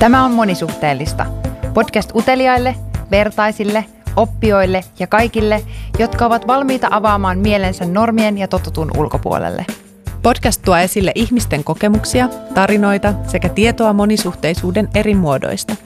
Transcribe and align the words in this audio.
Tämä 0.00 0.24
on 0.24 0.30
monisuhteellista. 0.30 1.26
Podcast 1.74 2.10
uteliaille, 2.14 2.74
vertaisille, 3.10 3.84
oppijoille 4.16 4.84
ja 4.98 5.06
kaikille, 5.06 5.62
jotka 5.98 6.26
ovat 6.26 6.46
valmiita 6.46 6.88
avaamaan 6.90 7.38
mielensä 7.38 7.84
normien 7.84 8.38
ja 8.38 8.48
totutun 8.48 8.90
ulkopuolelle. 8.96 9.66
Podcast 10.22 10.62
tuo 10.64 10.76
esille 10.76 11.12
ihmisten 11.14 11.64
kokemuksia, 11.64 12.28
tarinoita 12.54 13.14
sekä 13.26 13.48
tietoa 13.48 13.92
monisuhteisuuden 13.92 14.88
eri 14.94 15.14
muodoista. 15.14 15.76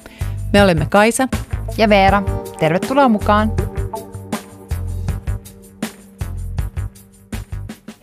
Me 0.53 0.63
olemme 0.63 0.87
Kaisa 0.91 1.29
ja 1.77 1.89
Veera. 1.89 2.23
Tervetuloa 2.59 3.09
mukaan! 3.09 3.53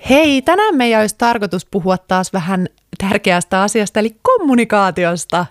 Hei, 0.10 0.42
tänään 0.42 0.76
meidän 0.76 1.02
olisi 1.02 1.16
tarkoitus 1.18 1.66
puhua 1.66 1.98
taas 1.98 2.34
vähän 2.34 2.68
tärkeästä 3.02 3.62
asiasta, 3.62 4.00
eli 4.00 4.16
kommunikaatiosta. 4.22 5.46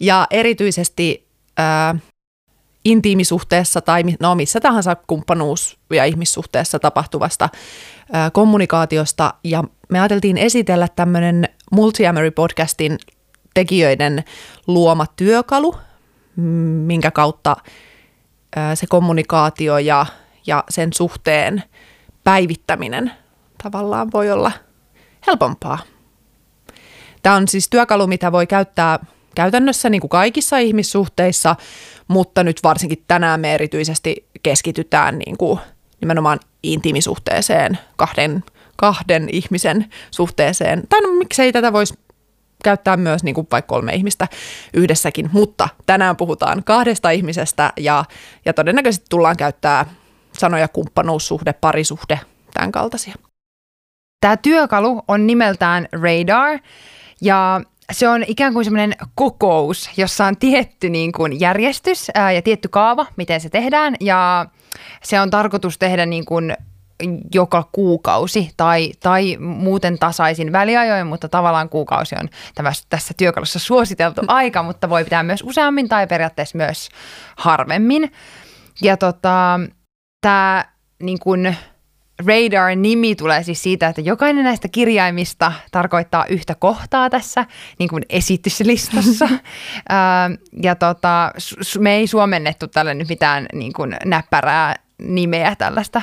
Ja 0.00 0.26
erityisesti 0.30 1.26
ää, 1.56 1.94
intiimisuhteessa 2.84 3.80
tai 3.80 4.04
no, 4.20 4.34
missä 4.34 4.60
tahansa 4.60 4.96
kumppanuus- 5.06 5.78
ja 5.90 6.04
ihmissuhteessa 6.04 6.78
tapahtuvasta 6.78 7.48
ää, 8.12 8.30
kommunikaatiosta. 8.30 9.34
Ja 9.44 9.64
me 9.88 10.00
ajateltiin 10.00 10.38
esitellä 10.38 10.88
tämmöinen 10.96 11.48
Multiamory-podcastin 11.74 12.98
tekijöiden 13.54 14.24
luoma 14.66 15.06
työkalu, 15.16 15.74
minkä 16.86 17.10
kautta 17.10 17.56
ää, 18.56 18.74
se 18.74 18.86
kommunikaatio 18.86 19.78
ja, 19.78 20.06
ja 20.46 20.64
sen 20.68 20.92
suhteen 20.92 21.62
päivittäminen 22.24 23.12
tavallaan 23.62 24.08
voi 24.12 24.30
olla 24.30 24.52
helpompaa. 25.26 25.78
Tämä 27.22 27.36
on 27.36 27.48
siis 27.48 27.68
työkalu, 27.70 28.06
mitä 28.06 28.32
voi 28.32 28.46
käyttää 28.46 28.98
käytännössä 29.34 29.90
niin 29.90 30.00
kuin 30.00 30.08
kaikissa 30.08 30.58
ihmissuhteissa, 30.58 31.56
mutta 32.08 32.44
nyt 32.44 32.60
varsinkin 32.62 33.04
tänään 33.08 33.40
me 33.40 33.54
erityisesti 33.54 34.26
keskitytään 34.42 35.18
niin 35.18 35.36
kuin 35.38 35.60
nimenomaan 36.00 36.40
intiimisuhteeseen, 36.62 37.78
kahden, 37.96 38.44
kahden 38.76 39.28
ihmisen 39.32 39.86
suhteeseen. 40.10 40.82
Tai 40.88 41.00
no 41.00 41.08
miksei 41.08 41.52
tätä 41.52 41.72
voisi 41.72 41.94
käyttää 42.64 42.96
myös 42.96 43.24
niin 43.24 43.34
kuin 43.34 43.46
vaikka 43.52 43.74
kolme 43.74 43.92
ihmistä 43.92 44.28
yhdessäkin, 44.74 45.30
mutta 45.32 45.68
tänään 45.86 46.16
puhutaan 46.16 46.64
kahdesta 46.64 47.10
ihmisestä 47.10 47.72
ja, 47.76 48.04
ja 48.44 48.52
todennäköisesti 48.52 49.06
tullaan 49.10 49.36
käyttää 49.36 49.86
sanoja 50.32 50.68
kumppanuussuhde, 50.68 51.52
parisuhde, 51.52 52.20
tämän 52.54 52.72
kaltaisia. 52.72 53.14
Tämä 54.20 54.36
työkalu 54.36 55.02
on 55.08 55.26
nimeltään 55.26 55.88
Radar 55.92 56.58
ja 57.20 57.60
se 57.92 58.08
on 58.08 58.24
ikään 58.26 58.52
kuin 58.52 58.64
semmoinen 58.64 58.94
kokous, 59.14 59.90
jossa 59.96 60.26
on 60.26 60.36
tietty 60.36 60.90
niin 60.90 61.12
kuin 61.12 61.40
järjestys 61.40 62.10
ää, 62.14 62.32
ja 62.32 62.42
tietty 62.42 62.68
kaava, 62.68 63.06
miten 63.16 63.40
se 63.40 63.48
tehdään. 63.48 63.96
Ja 64.00 64.46
se 65.02 65.20
on 65.20 65.30
tarkoitus 65.30 65.78
tehdä 65.78 66.06
niin 66.06 66.24
kuin 66.24 66.56
joka 67.34 67.68
kuukausi 67.72 68.50
tai, 68.56 68.92
tai 69.00 69.36
muuten 69.40 69.98
tasaisin 69.98 70.52
väliajoin, 70.52 71.06
mutta 71.06 71.28
tavallaan 71.28 71.68
kuukausi 71.68 72.14
on 72.20 72.28
tässä 72.88 73.14
työkalussa 73.16 73.58
suositeltu 73.58 74.20
aika, 74.28 74.62
mutta 74.62 74.90
voi 74.90 75.04
pitää 75.04 75.22
myös 75.22 75.42
useammin 75.42 75.88
tai 75.88 76.06
periaatteessa 76.06 76.58
myös 76.58 76.88
harvemmin. 77.36 78.12
Ja 78.82 78.96
tota, 78.96 79.60
tämä 80.20 80.64
niin 81.02 81.18
kuin 81.18 81.56
Radar-nimi 82.26 83.14
tulee 83.14 83.42
siis 83.42 83.62
siitä, 83.62 83.88
että 83.88 84.00
jokainen 84.00 84.44
näistä 84.44 84.68
kirjaimista 84.68 85.52
tarkoittaa 85.70 86.26
yhtä 86.26 86.54
kohtaa 86.54 87.10
tässä 87.10 87.46
niin 87.78 87.88
kuin 87.88 88.02
esityslistassa. 88.08 89.28
ja 90.62 90.74
tota, 90.74 91.32
me 91.78 91.94
ei 91.94 92.06
suomennettu 92.06 92.68
tälle 92.68 92.94
nyt 92.94 93.08
mitään 93.08 93.46
niin 93.52 93.72
kuin 93.72 93.96
näppärää 94.04 94.76
nimeä 94.98 95.56
tällaista, 95.56 96.02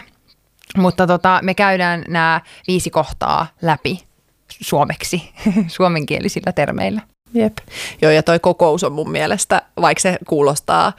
mutta 0.78 1.08
tota, 1.08 1.40
me 1.44 1.54
käydään 1.54 2.04
nämä 2.08 2.42
viisi 2.68 2.90
kohtaa 2.90 3.48
läpi 3.62 4.00
suomeksi, 4.62 5.30
suomenkielisillä 5.68 6.52
termeillä. 6.52 7.02
Jep. 7.34 7.58
Joo, 8.02 8.12
ja 8.12 8.24
toi 8.24 8.40
kokous 8.40 8.84
on 8.84 8.92
mun 8.92 9.12
mielestä, 9.12 9.62
vaikka 9.82 10.02
se 10.02 10.18
kuulostaa 10.28 10.94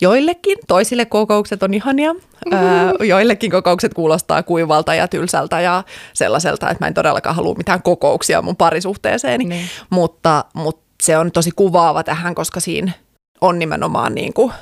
joillekin, 0.00 0.58
toisille 0.68 1.04
kokoukset 1.04 1.62
on 1.62 1.74
ihania, 1.74 2.12
mm-hmm. 2.12 3.06
joillekin 3.06 3.50
kokoukset 3.50 3.94
kuulostaa 3.94 4.42
kuivalta 4.42 4.94
ja 4.94 5.08
tylsältä 5.08 5.60
ja 5.60 5.84
sellaiselta, 6.12 6.70
että 6.70 6.84
mä 6.84 6.88
en 6.88 6.94
todellakaan 6.94 7.36
halua 7.36 7.54
mitään 7.54 7.82
kokouksia 7.82 8.42
mun 8.42 8.56
parisuhteeseeni, 8.56 9.44
niin. 9.44 9.66
mutta, 9.90 10.44
mutta 10.54 10.82
se 11.02 11.18
on 11.18 11.32
tosi 11.32 11.50
kuvaava 11.56 12.02
tähän, 12.02 12.34
koska 12.34 12.60
siinä 12.60 12.92
on 13.40 13.58
nimenomaan 13.58 14.14
niin 14.14 14.32
kuin, 14.32 14.52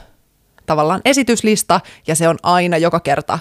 tavallaan 0.67 1.01
esityslista 1.05 1.81
ja 2.07 2.15
se 2.15 2.29
on 2.29 2.37
aina 2.43 2.79
joka 2.79 3.01
kerta 3.01 3.39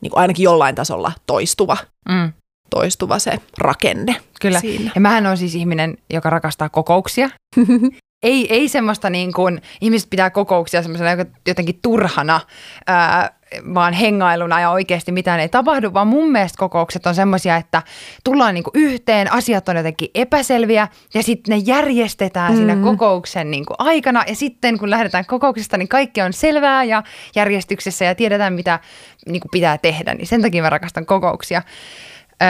niin 0.00 0.10
kuin 0.10 0.20
ainakin 0.20 0.44
jollain 0.44 0.74
tasolla 0.74 1.12
toistuva. 1.26 1.76
Mm 2.08 2.32
toistuva 2.70 3.18
se 3.18 3.38
rakenne 3.58 4.16
Kyllä. 4.40 4.60
Siinä. 4.60 4.90
Ja 4.94 5.00
mähän 5.00 5.26
on 5.26 5.36
siis 5.36 5.54
ihminen, 5.54 5.98
joka 6.10 6.30
rakastaa 6.30 6.68
kokouksia. 6.68 7.30
ei, 8.22 8.54
ei 8.54 8.68
semmoista 8.68 9.10
niin 9.10 9.32
kuin, 9.32 9.62
ihmiset 9.80 10.10
pitää 10.10 10.30
kokouksia 10.30 10.82
semmoisena 10.82 11.24
jotenkin 11.46 11.78
turhana, 11.82 12.40
ää, 12.86 13.36
vaan 13.74 13.92
hengailuna 13.92 14.60
ja 14.60 14.70
oikeasti 14.70 15.12
mitään 15.12 15.40
ei 15.40 15.48
tapahdu, 15.48 15.92
vaan 15.94 16.06
mun 16.06 16.32
mielestä 16.32 16.58
kokoukset 16.58 17.06
on 17.06 17.14
semmoisia, 17.14 17.56
että 17.56 17.82
tullaan 18.24 18.54
niin 18.54 18.64
kuin 18.64 18.72
yhteen, 18.74 19.32
asiat 19.32 19.68
on 19.68 19.76
jotenkin 19.76 20.08
epäselviä 20.14 20.88
ja 21.14 21.22
sitten 21.22 21.58
ne 21.58 21.62
järjestetään 21.66 22.52
mm. 22.52 22.56
siinä 22.56 22.76
kokouksen 22.76 23.50
niin 23.50 23.66
kuin 23.66 23.76
aikana 23.78 24.24
ja 24.26 24.34
sitten 24.34 24.78
kun 24.78 24.90
lähdetään 24.90 25.26
kokouksesta, 25.26 25.78
niin 25.78 25.88
kaikki 25.88 26.22
on 26.22 26.32
selvää 26.32 26.84
ja 26.84 27.02
järjestyksessä 27.36 28.04
ja 28.04 28.14
tiedetään, 28.14 28.52
mitä 28.52 28.80
niin 29.26 29.40
kuin 29.40 29.50
pitää 29.50 29.78
tehdä, 29.78 30.14
niin 30.14 30.26
sen 30.26 30.42
takia 30.42 30.62
mä 30.62 30.70
rakastan 30.70 31.06
kokouksia 31.06 31.62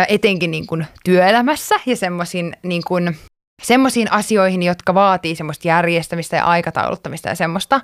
etenkin 0.09 0.51
niin 0.51 0.67
kuin 0.67 0.87
työelämässä 1.05 1.75
ja 1.87 1.97
semmoisiin 1.97 2.57
niin 2.63 2.83
kuin, 2.87 3.17
semmoisiin 3.63 4.13
asioihin, 4.13 4.63
jotka 4.63 4.95
vaatii 4.95 5.37
semmoista 5.37 5.69
järjestämistä 5.69 6.37
ja 6.37 6.45
aikatauluttamista 6.45 7.29
ja 7.29 7.35
semmoista. 7.35 7.81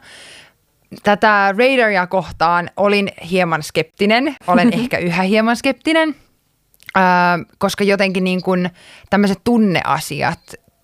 Tätä 1.02 1.54
radaria 1.58 2.06
kohtaan 2.06 2.70
olin 2.76 3.12
hieman 3.30 3.62
skeptinen, 3.62 4.36
olen 4.46 4.72
ehkä 4.80 4.98
yhä 4.98 5.22
hieman 5.22 5.56
skeptinen, 5.56 6.14
koska 7.58 7.84
jotenkin 7.84 8.24
niin 8.24 8.42
kuin 8.42 8.70
tämmöiset 9.10 9.38
tunneasiat 9.44 10.38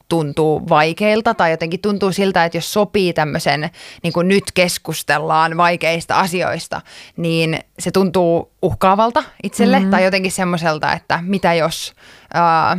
tuntuu 0.09 0.69
vaikeilta 0.69 1.35
tai 1.35 1.51
jotenkin 1.51 1.81
tuntuu 1.81 2.13
siltä, 2.13 2.45
että 2.45 2.59
jos 2.59 2.73
sopii 2.73 3.13
tämmöisen, 3.13 3.71
niin 4.03 4.13
kuin 4.13 4.29
nyt 4.29 4.45
keskustellaan 4.55 5.57
vaikeista 5.57 6.19
asioista, 6.19 6.81
niin 7.17 7.59
se 7.79 7.91
tuntuu 7.91 8.53
uhkaavalta 8.63 9.25
itselle 9.43 9.77
mm-hmm. 9.79 9.91
tai 9.91 10.05
jotenkin 10.05 10.33
semmoiselta, 10.33 10.93
että 10.93 11.19
mitä 11.23 11.55
jos... 11.55 11.93
Ää, 12.35 12.77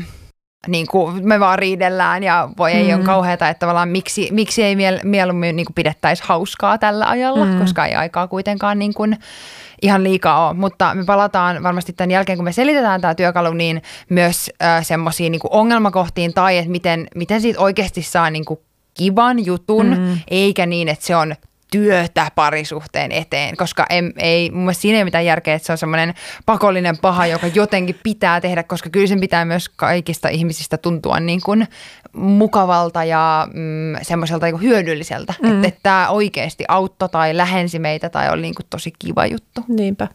niin 0.67 0.87
kuin 0.87 1.27
me 1.27 1.39
vaan 1.39 1.59
riidellään 1.59 2.23
ja 2.23 2.49
voi 2.57 2.71
ei 2.71 2.87
mm. 2.87 2.95
ole 2.95 3.05
kauheata, 3.05 3.49
että 3.49 3.59
tavallaan 3.59 3.89
miksi, 3.89 4.29
miksi 4.31 4.63
ei 4.63 4.75
miel, 4.75 4.99
mieluummin 5.03 5.55
niin 5.55 5.65
kuin 5.65 5.73
pidettäisi 5.73 6.23
hauskaa 6.25 6.77
tällä 6.77 7.09
ajalla, 7.09 7.45
mm. 7.45 7.59
koska 7.59 7.85
ei 7.85 7.95
aikaa 7.95 8.27
kuitenkaan 8.27 8.79
niin 8.79 8.93
kuin, 8.93 9.17
ihan 9.81 10.03
liikaa 10.03 10.47
ole. 10.47 10.57
Mutta 10.57 10.95
me 10.95 11.05
palataan 11.05 11.63
varmasti 11.63 11.93
tämän 11.93 12.11
jälkeen, 12.11 12.37
kun 12.37 12.45
me 12.45 12.51
selitetään 12.51 13.01
tämä 13.01 13.15
työkalu, 13.15 13.53
niin 13.53 13.81
myös 14.09 14.51
äh, 14.63 14.85
semmoisiin 14.85 15.31
niin 15.31 15.41
ongelmakohtiin 15.49 16.33
tai 16.33 16.57
että 16.57 16.71
miten, 16.71 17.07
miten 17.15 17.41
siitä 17.41 17.59
oikeasti 17.59 18.01
saa 18.01 18.29
niin 18.29 18.45
kuin 18.45 18.59
kivan 18.93 19.45
jutun, 19.45 19.85
mm. 19.85 20.17
eikä 20.27 20.65
niin, 20.65 20.87
että 20.87 21.05
se 21.05 21.15
on 21.15 21.35
työtä 21.71 22.31
parisuhteen 22.35 23.11
eteen, 23.11 23.57
koska 23.57 23.85
ei, 23.89 24.01
ei 24.17 24.51
mun 24.51 24.61
mielestä 24.61 24.81
siinä 24.81 24.95
ei 24.95 24.99
ole 24.99 25.05
mitään 25.05 25.25
järkeä, 25.25 25.55
että 25.55 25.65
se 25.65 25.71
on 25.71 25.77
semmoinen 25.77 26.13
pakollinen 26.45 26.97
paha, 26.97 27.27
joka 27.27 27.47
jotenkin 27.47 27.99
pitää 28.03 28.41
tehdä, 28.41 28.63
koska 28.63 28.89
kyllä 28.89 29.07
sen 29.07 29.19
pitää 29.19 29.45
myös 29.45 29.69
kaikista 29.69 30.29
ihmisistä 30.29 30.77
tuntua 30.77 31.19
niin 31.19 31.41
kuin 31.45 31.67
mukavalta 32.13 33.03
ja 33.03 33.47
mm, 33.53 33.95
semmoiselta 34.01 34.45
niin 34.45 34.61
hyödylliseltä, 34.61 35.33
mm. 35.41 35.49
että, 35.51 35.67
että 35.67 35.79
tämä 35.83 36.09
oikeasti 36.09 36.63
auttoi 36.67 37.09
tai 37.09 37.37
lähensi 37.37 37.79
meitä 37.79 38.09
tai 38.09 38.29
oli 38.29 38.41
niin 38.41 38.55
kuin 38.55 38.67
tosi 38.69 38.93
kiva 38.99 39.25
juttu. 39.25 39.61
Niinpä. 39.67 40.07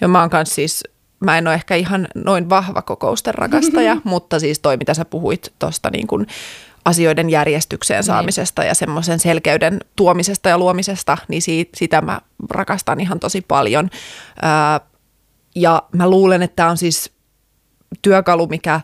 Ja 0.00 0.08
mä 0.08 0.20
oon 0.20 0.30
kanssa 0.30 0.54
siis 0.54 0.84
mä 1.20 1.38
en 1.38 1.46
ole 1.46 1.54
ehkä 1.54 1.74
ihan 1.74 2.08
noin 2.14 2.50
vahva 2.50 2.82
kokousten 2.82 3.34
rakastaja, 3.34 3.96
mutta 4.04 4.38
siis 4.38 4.58
toi, 4.58 4.76
mitä 4.76 4.94
sä 4.94 5.04
puhuit 5.04 5.52
tuosta 5.58 5.90
niin 5.90 6.06
kuin 6.06 6.26
asioiden 6.84 7.30
järjestykseen 7.30 7.98
niin. 7.98 8.04
saamisesta 8.04 8.62
niin. 8.62 8.68
ja 8.68 8.74
semmoisen 8.74 9.18
selkeyden 9.20 9.80
tuomisesta 9.96 10.48
ja 10.48 10.58
luomisesta, 10.58 11.18
niin 11.28 11.42
siitä, 11.42 11.70
sitä 11.76 12.00
mä 12.00 12.20
rakastan 12.50 13.00
ihan 13.00 13.20
tosi 13.20 13.40
paljon. 13.40 13.90
Ää, 14.42 14.80
ja 15.54 15.82
mä 15.92 16.10
luulen, 16.10 16.42
että 16.42 16.56
tämä 16.56 16.70
on 16.70 16.76
siis 16.76 17.12
työkalu, 18.02 18.46
mikä 18.46 18.80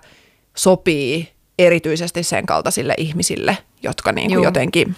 sopii 0.57 1.33
erityisesti 1.59 2.23
sen 2.23 2.47
kaltaisille 2.47 2.95
ihmisille, 2.97 3.59
jotka 3.83 4.13
niin 4.13 4.31
kuin 4.31 4.45
jotenkin 4.45 4.97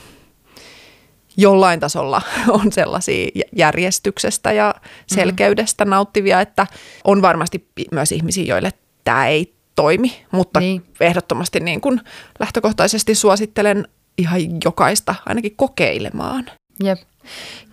jollain 1.37 1.81
tasolla 1.81 2.22
on 2.48 2.72
sellaisia 2.72 3.28
järjestyksestä 3.56 4.52
ja 4.52 4.75
mm. 4.82 4.88
selkeydestä 5.06 5.84
nauttivia, 5.84 6.40
että 6.40 6.66
on 7.05 7.22
varmasti 7.22 7.69
myös 7.93 8.12
ihmisiä, 8.12 8.44
joille 8.44 8.72
tämä 9.05 9.28
ei 9.28 9.55
toimi, 9.74 10.24
mutta 10.30 10.60
niin. 10.60 10.84
ehdottomasti 11.00 11.60
niin 11.60 11.80
kuin 11.80 12.00
lähtökohtaisesti 12.40 13.14
suosittelen 13.14 13.88
ihan 14.19 14.40
jokaista 14.64 15.14
ainakin 15.26 15.56
kokeilemaan. 15.56 16.50
Jep. 16.84 16.98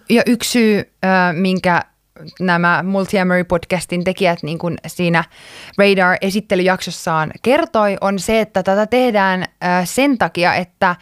Ja 0.10 0.22
yksi 0.26 0.52
syy, 0.52 0.94
minkä 1.34 1.82
nämä 2.40 2.84
Multiamory-podcastin 2.84 4.04
tekijät 4.04 4.44
niin 4.44 4.58
kuin 4.58 4.78
siinä 4.88 5.24
Radar-esittelyjaksossaan 5.78 7.32
kertoi, 7.42 7.98
on 8.02 8.20
se, 8.20 8.40
että 8.40 8.64
tätä 8.64 8.88
tehdään 8.88 9.46
sen 9.86 10.18
takia, 10.18 10.54
että 10.54 10.96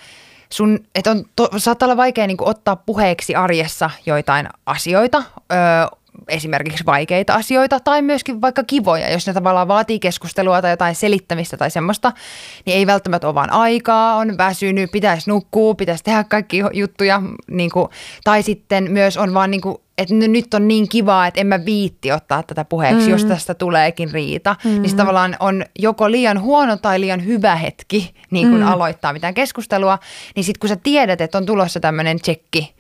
sun, 0.50 0.80
että 0.96 1.12
on, 1.12 1.26
to, 1.36 1.50
saattaa 1.58 1.86
olla 1.86 1.98
vaikea 1.98 2.28
niin 2.28 2.38
kuin, 2.38 2.50
ottaa 2.50 2.76
puheeksi 2.76 3.36
arjessa 3.36 3.90
joitain 4.06 4.50
asioita, 4.66 5.24
esimerkiksi 6.28 6.86
vaikeita 6.86 7.34
asioita 7.34 7.80
tai 7.80 8.02
myöskin 8.02 8.42
vaikka 8.42 8.64
kivoja, 8.64 9.12
jos 9.12 9.28
ne 9.28 9.34
tavallaan 9.34 9.68
vaatii 9.68 10.00
keskustelua 10.00 10.62
tai 10.62 10.72
jotain 10.72 10.96
selittämistä 10.96 11.58
tai 11.58 11.72
semmoista, 11.72 12.12
niin 12.66 12.78
ei 12.78 12.88
välttämättä 12.88 13.28
ole 13.28 13.36
vaan 13.36 13.52
aikaa, 13.52 14.16
on 14.16 14.38
väsynyt, 14.38 14.92
pitäisi 14.92 15.30
nukkua, 15.30 15.76
pitäisi 15.76 16.04
tehdä 16.04 16.24
kaikki 16.24 16.62
juttuja, 16.74 17.22
niin 17.52 17.72
kuin, 17.72 17.90
tai 18.24 18.44
sitten 18.44 18.92
myös 18.92 19.18
on 19.18 19.34
vaan 19.34 19.52
niin 19.52 19.62
kuin, 19.62 19.78
että 19.98 20.14
nyt 20.14 20.54
on 20.54 20.68
niin 20.68 20.90
kivaa, 20.90 21.28
että 21.28 21.42
en 21.42 21.48
mä 21.48 21.66
viitti 21.66 22.12
ottaa 22.12 22.44
tätä 22.44 22.66
puheeksi, 22.66 23.06
mm. 23.06 23.10
jos 23.10 23.26
tästä 23.26 23.54
tuleekin 23.54 24.12
riita. 24.12 24.56
Mm. 24.64 24.82
Niin 24.82 24.96
tavallaan 24.96 25.36
on 25.40 25.66
joko 25.80 26.12
liian 26.12 26.42
huono 26.42 26.78
tai 26.78 27.00
liian 27.02 27.26
hyvä 27.26 27.56
hetki 27.56 28.14
niin 28.32 28.50
kun 28.50 28.60
mm. 28.60 28.68
aloittaa 28.68 29.14
mitään 29.14 29.34
keskustelua. 29.34 30.00
Niin 30.36 30.44
sitten 30.44 30.60
kun 30.60 30.70
sä 30.70 30.76
tiedät, 30.76 31.22
että 31.22 31.38
on 31.38 31.46
tulossa 31.46 31.80
tämmöinen 31.80 32.20
tsekki, 32.20 32.76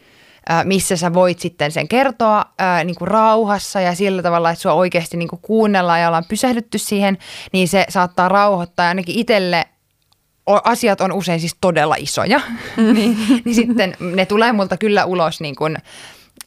missä 0.64 0.98
sä 0.98 1.14
voit 1.14 1.40
sitten 1.40 1.72
sen 1.72 1.88
kertoa 1.88 2.46
ää, 2.60 2.84
niin 2.84 2.96
kuin 2.96 3.08
rauhassa 3.08 3.82
ja 3.82 3.96
sillä 3.96 4.24
tavalla, 4.24 4.52
että 4.52 4.62
sua 4.62 4.74
oikeasti 4.74 5.18
niin 5.18 5.28
kuin 5.28 5.42
kuunnellaan 5.42 6.02
ja 6.02 6.08
ollaan 6.08 6.26
pysähdytty 6.30 6.78
siihen, 6.78 7.18
niin 7.54 7.68
se 7.68 7.86
saattaa 7.90 8.30
rauhoittaa 8.30 8.86
ja 8.86 8.88
ainakin 8.88 9.16
itselle 9.16 9.66
asiat 10.64 11.02
on 11.02 11.12
usein 11.12 11.40
siis 11.40 11.56
todella 11.62 11.96
isoja, 12.00 12.42
mm. 12.78 12.94
niin, 12.98 13.18
niin 13.46 13.56
sitten 13.56 13.98
ne 14.00 14.26
tulee 14.26 14.52
multa 14.52 14.78
kyllä 14.78 15.06
ulos 15.06 15.42
niin 15.42 15.56
kuin 15.56 15.78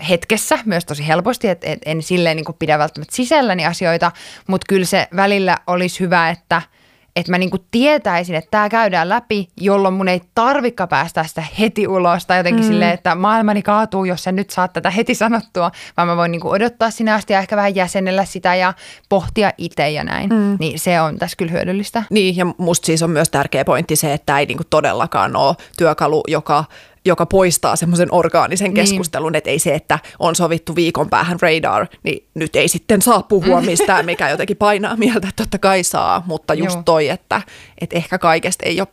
hetkessä 0.09 0.59
myös 0.65 0.85
tosi 0.85 1.07
helposti, 1.07 1.49
että 1.49 1.67
et 1.71 1.79
en 1.87 2.03
silleen 2.03 2.37
niin 2.37 2.45
kuin 2.45 2.57
pidä 2.59 2.79
välttämättä 2.79 3.17
sisälläni 3.17 3.67
asioita, 3.67 4.13
mutta 4.47 4.65
kyllä 4.69 4.87
se 4.87 5.09
välillä 5.17 5.59
olisi 5.67 6.01
hyvä, 6.01 6.31
että– 6.31 6.63
että 7.17 7.33
mä 7.33 7.39
niinku 7.39 7.59
tietäisin, 7.71 8.35
että 8.35 8.51
tämä 8.51 8.69
käydään 8.69 9.09
läpi, 9.09 9.49
jolloin 9.57 9.95
mun 9.95 10.09
ei 10.09 10.21
tarvikka 10.35 10.87
päästä 10.87 11.25
sitä 11.25 11.45
heti 11.59 11.89
ulos 11.89 12.27
tai 12.27 12.39
jotenkin 12.39 12.65
mm. 12.65 12.69
silleen, 12.69 12.91
että 12.91 13.15
maailmani 13.15 13.63
kaatuu, 13.63 14.05
jos 14.05 14.25
sä 14.25 14.33
nyt 14.33 14.51
saat 14.51 14.73
tätä 14.73 14.91
heti 14.91 15.15
sanottua, 15.15 15.71
vaan 15.97 16.09
mä 16.09 16.17
voin 16.17 16.31
niinku 16.33 16.51
odottaa 16.51 16.91
sinä 16.91 17.15
asti 17.15 17.33
ja 17.33 17.39
ehkä 17.39 17.57
vähän 17.57 17.75
jäsennellä 17.75 18.25
sitä 18.25 18.55
ja 18.55 18.75
pohtia 19.09 19.53
itse 19.59 19.91
ja 19.91 20.05
näin. 20.05 20.31
Mm. 20.31 20.57
Niin 20.61 20.79
se 20.79 21.01
on 21.01 21.19
tässä 21.19 21.37
kyllä 21.37 21.53
hyödyllistä. 21.53 22.03
Niin 22.11 22.37
ja 22.37 22.47
musta 22.59 22.87
siis 22.87 23.03
on 23.03 23.11
myös 23.11 23.31
tärkeä 23.31 23.65
pointti 23.65 23.97
se, 23.97 24.13
että 24.13 24.39
ei 24.39 24.47
niinku 24.47 24.65
todellakaan 24.71 25.37
ole 25.37 25.57
työkalu, 25.77 26.23
joka 26.29 26.65
joka 27.05 27.27
poistaa 27.27 27.77
semmoisen 27.77 28.09
orgaanisen 28.15 28.65
niin. 28.65 28.75
keskustelun, 28.75 29.33
niin. 29.33 29.39
että 29.39 29.51
ei 29.51 29.59
se, 29.59 29.75
että 29.75 29.99
on 30.19 30.37
sovittu 30.37 30.75
viikon 30.75 31.11
päähän 31.11 31.39
radar, 31.41 31.87
niin 32.03 32.29
nyt 32.35 32.57
ei 32.57 32.69
sitten 32.69 33.03
saa 33.03 33.23
puhua 33.23 33.61
mistään, 33.61 34.07
mikä 34.07 34.29
jotenkin 34.29 34.57
painaa 34.57 34.97
mieltä, 34.97 35.29
että 35.29 35.43
totta 35.43 35.59
kai 35.59 35.83
saa, 35.83 36.23
mutta 36.27 36.55
just 36.55 36.75
Joo. 36.75 36.83
toi, 36.83 37.09
että, 37.09 37.43
että 37.81 37.97
ehkä 37.97 38.19
kaikesta 38.19 38.67
ei 38.67 38.81
ole 38.81 38.89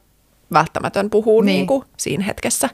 välttämätön 0.53 1.09
puhua 1.09 1.43
niin. 1.43 1.55
Niin 1.55 1.67
kuin 1.67 1.83
siinä 1.97 2.23
hetkessä. 2.23 2.69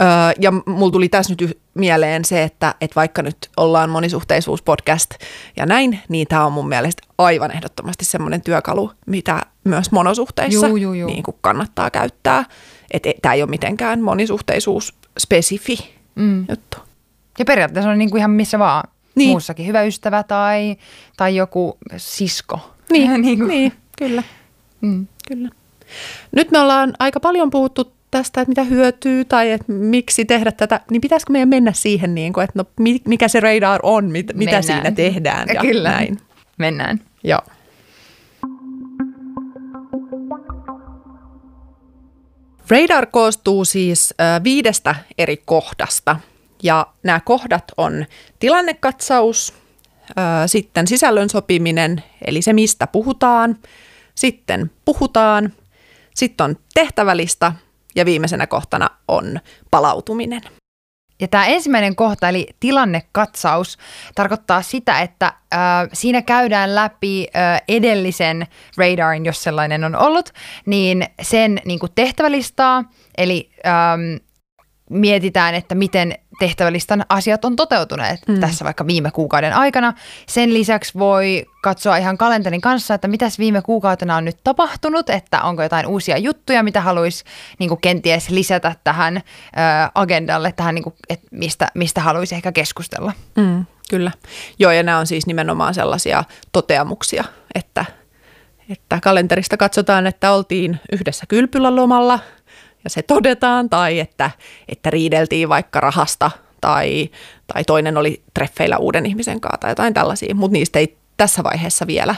Öö, 0.00 0.06
ja 0.40 0.52
mulla 0.66 0.92
tuli 0.92 1.08
tässä 1.08 1.34
nyt 1.40 1.58
mieleen 1.74 2.24
se, 2.24 2.42
että, 2.42 2.74
että 2.80 2.94
vaikka 2.94 3.22
nyt 3.22 3.36
ollaan 3.56 3.90
monisuhteisuuspodcast 3.90 5.10
ja 5.56 5.66
näin, 5.66 6.00
niin 6.08 6.26
tämä 6.26 6.46
on 6.46 6.52
mun 6.52 6.68
mielestä 6.68 7.02
aivan 7.18 7.50
ehdottomasti 7.50 8.04
semmoinen 8.04 8.42
työkalu, 8.42 8.90
mitä 9.06 9.42
myös 9.64 9.90
monosuhteissa 9.90 10.66
juu, 10.66 10.76
juu, 10.76 10.94
juu. 10.94 11.10
Niin 11.10 11.22
kuin 11.22 11.36
kannattaa 11.40 11.90
käyttää. 11.90 12.44
Että 12.94 13.10
tämä 13.22 13.34
ei 13.34 13.42
ole 13.42 13.50
mitenkään 13.50 14.02
monisuhteisuus 14.02 14.94
spesifi 15.18 15.94
mm. 16.14 16.46
juttu. 16.48 16.78
Ja 17.38 17.44
periaatteessa 17.44 17.90
on 17.90 17.98
niin 17.98 18.10
kuin 18.10 18.18
ihan 18.18 18.30
missä 18.30 18.58
vaan 18.58 18.88
niin. 19.14 19.30
muussakin. 19.30 19.66
Hyvä 19.66 19.82
ystävä 19.82 20.22
tai, 20.22 20.76
tai 21.16 21.36
joku 21.36 21.78
sisko. 21.96 22.74
Niin, 22.90 23.20
niin, 23.22 23.38
kuin. 23.38 23.48
niin 23.48 23.72
kyllä. 23.98 24.22
Mm. 24.80 25.06
kyllä. 25.28 25.48
Nyt 26.32 26.50
me 26.50 26.58
ollaan 26.58 26.94
aika 26.98 27.20
paljon 27.20 27.50
puhuttu 27.50 27.92
tästä, 28.10 28.40
että 28.40 28.48
mitä 28.48 28.64
hyötyy 28.64 29.24
tai 29.24 29.50
että 29.50 29.72
miksi 29.72 30.24
tehdä 30.24 30.52
tätä, 30.52 30.80
niin 30.90 31.00
pitäisikö 31.00 31.32
meidän 31.32 31.48
mennä 31.48 31.72
siihen, 31.72 32.14
niin 32.14 32.32
kuin, 32.32 32.44
että 32.44 32.58
no, 32.58 32.64
mikä 33.06 33.28
se 33.28 33.40
radar 33.40 33.80
on, 33.82 34.10
mit, 34.10 34.26
mitä 34.34 34.62
siinä 34.62 34.90
tehdään 34.90 35.48
ja 35.54 35.60
Kyllä. 35.60 35.90
näin. 35.90 36.18
Mennään. 36.58 37.00
Joo. 37.24 37.40
Radar 42.68 43.06
koostuu 43.06 43.64
siis 43.64 44.14
viidestä 44.44 44.94
eri 45.18 45.36
kohdasta 45.36 46.16
ja 46.62 46.86
nämä 47.02 47.20
kohdat 47.20 47.64
on 47.76 48.06
tilannekatsaus, 48.38 49.54
sitten 50.46 50.86
sisällön 50.86 51.30
sopiminen, 51.30 52.02
eli 52.26 52.42
se 52.42 52.52
mistä 52.52 52.86
puhutaan, 52.86 53.58
sitten 54.14 54.70
puhutaan, 54.84 55.52
sitten 56.14 56.44
on 56.44 56.56
tehtävälista 56.74 57.52
ja 57.96 58.04
viimeisenä 58.04 58.46
kohtana 58.46 58.90
on 59.08 59.40
palautuminen. 59.70 60.42
Ja 61.20 61.28
tämä 61.28 61.46
ensimmäinen 61.46 61.96
kohta, 61.96 62.28
eli 62.28 62.46
tilannekatsaus, 62.60 63.78
tarkoittaa 64.14 64.62
sitä, 64.62 65.00
että 65.00 65.32
siinä 65.92 66.22
käydään 66.22 66.74
läpi 66.74 67.26
edellisen 67.68 68.46
radarin, 68.76 69.24
jos 69.24 69.42
sellainen 69.42 69.84
on 69.84 69.96
ollut, 69.96 70.32
niin 70.66 71.06
sen 71.22 71.60
niin 71.64 71.78
kuin 71.78 71.92
tehtävälistaa, 71.94 72.84
eli 73.18 73.50
mietitään, 74.90 75.54
että 75.54 75.74
miten 75.74 76.18
tehtävälistan 76.38 77.04
asiat 77.08 77.44
on 77.44 77.56
toteutuneet 77.56 78.20
mm. 78.28 78.40
tässä 78.40 78.64
vaikka 78.64 78.86
viime 78.86 79.10
kuukauden 79.10 79.52
aikana. 79.52 79.92
Sen 80.26 80.54
lisäksi 80.54 80.98
voi 80.98 81.46
katsoa 81.62 81.96
ihan 81.96 82.18
kalenterin 82.18 82.60
kanssa, 82.60 82.94
että 82.94 83.08
mitäs 83.08 83.38
viime 83.38 83.62
kuukautena 83.62 84.16
on 84.16 84.24
nyt 84.24 84.36
tapahtunut, 84.44 85.10
että 85.10 85.42
onko 85.42 85.62
jotain 85.62 85.86
uusia 85.86 86.18
juttuja, 86.18 86.62
mitä 86.62 86.80
haluaisi 86.80 87.24
niin 87.58 87.80
kenties 87.80 88.30
lisätä 88.30 88.74
tähän 88.84 89.16
ö, 89.16 89.20
agendalle, 89.94 90.52
tähän, 90.52 90.74
niin 90.74 90.82
kuin, 90.82 90.94
että 91.08 91.26
mistä, 91.30 91.70
mistä 91.74 92.00
haluaisi 92.00 92.34
ehkä 92.34 92.52
keskustella. 92.52 93.12
Mm, 93.36 93.64
kyllä. 93.90 94.10
Joo, 94.58 94.72
ja 94.72 94.82
nämä 94.82 94.98
on 94.98 95.06
siis 95.06 95.26
nimenomaan 95.26 95.74
sellaisia 95.74 96.24
toteamuksia, 96.52 97.24
että, 97.54 97.84
että 98.70 98.98
kalenterista 99.02 99.56
katsotaan, 99.56 100.06
että 100.06 100.32
oltiin 100.32 100.80
yhdessä 100.92 101.24
kylpylän 101.28 101.76
lomalla– 101.76 102.18
ja 102.84 102.90
se 102.90 103.02
todetaan, 103.02 103.70
tai 103.70 104.00
että, 104.00 104.30
että 104.68 104.90
riideltiin 104.90 105.48
vaikka 105.48 105.80
rahasta, 105.80 106.30
tai, 106.60 107.10
tai 107.46 107.64
toinen 107.64 107.96
oli 107.96 108.22
treffeillä 108.34 108.78
uuden 108.78 109.06
ihmisen 109.06 109.40
kanssa, 109.40 109.58
tai 109.58 109.70
jotain 109.70 109.94
tällaisia, 109.94 110.34
mutta 110.34 110.52
niistä 110.52 110.78
ei 110.78 110.96
tässä 111.16 111.44
vaiheessa 111.44 111.86
vielä, 111.86 112.14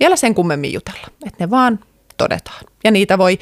vielä 0.00 0.16
sen 0.16 0.34
kummemmin 0.34 0.72
jutella, 0.72 1.06
että 1.26 1.44
ne 1.44 1.50
vaan 1.50 1.78
todetaan. 2.16 2.64
Ja 2.84 2.90
niitä 2.90 3.18
voi, 3.18 3.38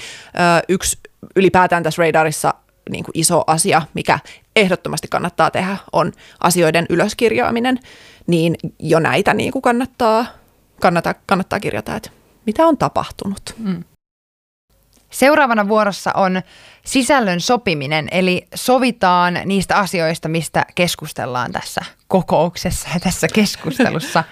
yksi 0.69 0.99
ylipäätään 1.37 1.83
tässä 1.83 2.03
radarissa 2.03 2.55
niin 2.91 3.05
kuin 3.05 3.19
iso 3.19 3.45
asia, 3.47 3.83
mikä 3.95 4.19
ehdottomasti 4.57 5.09
kannattaa 5.09 5.51
tehdä, 5.51 5.77
on 5.93 6.13
asioiden 6.41 6.87
ylöskirjaaminen, 6.89 7.79
niin 8.27 8.57
jo 8.79 8.99
näitä 8.99 9.35
niin 9.35 9.53
kuin 9.53 9.63
kannattaa, 9.63 10.27
kannattaa, 10.81 11.15
kannattaa 11.27 11.61
kirjata, 11.61 11.97
että 11.97 12.11
mitä 12.47 12.67
on 12.67 12.79
tapahtunut. 12.79 13.55
Mm. 13.59 13.85
Seuraavana 15.11 15.69
vuorossa 15.69 16.11
on 16.15 16.43
sisällön 16.85 17.41
sopiminen, 17.41 18.09
eli 18.11 18.47
sovitaan 18.55 19.41
niistä 19.45 19.77
asioista, 19.77 20.29
mistä 20.29 20.67
keskustellaan 20.75 21.53
tässä 21.53 21.81
kokouksessa 22.09 22.89
ja 22.95 23.01
tässä 23.01 23.27
keskustelussa. 23.35 24.25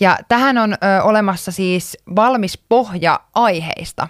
Ja 0.00 0.18
tähän 0.28 0.58
on 0.58 0.72
ö, 0.72 1.02
olemassa 1.02 1.52
siis 1.52 1.98
valmis 2.16 2.58
pohja 2.68 3.20
aiheista. 3.34 4.08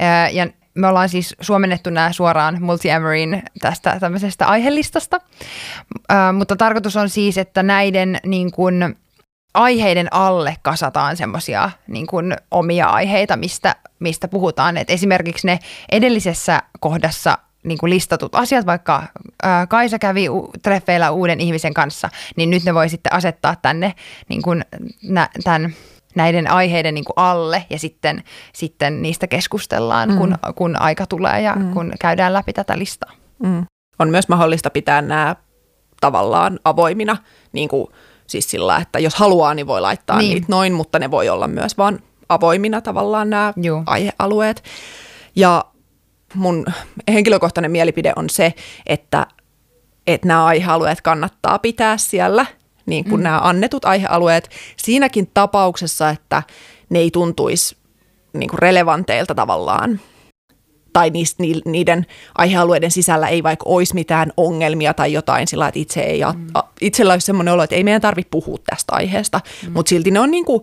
Ö, 0.00 0.30
ja 0.30 0.46
me 0.74 0.86
ollaan 0.86 1.08
siis 1.08 1.36
suomennettu 1.40 1.90
nämä 1.90 2.12
suoraan 2.12 2.62
Multiamorin 2.62 3.42
tästä 3.60 4.00
tämmöisestä 4.00 4.46
aihelistasta. 4.46 5.20
Ö, 6.12 6.14
mutta 6.32 6.56
tarkoitus 6.56 6.96
on 6.96 7.08
siis, 7.08 7.38
että 7.38 7.62
näiden 7.62 8.18
niin 8.26 8.52
kuin, 8.52 8.96
aiheiden 9.54 10.08
alle 10.10 10.56
kasataan 10.62 11.16
semmoisia 11.16 11.70
niin 11.86 12.06
omia 12.50 12.86
aiheita, 12.86 13.36
mistä, 13.36 13.76
mistä 13.98 14.28
puhutaan. 14.28 14.76
Et 14.76 14.90
esimerkiksi 14.90 15.46
ne 15.46 15.58
edellisessä 15.92 16.62
kohdassa 16.80 17.38
niin 17.64 17.78
kuin 17.78 17.90
listatut 17.90 18.34
asiat, 18.34 18.66
vaikka 18.66 19.02
ää, 19.42 19.66
Kaisa 19.66 19.98
kävi 19.98 20.28
u- 20.28 20.50
treffeillä 20.62 21.10
uuden 21.10 21.40
ihmisen 21.40 21.74
kanssa, 21.74 22.08
niin 22.36 22.50
nyt 22.50 22.64
ne 22.64 22.74
voi 22.74 22.88
sitten 22.88 23.12
asettaa 23.12 23.56
tänne 23.62 23.94
niin 24.28 24.42
kuin, 24.42 24.64
nä, 25.02 25.28
tämän, 25.44 25.74
näiden 26.14 26.50
aiheiden 26.50 26.94
niin 26.94 27.04
kuin 27.04 27.14
alle 27.16 27.64
ja 27.70 27.78
sitten, 27.78 28.24
sitten 28.52 29.02
niistä 29.02 29.26
keskustellaan, 29.26 30.08
mm. 30.08 30.18
kun, 30.18 30.34
kun 30.54 30.80
aika 30.80 31.06
tulee 31.06 31.40
ja 31.40 31.54
mm. 31.54 31.72
kun 31.72 31.92
käydään 32.00 32.32
läpi 32.32 32.52
tätä 32.52 32.78
listaa. 32.78 33.12
Mm. 33.42 33.66
On 33.98 34.10
myös 34.10 34.28
mahdollista 34.28 34.70
pitää 34.70 35.02
nämä 35.02 35.36
tavallaan 36.00 36.60
avoimina, 36.64 37.16
niin 37.52 37.68
kuin 37.68 37.86
Siis 38.32 38.50
sillä, 38.50 38.76
että 38.76 38.98
jos 38.98 39.14
haluaa, 39.14 39.54
niin 39.54 39.66
voi 39.66 39.80
laittaa 39.80 40.18
niin. 40.18 40.34
niitä 40.34 40.46
noin, 40.48 40.72
mutta 40.72 40.98
ne 40.98 41.10
voi 41.10 41.28
olla 41.28 41.48
myös 41.48 41.78
vaan 41.78 41.98
avoimina 42.28 42.80
tavallaan 42.80 43.30
nämä 43.30 43.52
Juu. 43.56 43.82
aihealueet. 43.86 44.64
Ja 45.36 45.64
mun 46.34 46.66
henkilökohtainen 47.08 47.70
mielipide 47.70 48.12
on 48.16 48.30
se, 48.30 48.54
että, 48.86 49.26
että 50.06 50.28
nämä 50.28 50.44
aihealueet 50.44 51.00
kannattaa 51.00 51.58
pitää 51.58 51.96
siellä, 51.96 52.46
niin 52.86 53.04
kuin 53.04 53.20
mm. 53.20 53.22
nämä 53.22 53.40
annetut 53.40 53.84
aihealueet, 53.84 54.50
siinäkin 54.76 55.30
tapauksessa, 55.34 56.10
että 56.10 56.42
ne 56.90 56.98
ei 56.98 57.10
tuntuisi 57.10 57.76
niin 58.32 58.50
kuin 58.50 58.58
relevanteilta 58.58 59.34
tavallaan 59.34 60.00
tai 60.92 61.10
niistä, 61.10 61.42
niiden 61.64 62.06
aihealueiden 62.38 62.90
sisällä 62.90 63.28
ei 63.28 63.42
vaikka 63.42 63.64
olisi 63.68 63.94
mitään 63.94 64.32
ongelmia 64.36 64.94
tai 64.94 65.12
jotain 65.12 65.46
sillä, 65.46 65.68
että 65.68 65.80
itse 65.80 66.00
ei, 66.00 66.20
mm. 66.36 66.46
itsellä 66.80 67.12
olisi 67.12 67.26
sellainen 67.26 67.54
olo, 67.54 67.62
että 67.62 67.76
ei 67.76 67.84
meidän 67.84 68.00
tarvitse 68.00 68.30
puhua 68.30 68.58
tästä 68.70 68.92
aiheesta, 68.92 69.40
mm. 69.66 69.72
mutta 69.72 69.90
silti 69.90 70.10
ne 70.10 70.20
on 70.20 70.30
niin 70.30 70.44
kuin, 70.44 70.62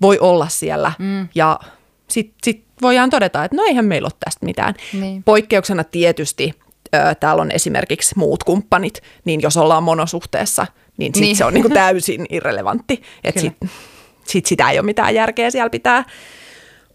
voi 0.00 0.18
olla 0.18 0.48
siellä 0.48 0.92
mm. 0.98 1.28
ja 1.34 1.60
sitten 2.08 2.38
sit 2.44 2.64
voidaan 2.82 3.10
todeta, 3.10 3.44
että 3.44 3.56
no 3.56 3.62
eihän 3.62 3.84
meillä 3.84 4.06
ole 4.06 4.12
tästä 4.24 4.46
mitään. 4.46 4.74
Niin. 4.92 5.22
Poikkeuksena 5.22 5.84
tietysti 5.84 6.54
ö, 6.94 7.14
täällä 7.14 7.42
on 7.42 7.50
esimerkiksi 7.50 8.18
muut 8.18 8.44
kumppanit, 8.44 9.02
niin 9.24 9.42
jos 9.42 9.56
ollaan 9.56 9.82
monosuhteessa, 9.82 10.66
niin 10.96 11.08
sitten 11.08 11.22
niin. 11.22 11.36
se 11.36 11.44
on 11.44 11.54
niin 11.54 11.62
kuin 11.62 11.74
täysin 11.74 12.26
irrelevantti, 12.30 13.02
että 13.24 13.40
sitten 13.40 13.70
sit 14.24 14.46
sitä 14.46 14.70
ei 14.70 14.78
ole 14.78 14.86
mitään 14.86 15.14
järkeä 15.14 15.50
siellä 15.50 15.70
pitää. 15.70 16.04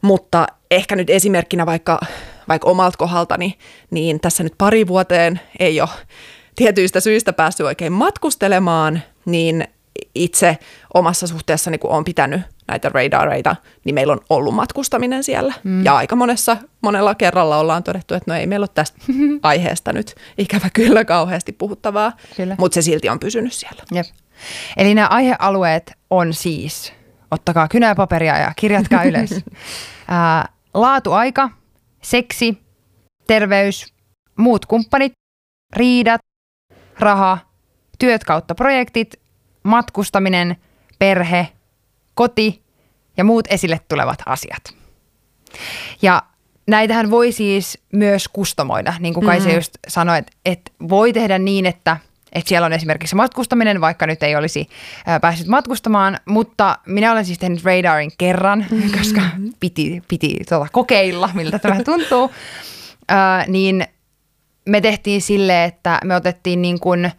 Mutta 0.02 0.48
ehkä 0.72 0.96
nyt 0.96 1.10
esimerkkinä 1.10 1.66
vaikka, 1.66 2.00
vaikka 2.48 2.70
omalta 2.70 2.98
kohdaltani, 2.98 3.58
niin 3.92 4.20
tässä 4.20 4.44
nyt 4.44 4.54
pari 4.58 4.88
vuoteen 4.88 5.40
ei 5.60 5.82
ole 5.82 5.90
tietyistä 6.56 7.00
syistä 7.00 7.34
päässyt 7.34 7.66
oikein 7.66 7.94
matkustelemaan, 7.94 9.02
niin 9.26 9.68
itse 10.16 10.58
omassa 10.94 11.28
suhteessani, 11.28 11.78
kun 11.78 11.92
olen 11.92 12.04
pitänyt 12.04 12.42
näitä 12.68 12.90
radareita, 12.90 13.56
niin 13.86 13.96
meillä 13.96 14.14
on 14.14 14.20
ollut 14.30 14.56
matkustaminen 14.56 15.24
siellä. 15.24 15.54
Mm. 15.64 15.86
Ja 15.86 15.96
aika 15.96 16.16
monessa, 16.16 16.58
monella 16.82 17.16
kerralla 17.16 17.58
ollaan 17.58 17.84
todettu, 17.84 18.14
että 18.14 18.32
no 18.32 18.40
ei 18.40 18.48
meillä 18.48 18.64
ole 18.64 18.70
tästä 18.74 18.98
aiheesta 19.44 19.94
nyt 19.94 20.16
ikävä 20.38 20.70
kyllä 20.74 21.06
kauheasti 21.06 21.52
puhuttavaa, 21.52 22.12
mutta 22.58 22.76
se 22.76 22.82
silti 22.82 23.10
on 23.10 23.20
pysynyt 23.20 23.54
siellä. 23.54 23.84
Jep. 23.92 24.06
Eli 24.78 24.94
nämä 24.96 25.08
aihealueet 25.08 25.94
on 26.10 26.34
siis, 26.34 26.94
ottakaa 27.32 27.68
kynä 27.68 27.88
ja 27.88 27.96
paperia 27.96 28.38
ja 28.38 28.52
kirjatkaa 28.56 29.04
ylös. 29.10 29.30
Ää, 30.08 30.50
laatuaika, 30.74 31.50
seksi, 32.04 32.58
terveys, 33.28 33.94
muut 34.36 34.66
kumppanit, 34.66 35.14
riidat, 35.76 36.22
raha, 37.00 37.38
työt 38.00 38.24
kautta 38.24 38.56
projektit, 38.56 39.20
matkustaminen, 39.64 40.56
perhe, 41.00 41.48
koti 42.14 42.64
ja 43.18 43.24
muut 43.24 43.48
esille 43.50 43.80
tulevat 43.90 44.20
asiat. 44.26 44.64
Ja 46.02 46.24
näitähän 46.68 47.12
voi 47.12 47.32
siis 47.32 47.84
myös 47.94 48.28
kustomoida, 48.28 48.94
niin 49.00 49.14
kuin 49.14 49.26
Kaisa 49.26 49.46
mm-hmm. 49.46 49.58
just 49.58 49.78
sanoi, 49.88 50.18
että, 50.18 50.32
että 50.46 50.72
voi 50.90 51.14
tehdä 51.14 51.40
niin, 51.40 51.66
että, 51.66 51.98
että 52.34 52.50
siellä 52.50 52.66
on 52.66 52.74
esimerkiksi 52.74 53.16
matkustaminen, 53.16 53.82
vaikka 53.82 54.08
nyt 54.08 54.24
ei 54.24 54.36
olisi 54.36 54.70
päässyt 55.22 55.48
matkustamaan, 55.48 56.18
mutta 56.26 56.78
minä 56.86 57.12
olen 57.12 57.26
siis 57.26 57.40
tehnyt 57.40 57.64
radarin 57.64 58.12
kerran, 58.18 58.60
mm-hmm. 58.72 58.92
koska 58.98 59.22
piti, 59.60 60.04
piti 60.08 60.38
tuota, 60.50 60.68
kokeilla, 60.72 61.30
miltä 61.34 61.60
tämä 61.60 61.84
tuntuu, 61.92 62.32
äh, 63.12 63.48
niin 63.48 63.86
me 64.66 64.82
tehtiin 64.82 65.22
sille, 65.22 65.64
että 65.64 66.00
me 66.04 66.16
otettiin 66.16 66.62
niin 66.62 66.80
kuin 66.80 67.12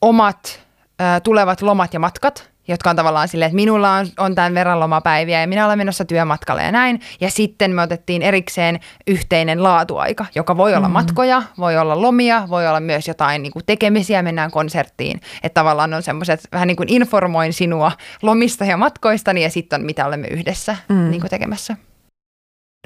omat 0.00 0.60
äh, 1.00 1.22
tulevat 1.22 1.62
lomat 1.62 1.94
ja 1.94 2.00
matkat 2.00 2.53
jotka 2.68 2.90
on 2.90 2.96
tavallaan 2.96 3.28
silleen, 3.28 3.46
että 3.46 3.56
minulla 3.56 3.94
on, 3.94 4.06
on 4.18 4.34
tämän 4.34 4.54
verran 4.54 4.80
lomapäiviä 4.80 5.40
ja 5.40 5.46
minä 5.46 5.66
olen 5.66 5.78
menossa 5.78 6.04
työmatkalle 6.04 6.62
ja 6.62 6.72
näin. 6.72 7.00
Ja 7.20 7.30
sitten 7.30 7.70
me 7.70 7.82
otettiin 7.82 8.22
erikseen 8.22 8.80
yhteinen 9.06 9.62
laatuaika, 9.62 10.26
joka 10.34 10.56
voi 10.56 10.70
olla 10.74 10.80
mm-hmm. 10.80 10.92
matkoja, 10.92 11.42
voi 11.58 11.76
olla 11.76 12.02
lomia, 12.02 12.48
voi 12.48 12.68
olla 12.68 12.80
myös 12.80 13.08
jotain 13.08 13.42
niin 13.42 13.52
kuin 13.52 13.64
tekemisiä, 13.66 14.22
mennään 14.22 14.50
konserttiin. 14.50 15.20
Että 15.42 15.60
tavallaan 15.60 15.94
on 15.94 16.02
semmoiset, 16.02 16.40
vähän 16.52 16.68
niin 16.68 16.76
kuin 16.76 16.88
informoin 16.88 17.52
sinua 17.52 17.92
lomista 18.22 18.64
ja 18.64 18.76
matkoistani 18.76 19.42
ja 19.42 19.50
sitten 19.50 19.80
on 19.80 19.86
mitä 19.86 20.06
olemme 20.06 20.28
yhdessä 20.28 20.76
mm. 20.88 21.10
niin 21.10 21.20
kuin 21.20 21.30
tekemässä. 21.30 21.76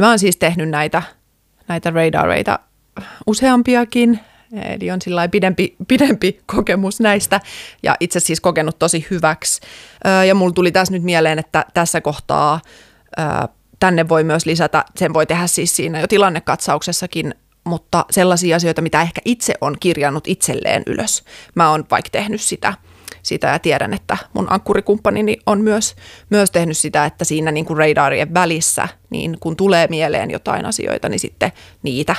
Mä 0.01 0.09
oon 0.09 0.19
siis 0.19 0.37
tehnyt 0.37 0.69
näitä, 0.69 1.03
näitä 1.69 1.91
radareita 1.91 2.59
useampiakin 3.27 4.21
Eli 4.53 4.91
on 4.91 5.03
sillä 5.03 5.29
pidempi, 5.29 5.77
pidempi 5.89 6.41
kokemus 6.47 7.01
näistä 7.01 7.41
ja 7.83 7.97
itse 8.01 8.21
siis 8.21 8.41
kokenut 8.41 8.79
tosi 8.79 9.07
hyväksi. 9.11 9.61
Ja 10.27 10.35
mulla 10.35 10.53
tuli 10.53 10.73
tässä 10.73 10.95
nyt 10.95 11.03
mieleen, 11.03 11.39
että 11.39 11.65
tässä 11.75 12.01
kohtaa 12.01 12.61
tänne 13.81 14.09
voi 14.09 14.25
myös 14.25 14.47
lisätä, 14.47 14.85
sen 14.97 15.15
voi 15.15 15.27
tehdä 15.27 15.47
siis 15.47 15.77
siinä 15.77 16.01
jo 16.01 16.07
tilannekatsauksessakin, 16.07 17.35
mutta 17.65 18.05
sellaisia 18.11 18.57
asioita, 18.57 18.83
mitä 18.83 19.03
ehkä 19.03 19.21
itse 19.25 19.55
on 19.61 19.77
kirjannut 19.81 20.29
itselleen 20.29 20.83
ylös. 20.87 21.25
Mä 21.55 21.71
oon 21.71 21.85
vaikka 21.91 22.11
tehnyt 22.11 22.41
sitä, 22.41 22.75
sitä 23.23 23.47
ja 23.47 23.59
tiedän, 23.59 23.95
että 23.95 24.17
mun 24.33 24.53
ankkurikumppanini 24.53 25.37
on 25.47 25.61
myös, 25.61 25.97
myös 26.31 26.51
tehnyt 26.51 26.79
sitä, 26.79 27.05
että 27.05 27.25
siinä 27.25 27.53
niin 27.53 27.65
kuin 27.65 27.79
radarien 27.79 28.35
välissä, 28.35 28.89
niin 29.11 29.37
kun 29.41 29.57
tulee 29.57 29.87
mieleen 29.87 30.31
jotain 30.31 30.67
asioita, 30.67 31.09
niin 31.09 31.21
sitten 31.21 31.53
niitä 31.83 32.17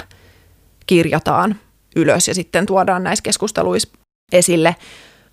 kirjataan 0.85 1.55
ylös 1.95 2.27
ja 2.27 2.35
sitten 2.35 2.65
tuodaan 2.65 3.03
näissä 3.03 3.23
keskusteluissa 3.23 3.89
esille. 4.31 4.75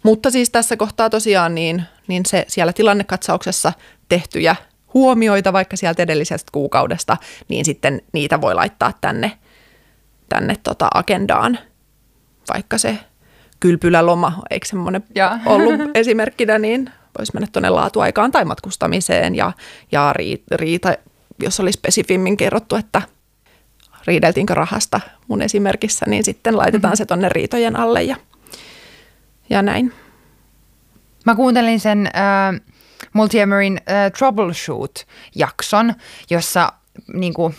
Mutta 0.03 0.31
siis 0.31 0.51
tässä 0.51 0.77
kohtaa 0.77 1.11
tosiaan 1.11 1.55
niin, 1.55 1.83
niin 2.09 2.27
se 2.27 2.45
siellä 2.49 2.73
tilannekatsauksessa 2.73 3.73
tehtyjä 4.09 4.57
huomioita 4.95 5.53
vaikka 5.53 5.77
sieltä 5.77 6.03
edellisestä 6.03 6.49
kuukaudesta, 6.53 7.17
niin 7.49 7.65
sitten 7.65 8.03
niitä 8.13 8.41
voi 8.41 8.55
laittaa 8.55 8.93
tänne, 9.01 9.33
tänne 10.29 10.57
tota 10.63 10.89
agendaan, 10.95 11.59
vaikka 12.55 12.79
se 12.79 12.99
kylpyläloma, 13.61 14.43
eikö 14.51 14.67
semmoinen 14.67 15.05
ollut 15.47 15.81
esimerkkinä, 15.95 16.59
niin 16.59 16.91
voisi 17.19 17.33
mennä 17.35 17.49
tuonne 17.53 17.71
laatuaikaan 17.71 18.33
tai 18.33 18.45
matkustamiseen. 18.45 19.35
Ja, 19.35 19.53
ja 19.93 20.15
riita, 20.51 20.95
jos 21.43 21.61
olisi 21.61 21.77
spesifimmin 21.77 22.37
kerrottu, 22.37 22.77
että 22.77 23.03
riideltiinkö 24.07 24.55
rahasta 24.55 25.01
mun 25.29 25.43
esimerkissä, 25.43 26.07
niin 26.09 26.25
sitten 26.25 26.57
laitetaan 26.57 26.93
mm-hmm. 26.93 26.97
se 26.97 27.07
tonne 27.07 27.29
riitojen 27.29 27.77
alle 27.77 28.03
ja, 28.03 28.17
ja 29.51 29.63
näin. 29.63 29.93
Mä 31.27 31.35
kuuntelin 31.35 31.81
sen 31.81 32.07
äh, 32.07 32.61
Multiamarin 33.13 33.81
äh, 33.91 34.13
Troubleshoot-jakson, 34.13 35.95
jossa 36.31 36.73
niin 37.13 37.35
kuin, 37.35 37.55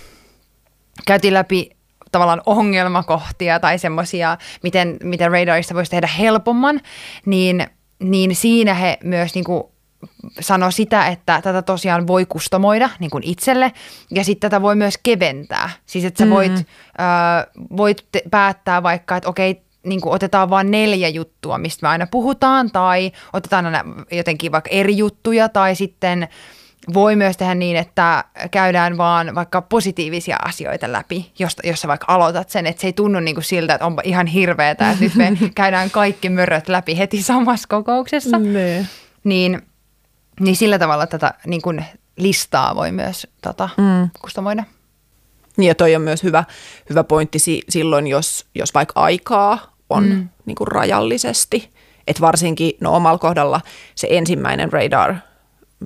käytiin 1.06 1.34
läpi 1.34 1.70
tavallaan 2.12 2.42
ongelmakohtia 2.46 3.60
tai 3.60 3.80
semmoisia, 3.80 4.38
miten, 4.64 4.98
miten 5.04 5.32
radarista 5.32 5.76
voisi 5.76 5.92
tehdä 5.92 6.08
helpomman, 6.08 6.82
niin, 7.26 7.68
niin 8.00 8.36
siinä 8.36 8.74
he 8.74 8.98
myös 9.04 9.36
niin 9.36 9.46
kuin, 9.46 9.64
sanoi 10.40 10.72
sitä, 10.72 11.08
että 11.08 11.42
tätä 11.42 11.62
tosiaan 11.62 12.08
voi 12.08 12.26
kustomoida 12.26 12.90
niin 13.00 13.10
kuin 13.10 13.24
itselle 13.24 13.72
ja 14.12 14.24
sitten 14.24 14.50
tätä 14.50 14.62
voi 14.62 14.76
myös 14.76 14.98
keventää. 15.04 15.70
Siis 15.86 16.06
että 16.06 16.18
sä 16.18 16.26
mm-hmm. 16.26 16.36
voit, 16.36 16.52
äh, 16.52 17.68
voit 17.78 18.06
te- 18.12 18.24
päättää 18.32 18.84
vaikka, 18.84 19.18
että 19.18 19.30
okei, 19.30 19.62
niin 19.84 20.02
kuin 20.02 20.14
otetaan 20.14 20.50
vain 20.50 20.72
neljä 20.72 21.10
juttua, 21.10 21.58
mistä 21.58 21.86
me 21.86 21.90
aina 21.90 22.08
puhutaan 22.12 22.72
tai 22.72 23.12
otetaan 23.34 23.66
aina 23.66 23.84
jotenkin 24.12 24.52
vaikka 24.52 24.70
eri 24.70 24.98
juttuja 24.98 25.50
tai 25.50 25.76
sitten 25.76 26.28
voi 26.94 27.16
myös 27.16 27.38
tehdä 27.38 27.56
niin, 27.56 27.78
että 27.78 28.24
käydään 28.52 28.98
vaan 28.98 29.36
vaikka 29.36 29.62
positiivisia 29.62 30.38
asioita 30.46 30.92
läpi, 30.92 31.32
josta, 31.40 31.62
jos 31.68 31.82
sä 31.82 31.88
vaikka 31.88 32.06
aloitat 32.14 32.50
sen, 32.50 32.68
että 32.68 32.82
se 32.82 32.88
ei 32.88 32.94
tunnu 32.94 33.20
niin 33.20 33.36
kuin 33.36 33.44
siltä, 33.44 33.74
että 33.74 33.86
onpa 33.86 34.02
ihan 34.06 34.28
hirveetä, 34.28 34.92
että 34.92 35.04
nyt 35.04 35.16
me 35.16 35.38
käydään 35.56 35.92
kaikki 35.92 36.30
möröt 36.30 36.70
läpi 36.70 36.98
heti 36.98 37.22
samassa 37.22 37.68
kokouksessa. 37.68 38.40
Ne. 38.40 38.88
Niin 39.24 39.62
niin 40.40 40.56
sillä 40.56 40.80
tavalla 40.80 41.08
tätä 41.08 41.34
niin 41.46 41.62
kuin 41.62 41.86
listaa 42.18 42.76
voi 42.76 42.92
myös 42.92 43.28
tota, 43.42 43.70
mm. 43.78 44.10
kustomoida. 44.22 44.64
Niin 45.58 45.68
ja 45.68 45.76
toi 45.76 45.96
on 45.96 46.02
myös 46.02 46.24
hyvä, 46.24 46.44
hyvä 46.90 47.04
pointti 47.04 47.40
si- 47.40 47.64
silloin, 47.70 48.08
jos, 48.08 48.46
jos 48.56 48.74
vaikka 48.74 49.02
aikaa 49.02 49.76
on 49.90 50.04
mm. 50.04 50.30
niin 50.46 50.56
kuin 50.56 50.68
rajallisesti. 50.68 51.70
Että 52.08 52.22
varsinkin 52.22 52.72
no 52.82 52.96
omalla 52.96 53.18
kohdalla 53.18 53.62
se 53.96 54.08
ensimmäinen 54.12 54.74
radar, 54.74 55.16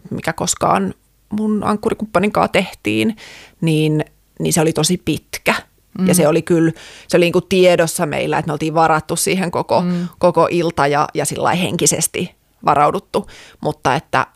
mikä 0.10 0.34
koskaan 0.34 0.94
mun 1.30 1.64
ankkurikumppanin 1.64 2.32
kanssa 2.32 2.52
tehtiin, 2.52 3.18
niin, 3.62 4.06
niin 4.40 4.54
se 4.54 4.62
oli 4.62 4.74
tosi 4.74 5.02
pitkä. 5.06 5.54
Mm. 6.00 6.08
Ja 6.08 6.16
se 6.16 6.28
oli 6.28 6.42
kyllä, 6.42 6.72
se 7.08 7.18
oli 7.18 7.26
niin 7.26 7.34
kuin 7.34 7.46
tiedossa 7.50 8.06
meillä, 8.06 8.38
että 8.38 8.50
me 8.50 8.54
oltiin 8.54 8.74
varattu 8.74 9.16
siihen 9.16 9.52
koko, 9.52 9.82
mm. 9.82 10.08
koko 10.20 10.48
ilta 10.52 10.88
ja, 10.88 11.08
ja 11.14 11.26
sillä 11.26 11.54
henkisesti 11.54 12.36
varauduttu, 12.66 13.28
mutta 13.62 13.96
että 13.96 14.28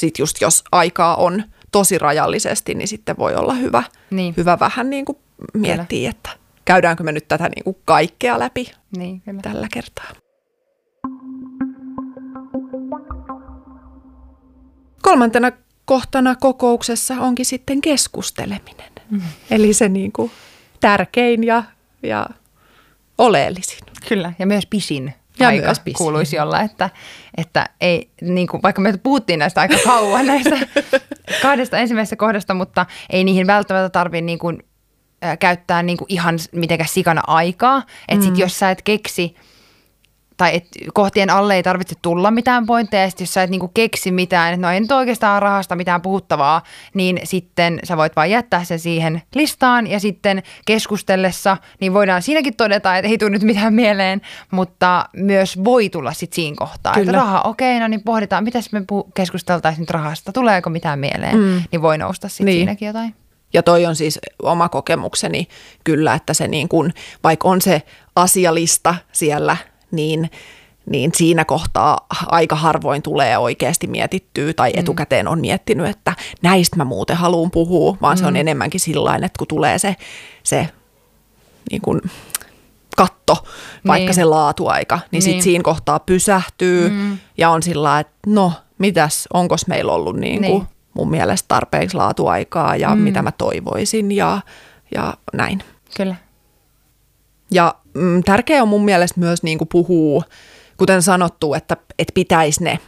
sitten 0.00 0.22
just 0.22 0.40
jos 0.40 0.64
aikaa 0.72 1.16
on 1.16 1.42
tosi 1.72 1.98
rajallisesti, 1.98 2.74
niin 2.74 2.88
sitten 2.88 3.16
voi 3.18 3.34
olla 3.34 3.54
hyvä, 3.54 3.82
niin. 4.10 4.34
hyvä 4.36 4.58
vähän 4.58 4.90
niin 4.90 5.04
kuin 5.04 5.18
miettiä, 5.54 6.10
että 6.10 6.30
käydäänkö 6.64 7.02
me 7.02 7.12
nyt 7.12 7.28
tätä 7.28 7.48
niin 7.48 7.64
kuin 7.64 7.76
kaikkea 7.84 8.38
läpi 8.38 8.72
niin, 8.96 9.20
kyllä. 9.20 9.40
tällä 9.42 9.68
kertaa. 9.72 10.10
Kolmantena 15.02 15.52
kohtana 15.84 16.34
kokouksessa 16.34 17.14
onkin 17.14 17.46
sitten 17.46 17.80
keskusteleminen. 17.80 18.92
Mm. 19.10 19.20
Eli 19.50 19.72
se 19.72 19.88
niin 19.88 20.12
kuin 20.12 20.30
tärkein 20.80 21.44
ja, 21.44 21.62
ja 22.02 22.28
oleellisin. 23.18 23.78
Kyllä, 24.08 24.32
ja 24.38 24.46
myös 24.46 24.66
pisin 24.66 25.14
Ja 25.40 25.48
aika 25.48 25.64
myös 25.66 25.80
kuuluisi 25.96 26.38
olla, 26.38 26.60
että, 26.60 26.90
että 27.36 27.68
ei, 27.80 28.10
niin 28.20 28.46
kuin, 28.46 28.62
vaikka 28.62 28.80
me 28.80 28.96
puhuttiin 29.02 29.38
näistä 29.38 29.60
aika 29.60 29.76
kauan 29.84 30.26
näistä 30.26 30.58
kahdesta 31.42 31.78
ensimmäisestä 31.78 32.16
kohdasta, 32.16 32.54
mutta 32.54 32.86
ei 33.10 33.24
niihin 33.24 33.46
välttämättä 33.46 33.90
tarvitse 33.90 34.20
niin 34.20 34.38
kuin, 34.38 34.62
ä, 35.24 35.36
käyttää 35.36 35.82
niin 35.82 35.98
kuin 35.98 36.06
ihan 36.08 36.38
mitenkään 36.52 36.88
sikana 36.88 37.22
aikaa. 37.26 37.82
Että 38.08 38.24
sit 38.24 38.38
jos 38.38 38.58
sä 38.58 38.70
et 38.70 38.82
keksi, 38.82 39.34
tai 40.40 40.56
et 40.56 40.66
kohtien 40.94 41.30
alle 41.30 41.54
ei 41.54 41.62
tarvitse 41.62 41.94
tulla 42.02 42.30
mitään 42.30 42.66
pointteja, 42.66 43.02
ja 43.02 43.10
jos 43.20 43.34
sä 43.34 43.42
et 43.42 43.50
niinku 43.50 43.68
keksi 43.68 44.10
mitään, 44.10 44.54
että 44.54 44.66
no 44.66 44.72
ei 44.72 44.80
nyt 44.80 44.92
oikeastaan 44.92 45.42
rahasta 45.42 45.76
mitään 45.76 46.02
puhuttavaa, 46.02 46.62
niin 46.94 47.20
sitten 47.24 47.80
sä 47.84 47.96
voit 47.96 48.16
vaan 48.16 48.30
jättää 48.30 48.64
sen 48.64 48.78
siihen 48.78 49.22
listaan, 49.34 49.86
ja 49.86 50.00
sitten 50.00 50.42
keskustellessa, 50.66 51.56
niin 51.80 51.94
voidaan 51.94 52.22
siinäkin 52.22 52.56
todeta, 52.56 52.96
että 52.96 53.08
ei 53.08 53.18
tule 53.18 53.30
nyt 53.30 53.42
mitään 53.42 53.74
mieleen, 53.74 54.20
mutta 54.50 55.04
myös 55.16 55.64
voi 55.64 55.88
tulla 55.88 56.12
sitten 56.12 56.34
siinä 56.34 56.56
kohtaa, 56.58 56.94
Kyllä. 56.94 57.10
että 57.10 57.18
raha, 57.18 57.40
okei, 57.40 57.80
no 57.80 57.88
niin 57.88 58.02
pohditaan, 58.02 58.44
mitäs 58.44 58.72
me 58.72 58.80
puh- 58.80 59.10
keskusteltaisiin 59.14 59.80
nyt 59.80 59.90
rahasta, 59.90 60.32
tuleeko 60.32 60.70
mitään 60.70 60.98
mieleen, 60.98 61.36
mm. 61.36 61.62
niin 61.72 61.82
voi 61.82 61.98
nousta 61.98 62.28
sitten 62.28 62.46
niin. 62.46 62.58
siinäkin 62.58 62.86
jotain. 62.86 63.14
Ja 63.52 63.62
toi 63.62 63.86
on 63.86 63.96
siis 63.96 64.18
oma 64.42 64.68
kokemukseni 64.68 65.48
kyllä, 65.84 66.14
että 66.14 66.34
se 66.34 66.48
niin 66.48 66.68
kuin, 66.68 66.94
vaikka 67.24 67.48
on 67.48 67.60
se 67.60 67.82
asialista 68.16 68.94
siellä, 69.12 69.56
niin, 69.90 70.30
niin 70.86 71.10
siinä 71.14 71.44
kohtaa 71.44 72.06
aika 72.26 72.56
harvoin 72.56 73.02
tulee 73.02 73.38
oikeasti 73.38 73.86
mietittyä 73.86 74.52
tai 74.52 74.72
etukäteen 74.74 75.28
on 75.28 75.40
miettinyt, 75.40 75.86
että 75.86 76.12
näistä 76.42 76.76
mä 76.76 76.84
muuten 76.84 77.16
haluan 77.16 77.50
puhua, 77.50 77.96
vaan 78.02 78.18
se 78.18 78.26
on 78.26 78.36
enemmänkin 78.36 78.80
sillä 78.80 79.14
että 79.16 79.38
kun 79.38 79.46
tulee 79.46 79.78
se, 79.78 79.96
se 80.42 80.68
niin 81.70 81.82
kuin 81.82 82.00
katto, 82.96 83.44
vaikka 83.86 84.06
Niin. 84.06 84.14
se 84.14 84.24
laatuaika, 84.24 84.96
niin, 84.96 85.06
niin. 85.10 85.22
sitten 85.22 85.42
siinä 85.42 85.62
kohtaa 85.64 85.98
pysähtyy 85.98 86.88
mm. 86.88 87.18
ja 87.38 87.50
on 87.50 87.62
sillä 87.62 88.00
että 88.00 88.16
no, 88.26 88.52
mitäs, 88.78 89.28
onkos 89.34 89.66
meillä 89.66 89.92
ollut 89.92 90.16
niin 90.16 90.40
kuin 90.42 90.58
Niin. 90.58 90.66
mun 90.94 91.10
mielestä 91.10 91.48
tarpeeksi 91.48 91.96
laatuaikaa 91.96 92.76
ja 92.76 92.94
mm. 92.94 93.02
mitä 93.02 93.22
mä 93.22 93.32
toivoisin 93.32 94.12
ja, 94.12 94.40
ja 94.94 95.14
näin. 95.32 95.62
Kyllä. 95.96 96.14
Ja 97.50 97.74
mm, 97.94 98.22
tärkeää 98.22 98.62
on 98.62 98.68
mun 98.68 98.84
mielestä 98.84 99.20
myös 99.20 99.42
niin 99.42 99.58
kuin 99.58 99.68
puhua, 99.68 100.22
kuten 100.76 101.02
sanottu, 101.02 101.54
että, 101.54 101.76
että 101.98 102.12
pitäisi 102.14 102.64
ne 102.64 102.78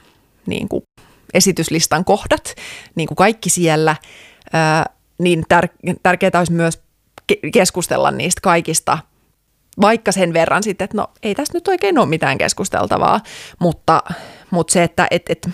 niin 0.47 0.69
kuin 0.69 0.83
esityslistan 1.35 2.05
kohdat, 2.05 2.55
niin 2.95 3.09
kuin 3.09 3.17
kaikki 3.17 3.51
siellä, 3.51 3.97
ää, 4.53 4.87
niin 5.19 5.45
tär- 5.55 5.95
tärkeää 6.03 6.31
olisi 6.35 6.53
myös 6.53 6.83
ke- 7.33 7.51
keskustella 7.53 8.11
niistä 8.11 8.41
kaikista, 8.41 8.99
vaikka 9.81 10.13
sen 10.13 10.33
verran 10.33 10.63
sitten, 10.63 10.85
että 10.85 10.97
no 10.97 11.07
ei 11.23 11.35
tässä 11.35 11.55
nyt 11.55 11.69
oikein 11.69 11.99
ole 11.99 12.07
mitään 12.07 12.39
keskusteltavaa, 12.39 13.21
mutta, 13.59 14.03
mutta 14.51 14.73
se, 14.73 14.83
että 14.83 15.07
et, 15.11 15.23
et, 15.29 15.49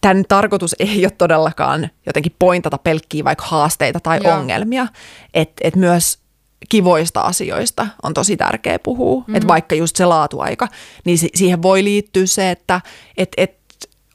tämän 0.00 0.24
tarkoitus 0.28 0.76
ei 0.78 1.04
ole 1.04 1.12
todellakaan 1.18 1.90
jotenkin 2.06 2.36
pointata 2.38 2.78
pelkkiä 2.78 3.24
vaikka 3.24 3.44
haasteita 3.44 4.00
tai 4.00 4.20
Joo. 4.24 4.34
ongelmia, 4.34 4.86
että 5.34 5.54
et 5.60 5.76
myös 5.76 6.23
kivoista 6.68 7.20
asioista 7.20 7.86
on 8.02 8.14
tosi 8.14 8.36
tärkeä 8.36 8.78
puhua, 8.78 9.20
mm-hmm. 9.20 9.34
että 9.34 9.48
vaikka 9.48 9.74
just 9.74 9.96
se 9.96 10.04
laatuaika, 10.04 10.68
niin 11.04 11.18
si- 11.18 11.30
siihen 11.34 11.62
voi 11.62 11.84
liittyä 11.84 12.26
se, 12.26 12.50
että 12.50 12.80
et, 13.16 13.28
et 13.36 13.64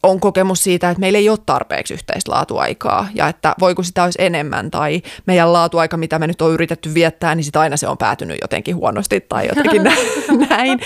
on 0.03 0.20
kokemus 0.20 0.63
siitä, 0.63 0.89
että 0.89 1.00
meillä 1.00 1.18
ei 1.20 1.29
ole 1.29 1.38
tarpeeksi 1.46 1.94
yhteistä 1.94 2.32
laatuaikaa 2.32 3.08
ja 3.13 3.27
että 3.27 3.56
voiko 3.60 3.84
sitä 3.84 4.03
olisi 4.03 4.22
enemmän 4.22 4.72
tai 4.72 5.01
meidän 5.25 5.53
laatuaika, 5.53 5.98
mitä 5.98 6.20
me 6.20 6.27
nyt 6.27 6.41
on 6.41 6.51
yritetty 6.51 6.94
viettää, 6.94 7.36
niin 7.36 7.44
sitä 7.44 7.60
aina 7.60 7.78
se 7.78 7.88
on 7.88 7.97
päätynyt 7.97 8.38
jotenkin 8.41 8.76
huonosti 8.76 9.21
tai 9.21 9.47
jotenkin 9.47 9.84
nä- 9.88 10.47
näin. 10.50 10.80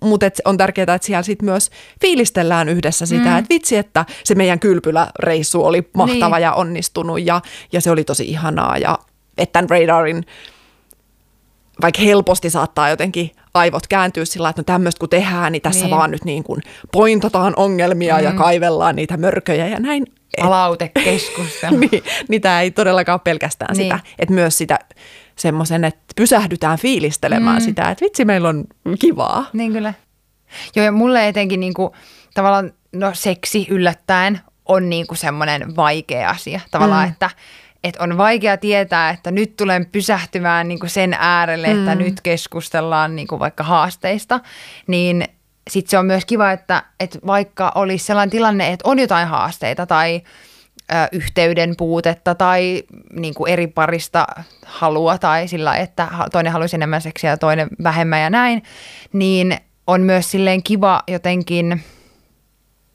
Mutta 0.00 0.26
on 0.44 0.56
tärkeää, 0.56 0.94
että 0.94 1.06
siellä 1.06 1.22
sit 1.22 1.42
myös 1.42 1.70
fiilistellään 2.00 2.68
yhdessä 2.68 3.06
sitä, 3.06 3.28
mm. 3.30 3.38
että 3.38 3.54
vitsi, 3.54 3.76
että 3.76 4.04
se 4.24 4.34
meidän 4.34 4.58
kylpyläreissu 4.60 5.64
oli 5.64 5.90
mahtava 5.94 6.36
Niin. 6.36 6.42
ja 6.42 6.52
onnistunut 6.52 7.26
ja, 7.26 7.40
ja 7.72 7.80
se 7.80 7.90
oli 7.90 8.04
tosi 8.04 8.24
ihanaa 8.24 8.78
ja 8.78 8.98
että 9.38 9.52
tämän 9.52 9.70
radarin 9.70 10.24
vaikka 11.80 12.02
helposti 12.02 12.50
saattaa 12.50 12.88
jotenkin 12.88 13.30
aivot 13.54 13.86
kääntyä 13.86 14.24
sillä 14.24 14.48
että 14.48 14.60
no 14.60 14.64
tämmöistä 14.64 14.98
kun 14.98 15.08
tehdään, 15.08 15.52
niin 15.52 15.62
tässä 15.62 15.80
niin. 15.80 15.90
Niin. 15.90 15.96
vaan 15.98 16.10
nyt 16.10 16.24
niin 16.24 16.44
kuin 16.44 16.62
pointataan 16.92 17.52
ongelmia 17.56 18.18
mm. 18.18 18.24
ja 18.24 18.32
kaivellaan 18.32 18.96
niitä 18.96 19.16
mörköjä 19.16 19.66
ja 19.66 19.80
näin. 19.80 20.04
Et, 20.36 20.44
Palautekeskustelu. 20.44 21.78
niin, 21.90 22.02
niin 22.28 22.42
tämä 22.42 22.60
ei 22.60 22.70
todellakaan 22.70 23.14
ole 23.14 23.20
pelkästään 23.24 23.76
niin. 23.76 23.88
Niin. 23.88 23.98
sitä, 23.98 24.14
että 24.18 24.34
myös 24.34 24.58
sitä 24.58 24.78
semmoisen, 25.36 25.84
että 25.84 26.00
pysähdytään 26.16 26.78
fiilistelemään 26.78 27.62
mm. 27.62 27.64
sitä, 27.64 27.90
että 27.90 28.04
vitsi 28.04 28.24
meillä 28.24 28.48
on 28.48 28.64
kivaa. 28.98 29.46
Niin 29.52 29.72
kyllä. 29.72 29.94
Joo, 30.76 30.84
ja 30.84 30.92
mulle 30.92 31.28
etenkin 31.28 31.60
niinku, 31.60 31.94
tavallaan, 32.34 32.72
no 32.92 33.10
seksi 33.14 33.66
yllättäen 33.70 34.40
on 34.66 34.90
niinku 34.90 35.14
semmoinen 35.14 35.76
vaikea 35.76 36.30
asia. 36.30 36.60
Tavallaan, 36.70 37.08
mm. 37.08 37.12
että, 37.12 37.30
että 37.84 38.04
on 38.04 38.18
vaikea 38.18 38.56
tietää, 38.56 39.10
että 39.10 39.30
nyt 39.30 39.56
tulen 39.56 39.86
pysähtymään 39.86 40.68
niinku 40.68 40.88
sen 40.88 41.16
äärelle, 41.18 41.74
mm. 41.74 41.78
että 41.78 41.94
nyt 41.94 42.20
keskustellaan 42.20 43.16
niinku 43.16 43.38
vaikka 43.38 43.64
haasteista. 43.64 44.40
Niin 44.86 45.24
sitten 45.70 45.90
se 45.90 45.98
on 45.98 46.06
myös 46.06 46.24
kiva, 46.24 46.52
että, 46.52 46.82
että 47.00 47.18
vaikka 47.26 47.72
olisi 47.74 48.04
sellainen 48.04 48.30
tilanne, 48.30 48.72
että 48.72 48.88
on 48.88 48.98
jotain 48.98 49.28
haasteita 49.28 49.86
tai 49.86 50.22
ö, 50.92 50.94
yhteyden 51.12 51.76
puutetta 51.76 52.34
tai 52.34 52.82
niin 53.12 53.34
kuin 53.34 53.52
eri 53.52 53.66
parista 53.66 54.26
halua 54.66 55.18
tai 55.18 55.48
sillä, 55.48 55.76
että 55.76 56.08
toinen 56.32 56.52
haluaisi 56.52 56.76
enemmän 56.76 57.02
seksiä 57.02 57.30
ja 57.30 57.36
toinen 57.36 57.68
vähemmän 57.82 58.20
ja 58.20 58.30
näin, 58.30 58.62
niin 59.12 59.56
on 59.86 60.00
myös 60.00 60.30
silleen 60.30 60.62
kiva 60.62 61.02
jotenkin 61.08 61.82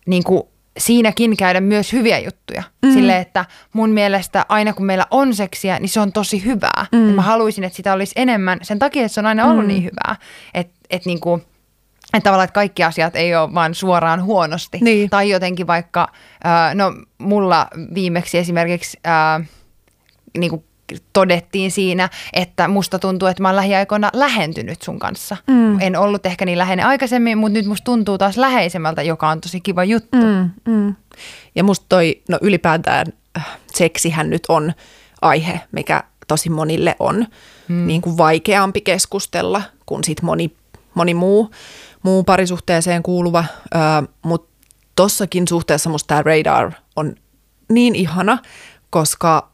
niin 0.07 0.23
kuin 0.23 0.43
siinäkin 0.77 1.37
käydä 1.37 1.61
myös 1.61 1.93
hyviä 1.93 2.19
juttuja. 2.19 2.63
Mm. 2.81 2.93
Silleen, 2.93 3.21
että 3.21 3.45
mun 3.73 3.89
mielestä 3.89 4.45
aina 4.49 4.73
kun 4.73 4.85
meillä 4.85 5.05
on 5.11 5.35
seksiä, 5.35 5.79
niin 5.79 5.89
se 5.89 5.99
on 5.99 6.11
tosi 6.11 6.45
hyvää. 6.45 6.85
Mm. 6.91 6.97
Mä 6.97 7.21
haluaisin, 7.21 7.63
että 7.63 7.75
sitä 7.75 7.93
olisi 7.93 8.13
enemmän 8.15 8.59
sen 8.61 8.79
takia, 8.79 9.01
että 9.05 9.13
se 9.13 9.19
on 9.19 9.25
aina 9.25 9.45
ollut 9.45 9.63
mm. 9.63 9.67
niin 9.67 9.83
hyvää. 9.83 10.15
Että 10.53 10.73
et 10.89 11.05
niin 11.05 11.19
kuin, 11.19 11.41
että 12.13 12.23
tavallaan, 12.23 12.45
että 12.45 12.53
kaikki 12.53 12.83
asiat 12.83 13.15
ei 13.15 13.35
ole 13.35 13.53
vaan 13.53 13.75
suoraan 13.75 14.23
huonosti. 14.23 14.77
Niin. 14.81 15.09
Tai 15.09 15.29
jotenkin 15.29 15.67
vaikka, 15.67 16.07
äh, 16.45 16.75
no 16.75 16.93
mulla 17.17 17.67
viimeksi 17.93 18.37
esimerkiksi 18.37 18.99
äh, 19.07 19.47
niin 20.37 20.49
kuin 20.49 20.63
todettiin 21.13 21.71
siinä, 21.71 22.09
että 22.33 22.67
musta 22.67 22.99
tuntuu, 22.99 23.27
että 23.27 23.43
mä 23.43 23.47
oon 23.49 23.55
lähiaikoina 23.55 24.09
lähentynyt 24.13 24.81
sun 24.81 24.99
kanssa. 24.99 25.37
Mm. 25.47 25.81
En 25.81 25.95
ollut 25.95 26.25
ehkä 26.25 26.45
niin 26.45 26.57
läheinen 26.57 26.85
aikaisemmin, 26.85 27.37
mutta 27.37 27.53
nyt 27.53 27.65
musta 27.65 27.85
tuntuu 27.85 28.17
taas 28.17 28.37
läheisemmältä, 28.37 29.01
joka 29.01 29.29
on 29.29 29.41
tosi 29.41 29.61
kiva 29.61 29.83
juttu. 29.83 30.17
Mm. 30.17 30.49
Mm. 30.73 30.95
Ja 31.55 31.63
musta 31.63 31.85
toi, 31.89 32.21
no 32.29 32.37
ylipäätään 32.41 33.07
äh, 33.37 33.47
seksihän 33.73 34.29
nyt 34.29 34.43
on 34.49 34.73
aihe, 35.21 35.61
mikä 35.71 36.03
tosi 36.27 36.49
monille 36.49 36.95
on 36.99 37.25
mm. 37.67 37.87
niin 37.87 38.01
kuin 38.01 38.17
vaikeampi 38.17 38.81
keskustella 38.81 39.61
kuin 39.85 40.03
sit 40.03 40.21
moni, 40.21 40.55
moni 40.93 41.13
muu, 41.13 41.51
muu 42.03 42.23
parisuhteeseen 42.23 43.03
kuuluva. 43.03 43.45
Ö, 43.75 43.77
Mutta 44.21 44.53
tossakin 44.95 45.47
suhteessa 45.47 45.89
musta 45.89 46.07
tämä 46.07 46.21
radar 46.21 46.71
on 46.95 47.15
niin 47.69 47.95
ihana, 47.95 48.37
koska 48.89 49.52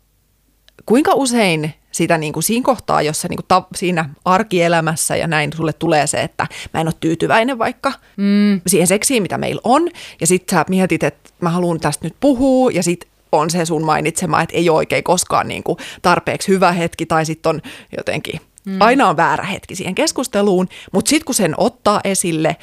kuinka 0.86 1.12
usein 1.14 1.74
sitä 1.92 2.18
niin 2.18 2.34
kuin 2.34 2.44
siinä 2.44 2.64
kohtaa, 2.64 3.02
jossa 3.02 3.28
niin 3.28 3.38
kuin 3.38 3.46
ta, 3.48 3.64
siinä 3.76 4.10
arkielämässä 4.26 5.16
ja 5.16 5.28
näin 5.28 5.52
sulle 5.56 5.74
tulee 5.74 6.08
se, 6.08 6.22
että 6.22 6.48
mä 6.74 6.82
en 6.82 6.88
ole 6.88 6.96
tyytyväinen 7.00 7.60
vaikka 7.60 7.94
mm. 8.18 8.62
siihen 8.68 8.88
seksiin, 8.88 9.24
mitä 9.24 9.38
meillä 9.38 9.62
on. 9.64 9.90
Ja 10.22 10.28
sit 10.28 10.44
sä 10.52 10.66
mietit, 10.70 11.04
että 11.04 11.30
mä 11.42 11.50
haluan 11.50 11.80
tästä 11.80 12.06
nyt 12.06 12.16
puhua 12.20 12.72
ja 12.72 12.84
sit 12.84 13.08
on 13.32 13.50
se 13.50 13.66
sun 13.66 13.84
mainitsema, 13.84 14.42
että 14.42 14.56
ei 14.56 14.70
ole 14.70 14.78
oikein 14.78 15.04
koskaan 15.04 15.48
niin 15.48 15.64
kuin 15.64 15.78
tarpeeksi 16.02 16.48
hyvä 16.48 16.72
hetki 16.72 17.06
tai 17.06 17.26
sitten 17.26 17.50
on 17.50 17.62
jotenkin, 17.98 18.42
mm. 18.66 18.78
aina 18.80 19.10
on 19.10 19.18
väärä 19.18 19.44
hetki 19.44 19.76
siihen 19.76 19.96
keskusteluun. 19.96 20.68
Mutta 20.92 21.10
sitten 21.10 21.26
kun 21.26 21.36
sen 21.36 21.54
ottaa 21.58 22.02
esille, 22.04 22.56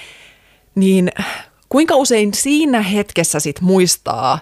niin 0.74 1.10
kuinka 1.68 1.96
usein 1.96 2.34
siinä 2.34 2.82
hetkessä 2.82 3.40
sit 3.40 3.60
muistaa 3.60 4.38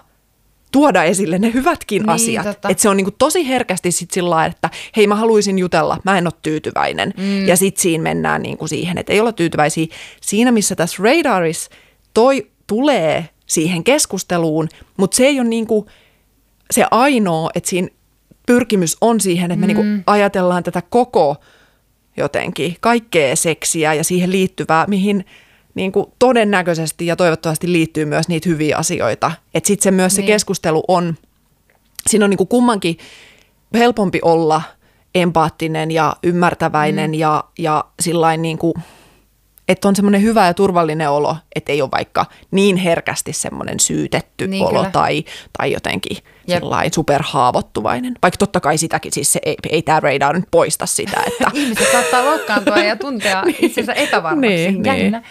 tuoda 0.75 1.03
esille 1.03 1.39
ne 1.39 1.53
hyvätkin 1.53 2.01
Niin, 2.01 2.09
asiat. 2.09 2.45
totta. 2.45 2.69
Että 2.69 2.81
se 2.81 2.89
on 2.89 2.97
niinku 2.97 3.11
tosi 3.11 3.47
herkästi 3.47 3.91
sit 3.91 4.11
sillä 4.11 4.45
että 4.45 4.69
hei 4.97 5.07
mä 5.07 5.15
haluaisin 5.15 5.59
jutella, 5.59 5.97
mä 6.03 6.17
en 6.17 6.27
ole 6.27 6.33
tyytyväinen. 6.41 7.13
Mm. 7.17 7.47
Ja 7.47 7.57
sitten 7.57 7.81
siinä 7.81 8.01
mennään 8.01 8.41
niinku 8.41 8.67
siihen, 8.67 8.97
että 8.97 9.13
ei 9.13 9.19
olla 9.19 9.31
tyytyväisiä. 9.31 9.87
Siinä 10.21 10.51
missä 10.51 10.75
tässä 10.75 11.03
radarissa 11.03 11.71
toi 12.13 12.51
tulee 12.67 13.29
siihen 13.45 13.83
keskusteluun, 13.83 14.69
mutta 14.97 15.17
se 15.17 15.25
ei 15.25 15.39
ole 15.39 15.47
niinku 15.47 15.85
se 16.71 16.85
ainoa, 16.91 17.49
että 17.55 17.69
siinä 17.69 17.87
pyrkimys 18.47 18.97
on 19.01 19.19
siihen, 19.19 19.51
että 19.51 19.67
me 19.67 19.73
mm. 19.73 19.79
niinku 19.79 20.03
ajatellaan 20.07 20.63
tätä 20.63 20.81
koko 20.89 21.35
jotenkin, 22.17 22.75
kaikkea 22.79 23.35
seksiä 23.35 23.93
ja 23.93 24.03
siihen 24.03 24.31
liittyvää, 24.31 24.85
mihin 24.87 25.25
niin 25.75 25.91
kuin 25.91 26.05
todennäköisesti 26.19 27.05
ja 27.05 27.15
toivottavasti 27.15 27.71
liittyy 27.71 28.05
myös 28.05 28.27
niitä 28.27 28.49
hyviä 28.49 28.77
asioita. 28.77 29.31
Että 29.53 29.67
sitten 29.67 29.83
se 29.83 29.91
myös 29.91 30.17
niin. 30.17 30.25
se 30.25 30.31
keskustelu 30.31 30.83
on, 30.87 31.15
siinä 32.09 32.25
on 32.25 32.29
niin 32.29 32.37
kuin 32.37 32.47
kummankin 32.47 32.97
helpompi 33.73 34.19
olla 34.21 34.61
empaattinen 35.15 35.91
ja 35.91 36.15
ymmärtäväinen 36.23 37.11
mm. 37.11 37.13
ja, 37.13 37.43
ja 37.59 37.85
sillain 37.99 38.41
niin 38.41 38.57
kuin, 38.57 38.73
että 39.67 39.87
on 39.87 39.95
semmoinen 39.95 40.21
hyvä 40.21 40.45
ja 40.45 40.53
turvallinen 40.53 41.09
olo, 41.09 41.37
että 41.55 41.71
ei 41.71 41.81
ole 41.81 41.91
vaikka 41.91 42.25
niin 42.51 42.77
herkästi 42.77 43.33
semmoinen 43.33 43.79
syytetty 43.79 44.47
niin, 44.47 44.65
olo 44.65 44.85
tai, 44.91 45.25
tai 45.57 45.71
jotenkin 45.71 46.17
Jep. 46.47 46.59
sellainen 46.59 46.93
superhaavoittuvainen. 46.93 48.13
Vaikka 48.21 48.37
totta 48.37 48.59
kai 48.59 48.77
sitäkin, 48.77 49.11
siis 49.11 49.33
se 49.33 49.39
ei, 49.45 49.55
ei 49.69 49.81
tämä 49.81 49.99
radar 49.99 50.35
nyt 50.35 50.51
poista 50.51 50.85
sitä. 50.85 51.21
Että... 51.27 51.51
Ihmiset 51.53 51.91
saattaa 51.91 52.25
loukkaantua 52.25 52.77
ja 52.77 52.95
tuntea 52.95 53.41
niin. 53.45 53.55
itsensä 53.59 53.93
epävarmaksi. 53.93 54.49
niin, 54.49 54.81
niin. 54.83 55.21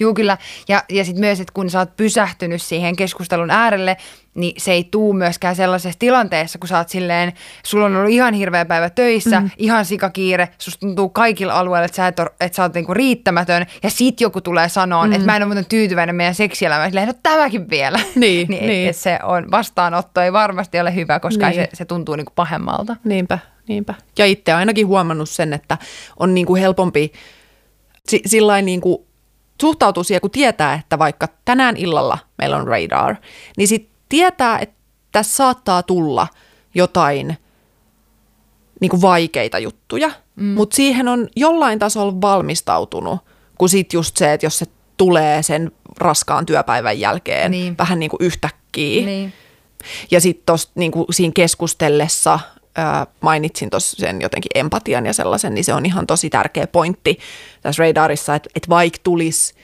Juu, 0.00 0.14
kyllä. 0.14 0.38
Ja, 0.68 0.82
ja 0.88 1.04
sitten 1.04 1.20
myös, 1.20 1.40
että 1.40 1.52
kun 1.52 1.70
sä 1.70 1.78
oot 1.78 1.96
pysähtynyt 1.96 2.62
siihen 2.62 2.96
keskustelun 2.96 3.50
äärelle, 3.50 3.96
niin 4.38 4.54
se 4.56 4.72
ei 4.72 4.84
tuu 4.84 5.12
myöskään 5.12 5.56
sellaisessa 5.56 5.98
tilanteessa, 5.98 6.58
kun 6.58 6.68
sä 6.68 6.78
oot 6.78 6.88
silleen, 6.88 7.32
sulla 7.64 7.86
on 7.86 7.96
ollut 7.96 8.10
ihan 8.10 8.34
hirveä 8.34 8.64
päivä 8.64 8.90
töissä, 8.90 9.40
mm. 9.40 9.50
ihan 9.56 9.84
sikakiire, 9.84 10.48
susta 10.58 10.80
tuntuu 10.80 11.08
kaikilla 11.08 11.58
alueilla, 11.58 11.84
että 11.84 11.96
sä, 11.96 12.06
et 12.06 12.18
ole, 12.18 12.30
että 12.40 12.56
sä 12.56 12.62
oot 12.62 12.74
niinku 12.74 12.94
riittämätön, 12.94 13.66
ja 13.82 13.90
sit 13.90 14.20
joku 14.20 14.40
tulee 14.40 14.68
sanoa, 14.68 15.06
mm. 15.06 15.12
että 15.12 15.26
mä 15.26 15.36
en 15.36 15.42
ole 15.42 15.46
muuten 15.46 15.66
tyytyväinen 15.66 16.16
meidän 16.16 16.34
seksielämään, 16.34 16.90
silleen, 16.90 17.06
no 17.06 17.14
tämäkin 17.22 17.70
vielä. 17.70 17.98
Niin, 18.14 18.48
niin, 18.50 18.66
niin. 18.66 18.88
Et 18.88 18.96
se 18.96 19.18
on, 19.22 19.50
vastaanotto 19.50 20.20
ei 20.20 20.32
varmasti 20.58 20.80
ole 20.80 20.94
hyvä, 20.94 21.20
koska 21.20 21.48
niin. 21.48 21.54
se, 21.54 21.68
se 21.72 21.84
tuntuu 21.84 22.16
niinku 22.16 22.32
pahemmalta. 22.34 22.96
Niinpä, 23.04 23.38
niinpä. 23.68 23.94
Ja 24.18 24.26
itse 24.26 24.52
ainakin 24.52 24.86
huomannut 24.86 25.30
sen, 25.30 25.52
että 25.52 25.78
on 26.18 26.34
niinku 26.34 26.56
helpompi 26.56 27.12
si- 28.08 28.22
sillain 28.26 28.64
niinku 28.64 29.06
suhtautuu 29.60 30.04
siihen, 30.04 30.20
kun 30.20 30.30
tietää, 30.30 30.74
että 30.74 30.98
vaikka 30.98 31.28
tänään 31.44 31.76
illalla 31.76 32.18
meillä 32.38 32.56
on 32.56 32.66
radar, 32.66 33.16
niin 33.56 33.68
sitten 33.68 33.90
tietää, 34.08 34.58
että 34.58 34.74
tässä 35.12 35.36
saattaa 35.36 35.82
tulla 35.82 36.26
jotain 36.74 37.36
niin 38.80 38.90
kuin 38.90 39.02
vaikeita 39.02 39.58
juttuja, 39.58 40.10
mm. 40.36 40.44
mutta 40.44 40.76
siihen 40.76 41.08
on 41.08 41.28
jollain 41.36 41.78
tasolla 41.78 42.20
valmistautunut, 42.20 43.20
kun 43.58 43.68
sitten 43.68 43.98
just 43.98 44.16
se, 44.16 44.32
että 44.32 44.46
jos 44.46 44.58
se 44.58 44.66
tulee 44.96 45.42
sen 45.42 45.72
raskaan 45.98 46.46
työpäivän 46.46 47.00
jälkeen 47.00 47.50
niin. 47.50 47.78
vähän 47.78 47.98
niin 47.98 48.10
kuin 48.10 48.24
yhtäkkiä. 48.24 49.06
Niin. 49.06 49.32
Ja 50.10 50.20
sitten 50.20 50.56
niin 50.74 50.92
siinä 51.10 51.32
keskustellessa 51.34 52.40
ää, 52.74 53.06
mainitsin 53.20 53.70
tuossa 53.70 53.96
sen 54.00 54.20
jotenkin 54.20 54.50
empatian 54.54 55.06
ja 55.06 55.12
sellaisen, 55.12 55.54
niin 55.54 55.64
se 55.64 55.74
on 55.74 55.86
ihan 55.86 56.06
tosi 56.06 56.30
tärkeä 56.30 56.66
pointti 56.66 57.18
tässä 57.60 57.82
radarissa, 57.82 58.34
että, 58.34 58.50
että 58.54 58.68
vaikka 58.68 58.98
tulisi 59.02 59.54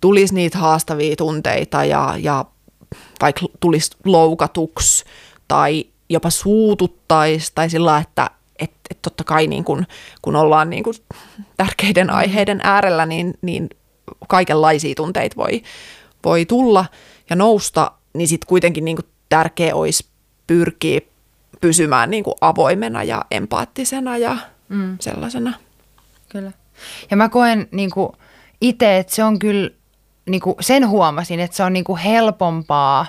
tulis 0.00 0.32
niitä 0.32 0.58
haastavia 0.58 1.16
tunteita 1.16 1.84
ja, 1.84 2.14
ja 2.18 2.44
vaikka 3.20 3.46
tulisi 3.60 3.90
loukatuksi 4.04 5.04
tai 5.48 5.84
jopa 6.08 6.30
suututtaisi 6.30 7.52
tai 7.54 7.70
sillä 7.70 7.98
että 7.98 8.30
et, 8.58 8.70
et 8.90 9.02
totta 9.02 9.24
kai 9.24 9.46
niin 9.46 9.64
kun, 9.64 9.86
kun 10.22 10.36
ollaan 10.36 10.70
niin 10.70 10.84
kun 10.84 10.94
tärkeiden 11.56 12.10
aiheiden 12.10 12.60
äärellä, 12.62 13.06
niin, 13.06 13.34
niin 13.42 13.70
kaikenlaisia 14.28 14.94
tunteita 14.94 15.36
voi, 15.36 15.62
voi 16.24 16.44
tulla 16.44 16.84
ja 17.30 17.36
nousta, 17.36 17.92
niin 18.14 18.28
sitten 18.28 18.48
kuitenkin 18.48 18.84
niin 18.84 18.98
tärkeä 19.28 19.74
olisi 19.74 20.06
pyrkiä 20.46 21.00
pysymään 21.60 22.10
niin 22.10 22.24
avoimena 22.40 23.02
ja 23.02 23.24
empaattisena 23.30 24.18
ja 24.18 24.36
mm. 24.68 24.96
sellaisena. 25.00 25.52
Kyllä. 26.28 26.52
Ja 27.10 27.16
mä 27.16 27.28
koen 27.28 27.68
niin 27.70 27.90
itse, 28.60 28.98
että 28.98 29.14
se 29.14 29.24
on 29.24 29.38
kyllä 29.38 29.70
niin 30.26 30.40
kuin 30.40 30.56
sen 30.60 30.88
huomasin, 30.88 31.40
että 31.40 31.56
se 31.56 31.62
on 31.62 31.72
niin 31.72 31.84
kuin 31.84 31.98
helpompaa 31.98 33.06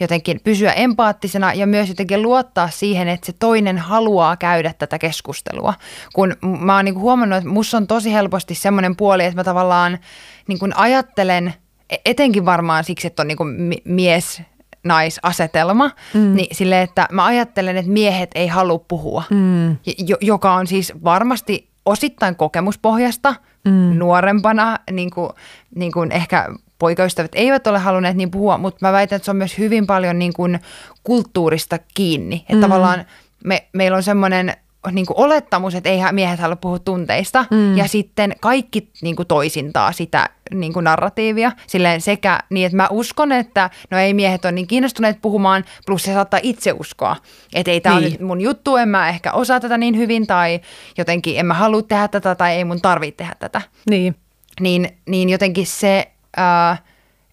jotenkin 0.00 0.40
pysyä 0.44 0.72
empaattisena 0.72 1.54
ja 1.54 1.66
myös 1.66 1.88
jotenkin 1.88 2.22
luottaa 2.22 2.70
siihen, 2.70 3.08
että 3.08 3.26
se 3.26 3.32
toinen 3.38 3.78
haluaa 3.78 4.36
käydä 4.36 4.72
tätä 4.78 4.98
keskustelua. 4.98 5.74
Kun 6.12 6.36
mä 6.60 6.76
oon 6.76 6.84
niin 6.84 6.94
kuin 6.94 7.02
huomannut, 7.02 7.38
että 7.38 7.50
musta 7.50 7.76
on 7.76 7.86
tosi 7.86 8.12
helposti 8.12 8.54
semmoinen 8.54 8.96
puoli, 8.96 9.24
että 9.24 9.36
mä 9.36 9.44
tavallaan 9.44 9.98
niin 10.46 10.58
kuin 10.58 10.76
ajattelen, 10.76 11.54
e-, 11.90 11.96
etenkin 12.04 12.44
varmaan 12.44 12.84
siksi, 12.84 13.06
että 13.06 13.22
on 13.22 13.28
niin 13.28 13.36
kuin 13.36 13.74
mies 13.84 14.42
naisasetelma, 14.84 15.90
mm. 16.14 16.34
niin 16.34 16.56
sille, 16.56 16.82
että 16.82 17.08
mä 17.12 17.24
ajattelen, 17.24 17.76
että 17.76 17.90
miehet 17.90 18.30
ei 18.34 18.46
halua 18.46 18.78
puhua, 18.88 19.22
mm. 19.30 19.76
joka 20.20 20.54
on 20.54 20.66
siis 20.66 20.92
varmasti 21.04 21.68
osittain 21.86 22.36
kokemuspohjasta 22.36 23.34
mm. 23.64 23.98
nuorempana, 23.98 24.78
niin 24.90 25.10
kuin, 25.10 25.30
niin 25.74 25.92
kuin 25.92 26.12
ehkä 26.12 26.48
poikaystävät 26.78 27.30
eivät 27.34 27.66
ole 27.66 27.78
halunneet 27.78 28.16
niin 28.16 28.30
puhua, 28.30 28.58
mutta 28.58 28.86
mä 28.86 28.92
väitän, 28.92 29.16
että 29.16 29.24
se 29.24 29.30
on 29.30 29.36
myös 29.36 29.58
hyvin 29.58 29.86
paljon 29.86 30.18
niin 30.18 30.32
kuin 30.32 30.60
kulttuurista 31.04 31.78
kiinni. 31.94 32.36
Että 32.36 32.54
mm. 32.54 32.60
tavallaan 32.60 33.04
me, 33.44 33.68
meillä 33.72 33.96
on 33.96 34.02
semmoinen 34.02 34.56
niin 34.92 35.06
kuin 35.06 35.16
olettamus, 35.16 35.74
että 35.74 35.90
eihän 35.90 36.14
miehet 36.14 36.40
halua 36.40 36.56
puhua 36.56 36.78
tunteista, 36.78 37.44
mm. 37.50 37.76
ja 37.76 37.88
sitten 37.88 38.34
kaikki 38.40 38.90
niin 39.02 39.16
kuin 39.16 39.28
toisintaa 39.28 39.92
sitä 39.92 40.28
niin 40.54 40.72
kuin 40.72 40.84
narratiivia, 40.84 41.52
silleen 41.66 42.00
sekä 42.00 42.40
niin, 42.50 42.66
että 42.66 42.76
mä 42.76 42.88
uskon, 42.90 43.32
että 43.32 43.70
no 43.90 43.98
ei 43.98 44.14
miehet 44.14 44.44
ole 44.44 44.52
niin 44.52 44.66
kiinnostuneet 44.66 45.18
puhumaan, 45.22 45.64
plus 45.86 46.02
se 46.02 46.12
saattaa 46.12 46.40
itse 46.42 46.72
uskoa, 46.72 47.16
että 47.54 47.70
ei 47.70 47.80
tämä 47.80 47.96
niin. 47.96 48.04
ole 48.04 48.12
nyt 48.12 48.20
mun 48.20 48.40
juttu, 48.40 48.76
en 48.76 48.88
mä 48.88 49.08
ehkä 49.08 49.32
osaa 49.32 49.60
tätä 49.60 49.78
niin 49.78 49.96
hyvin, 49.96 50.26
tai 50.26 50.60
jotenkin 50.98 51.38
en 51.38 51.46
mä 51.46 51.54
halua 51.54 51.82
tehdä 51.82 52.08
tätä, 52.08 52.34
tai 52.34 52.52
ei 52.52 52.64
mun 52.64 52.80
tarvitse 52.80 53.16
tehdä 53.16 53.34
tätä. 53.38 53.62
Niin. 53.90 54.14
Niin, 54.60 54.88
niin 55.06 55.28
jotenkin 55.28 55.66
se... 55.66 56.10
Äh, 56.38 56.82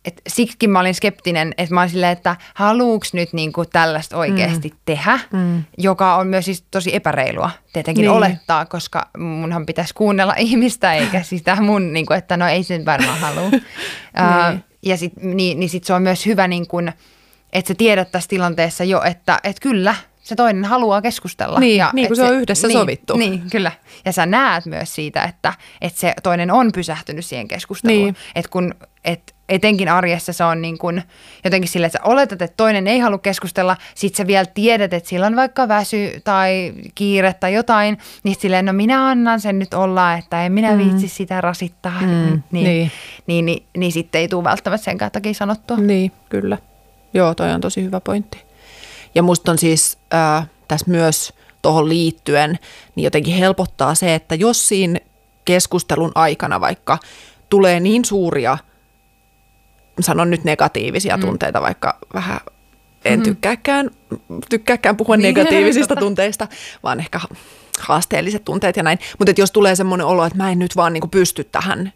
et 0.07 0.21
siksikin 0.27 0.69
mä 0.69 0.79
olin 0.79 0.95
skeptinen, 0.95 1.53
että 1.57 1.73
mä 1.73 1.81
olin 1.81 1.89
silleen, 1.89 2.11
että 2.11 2.35
haluuks 2.53 3.13
nyt 3.13 3.33
niinku 3.33 3.65
tällaista 3.65 4.17
oikeasti 4.17 4.69
mm. 4.69 4.75
tehdä, 4.85 5.19
mm. 5.33 5.63
joka 5.77 6.15
on 6.15 6.27
myös 6.27 6.45
siis 6.45 6.63
tosi 6.71 6.95
epäreilua 6.95 7.51
tietenkin 7.73 8.01
niin. 8.01 8.11
olettaa, 8.11 8.65
koska 8.65 9.09
munhan 9.17 9.65
pitäisi 9.65 9.93
kuunnella 9.93 10.33
ihmistä 10.47 10.93
eikä 10.93 11.21
sitä 11.21 11.61
mun, 11.61 11.93
niinku, 11.93 12.13
että 12.13 12.37
no 12.37 12.47
ei 12.47 12.63
se 12.63 12.77
nyt 12.77 12.85
varmaan 12.85 13.19
halua. 13.19 13.49
niin. 13.51 14.63
ja 14.85 14.97
sit, 14.97 15.13
niin, 15.21 15.59
niin 15.59 15.69
sit 15.69 15.83
se 15.83 15.93
on 15.93 16.01
myös 16.01 16.25
hyvä, 16.25 16.47
niin 16.47 16.67
kun, 16.67 16.91
että 17.53 17.67
sä 17.67 17.75
tiedät 17.75 18.11
tässä 18.11 18.29
tilanteessa 18.29 18.83
jo, 18.83 19.01
että 19.01 19.39
et 19.43 19.59
kyllä, 19.59 19.95
se 20.21 20.35
toinen 20.35 20.65
haluaa 20.65 21.01
keskustella. 21.01 21.59
Niin, 21.59 21.77
ja 21.77 21.89
niin 21.93 22.07
kuin 22.07 22.17
se, 22.17 22.21
se 22.21 22.29
on 22.29 22.35
yhdessä 22.35 22.67
niin, 22.67 22.79
sovittu. 22.79 23.17
Niin, 23.17 23.49
kyllä. 23.51 23.71
Ja 24.05 24.11
sä 24.11 24.25
näet 24.25 24.65
myös 24.65 24.95
siitä, 24.95 25.23
että, 25.23 25.53
että 25.81 25.99
se 25.99 26.13
toinen 26.23 26.51
on 26.51 26.71
pysähtynyt 26.71 27.25
siihen 27.25 27.47
keskusteluun. 27.47 28.03
Niin. 28.03 28.15
Että 28.35 28.49
kun, 28.49 28.75
et 29.05 29.35
etenkin 29.49 29.89
arjessa 29.89 30.33
se 30.33 30.43
on 30.43 30.61
niin 30.61 30.77
kuin 30.77 31.03
jotenkin 31.43 31.69
sille, 31.69 31.85
että 31.85 31.99
sä 31.99 32.09
oletat, 32.09 32.41
että 32.41 32.57
toinen 32.57 32.87
ei 32.87 32.99
halua 32.99 33.17
keskustella, 33.17 33.77
sit 33.95 34.15
sä 34.15 34.27
vielä 34.27 34.45
tiedät, 34.45 34.93
että 34.93 35.09
sillä 35.09 35.25
on 35.25 35.35
vaikka 35.35 35.67
väsy 35.67 36.21
tai 36.23 36.73
kiire 36.95 37.33
tai 37.33 37.53
jotain, 37.53 37.97
niin 38.23 38.35
silleen, 38.39 38.65
no 38.65 38.73
minä 38.73 39.09
annan 39.09 39.41
sen 39.41 39.59
nyt 39.59 39.73
olla, 39.73 40.13
että 40.13 40.45
en 40.45 40.51
minä 40.51 40.71
mm. 40.71 40.77
viitsi 40.77 41.07
sitä 41.07 41.41
rasittaa. 41.41 42.01
Mm, 42.01 42.07
niin, 42.07 42.41
niin. 42.51 42.63
Niin, 42.63 42.91
niin, 43.27 43.45
niin, 43.45 43.63
niin 43.77 43.91
sitten 43.91 44.21
ei 44.21 44.27
tule 44.27 44.43
välttämättä 44.43 44.85
sen 44.85 44.97
takia 45.11 45.33
sanottua. 45.33 45.77
Niin, 45.77 46.11
kyllä. 46.29 46.57
Joo, 47.13 47.35
toi 47.35 47.51
on 47.51 47.61
tosi 47.61 47.83
hyvä 47.83 47.99
pointti. 47.99 48.37
Ja 49.15 49.23
musta 49.23 49.51
on 49.51 49.57
siis 49.57 49.97
äh, 50.13 50.47
tässä 50.67 50.91
myös 50.91 51.33
tuohon 51.61 51.89
liittyen, 51.89 52.59
niin 52.95 53.03
jotenkin 53.03 53.33
helpottaa 53.33 53.95
se, 53.95 54.15
että 54.15 54.35
jos 54.35 54.67
siinä 54.67 54.99
keskustelun 55.45 56.11
aikana 56.15 56.61
vaikka 56.61 56.97
tulee 57.49 57.79
niin 57.79 58.05
suuria, 58.05 58.57
sanon 59.99 60.29
nyt 60.29 60.43
negatiivisia 60.43 61.17
mm. 61.17 61.21
tunteita, 61.21 61.61
vaikka 61.61 61.97
vähän 62.13 62.39
en 63.05 63.19
mm-hmm. 63.19 63.23
tykkääkään, 63.23 63.91
tykkääkään 64.49 64.97
puhua 64.97 65.17
niin, 65.17 65.23
negatiivisista 65.23 65.95
tunteista, 66.05 66.47
vaan 66.83 66.99
ehkä 66.99 67.19
haasteelliset 67.79 68.45
tunteet 68.45 68.77
ja 68.77 68.83
näin. 68.83 68.99
Mutta 69.19 69.33
jos 69.37 69.51
tulee 69.51 69.75
semmoinen 69.75 70.07
olo, 70.07 70.25
että 70.25 70.37
mä 70.37 70.51
en 70.51 70.59
nyt 70.59 70.75
vaan 70.75 70.93
niinku 70.93 71.07
pysty 71.07 71.43
tähän 71.43 71.93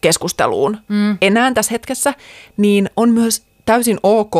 keskusteluun 0.00 0.78
mm. 0.88 1.18
enää 1.20 1.52
tässä 1.52 1.72
hetkessä, 1.72 2.14
niin 2.56 2.90
on 2.96 3.10
myös 3.10 3.46
täysin 3.64 3.98
ok 4.02 4.34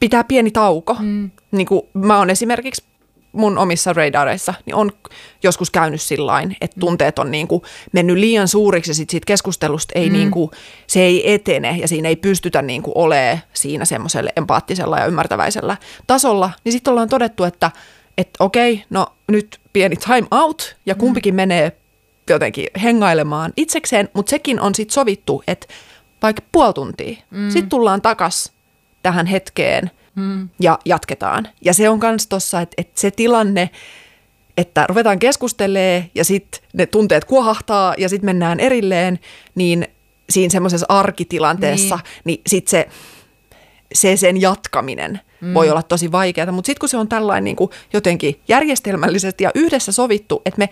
pitää 0.00 0.24
pieni 0.24 0.50
tauko. 0.50 0.96
Mm. 1.00 1.30
Niin 1.50 1.66
kuin 1.66 1.82
mä 1.94 2.18
oon 2.18 2.30
esimerkiksi 2.30 2.84
mun 3.32 3.58
omissa 3.58 3.92
radareissa, 3.92 4.54
niin 4.66 4.74
on 4.74 4.92
joskus 5.42 5.70
käynyt 5.70 6.00
sillain, 6.00 6.56
että 6.60 6.76
mm. 6.76 6.80
tunteet 6.80 7.18
on 7.18 7.30
niin 7.30 7.48
kuin 7.48 7.62
mennyt 7.92 8.16
liian 8.16 8.48
suuriksi 8.48 8.90
ja 8.90 8.94
sit 8.94 9.10
siitä 9.10 9.26
keskustelusta 9.26 9.92
ei 9.94 10.06
mm. 10.06 10.12
niin 10.12 10.30
kuin, 10.30 10.50
se 10.86 11.00
ei 11.00 11.32
etene 11.34 11.76
ja 11.80 11.88
siinä 11.88 12.08
ei 12.08 12.16
pystytä 12.16 12.62
niin 12.62 12.82
kuin 12.82 12.92
olemaan 12.96 13.38
siinä 13.52 13.84
semmoisella 13.84 14.30
empaattisella 14.36 14.98
ja 14.98 15.06
ymmärtäväisellä 15.06 15.76
tasolla, 16.06 16.50
niin 16.64 16.72
sitten 16.72 16.90
ollaan 16.90 17.08
todettu, 17.08 17.44
että 17.44 17.70
että 18.18 18.44
okei, 18.44 18.84
no 18.90 19.06
nyt 19.28 19.60
pieni 19.72 19.96
time 19.96 20.26
out 20.30 20.76
ja 20.86 20.94
mm. 20.94 20.98
kumpikin 20.98 21.34
mm. 21.34 21.36
menee 21.36 21.72
jotenkin 22.30 22.66
hengailemaan 22.82 23.52
itsekseen, 23.56 24.08
mutta 24.14 24.30
sekin 24.30 24.60
on 24.60 24.74
sitten 24.74 24.94
sovittu, 24.94 25.42
että 25.46 25.66
vaikka 26.22 26.42
puoli 26.52 26.72
tuntia, 26.72 27.16
mm. 27.30 27.50
sitten 27.50 27.68
tullaan 27.68 28.02
takas 28.02 28.52
tähän 29.02 29.26
hetkeen 29.26 29.90
mm. 30.14 30.48
ja 30.60 30.78
jatketaan. 30.84 31.48
Ja 31.60 31.74
se 31.74 31.88
on 31.88 31.98
myös 32.02 32.26
tuossa, 32.26 32.60
että, 32.60 32.74
että 32.78 33.00
se 33.00 33.10
tilanne, 33.10 33.70
että 34.56 34.86
ruvetaan 34.88 35.18
keskustelee 35.18 36.10
ja 36.14 36.24
sitten 36.24 36.60
ne 36.72 36.86
tunteet 36.86 37.24
kuohahtaa 37.24 37.94
ja 37.98 38.08
sitten 38.08 38.26
mennään 38.26 38.60
erilleen, 38.60 39.18
niin 39.54 39.88
siinä 40.30 40.52
semmoisessa 40.52 40.86
arkitilanteessa, 40.88 41.96
niin, 41.96 42.24
niin 42.24 42.42
sitten 42.46 42.70
se 42.70 42.88
se 43.94 44.16
sen 44.16 44.40
jatkaminen 44.40 45.20
mm. 45.40 45.54
voi 45.54 45.70
olla 45.70 45.82
tosi 45.82 46.12
vaikeaa, 46.12 46.52
mutta 46.52 46.66
sitten 46.66 46.80
kun 46.80 46.88
se 46.88 46.96
on 46.96 47.08
tällainen 47.08 47.44
niin 47.44 47.56
kuin 47.56 47.70
jotenkin 47.92 48.40
järjestelmällisesti 48.48 49.44
ja 49.44 49.50
yhdessä 49.54 49.92
sovittu, 49.92 50.42
että 50.44 50.58
me 50.58 50.68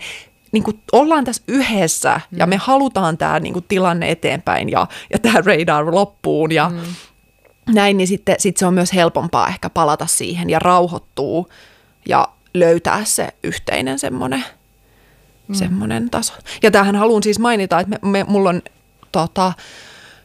niin 0.51 0.63
kuin 0.63 0.79
ollaan 0.91 1.23
tässä 1.23 1.43
yhdessä 1.47 2.21
mm. 2.31 2.37
ja 2.37 2.47
me 2.47 2.57
halutaan 2.57 3.17
tämä 3.17 3.39
niin 3.39 3.53
kuin 3.53 3.65
tilanne 3.67 4.11
eteenpäin 4.11 4.69
ja, 4.69 4.87
ja 5.13 5.19
tämä 5.19 5.41
radar 5.45 5.95
loppuun 5.95 6.51
ja 6.51 6.69
mm. 6.69 6.79
Näin, 7.69 7.97
niin 7.97 8.07
sitten 8.07 8.35
sit 8.39 8.57
se 8.57 8.65
on 8.65 8.73
myös 8.73 8.93
helpompaa 8.93 9.47
ehkä 9.47 9.69
palata 9.69 10.07
siihen 10.07 10.49
ja 10.49 10.59
rauhoittuu 10.59 11.49
ja 12.09 12.27
löytää 12.53 13.05
se 13.05 13.27
yhteinen 13.43 13.99
semmoinen 13.99 14.43
mm. 15.47 15.55
semmoinen 15.55 16.09
taso. 16.09 16.33
Ja 16.63 16.71
tähän 16.71 16.95
haluan 16.95 17.23
siis 17.23 17.39
mainita, 17.39 17.79
että 17.79 17.99
me, 18.01 18.09
me, 18.11 18.23
mulla 18.23 18.49
on 18.49 18.61
tota, 19.11 19.53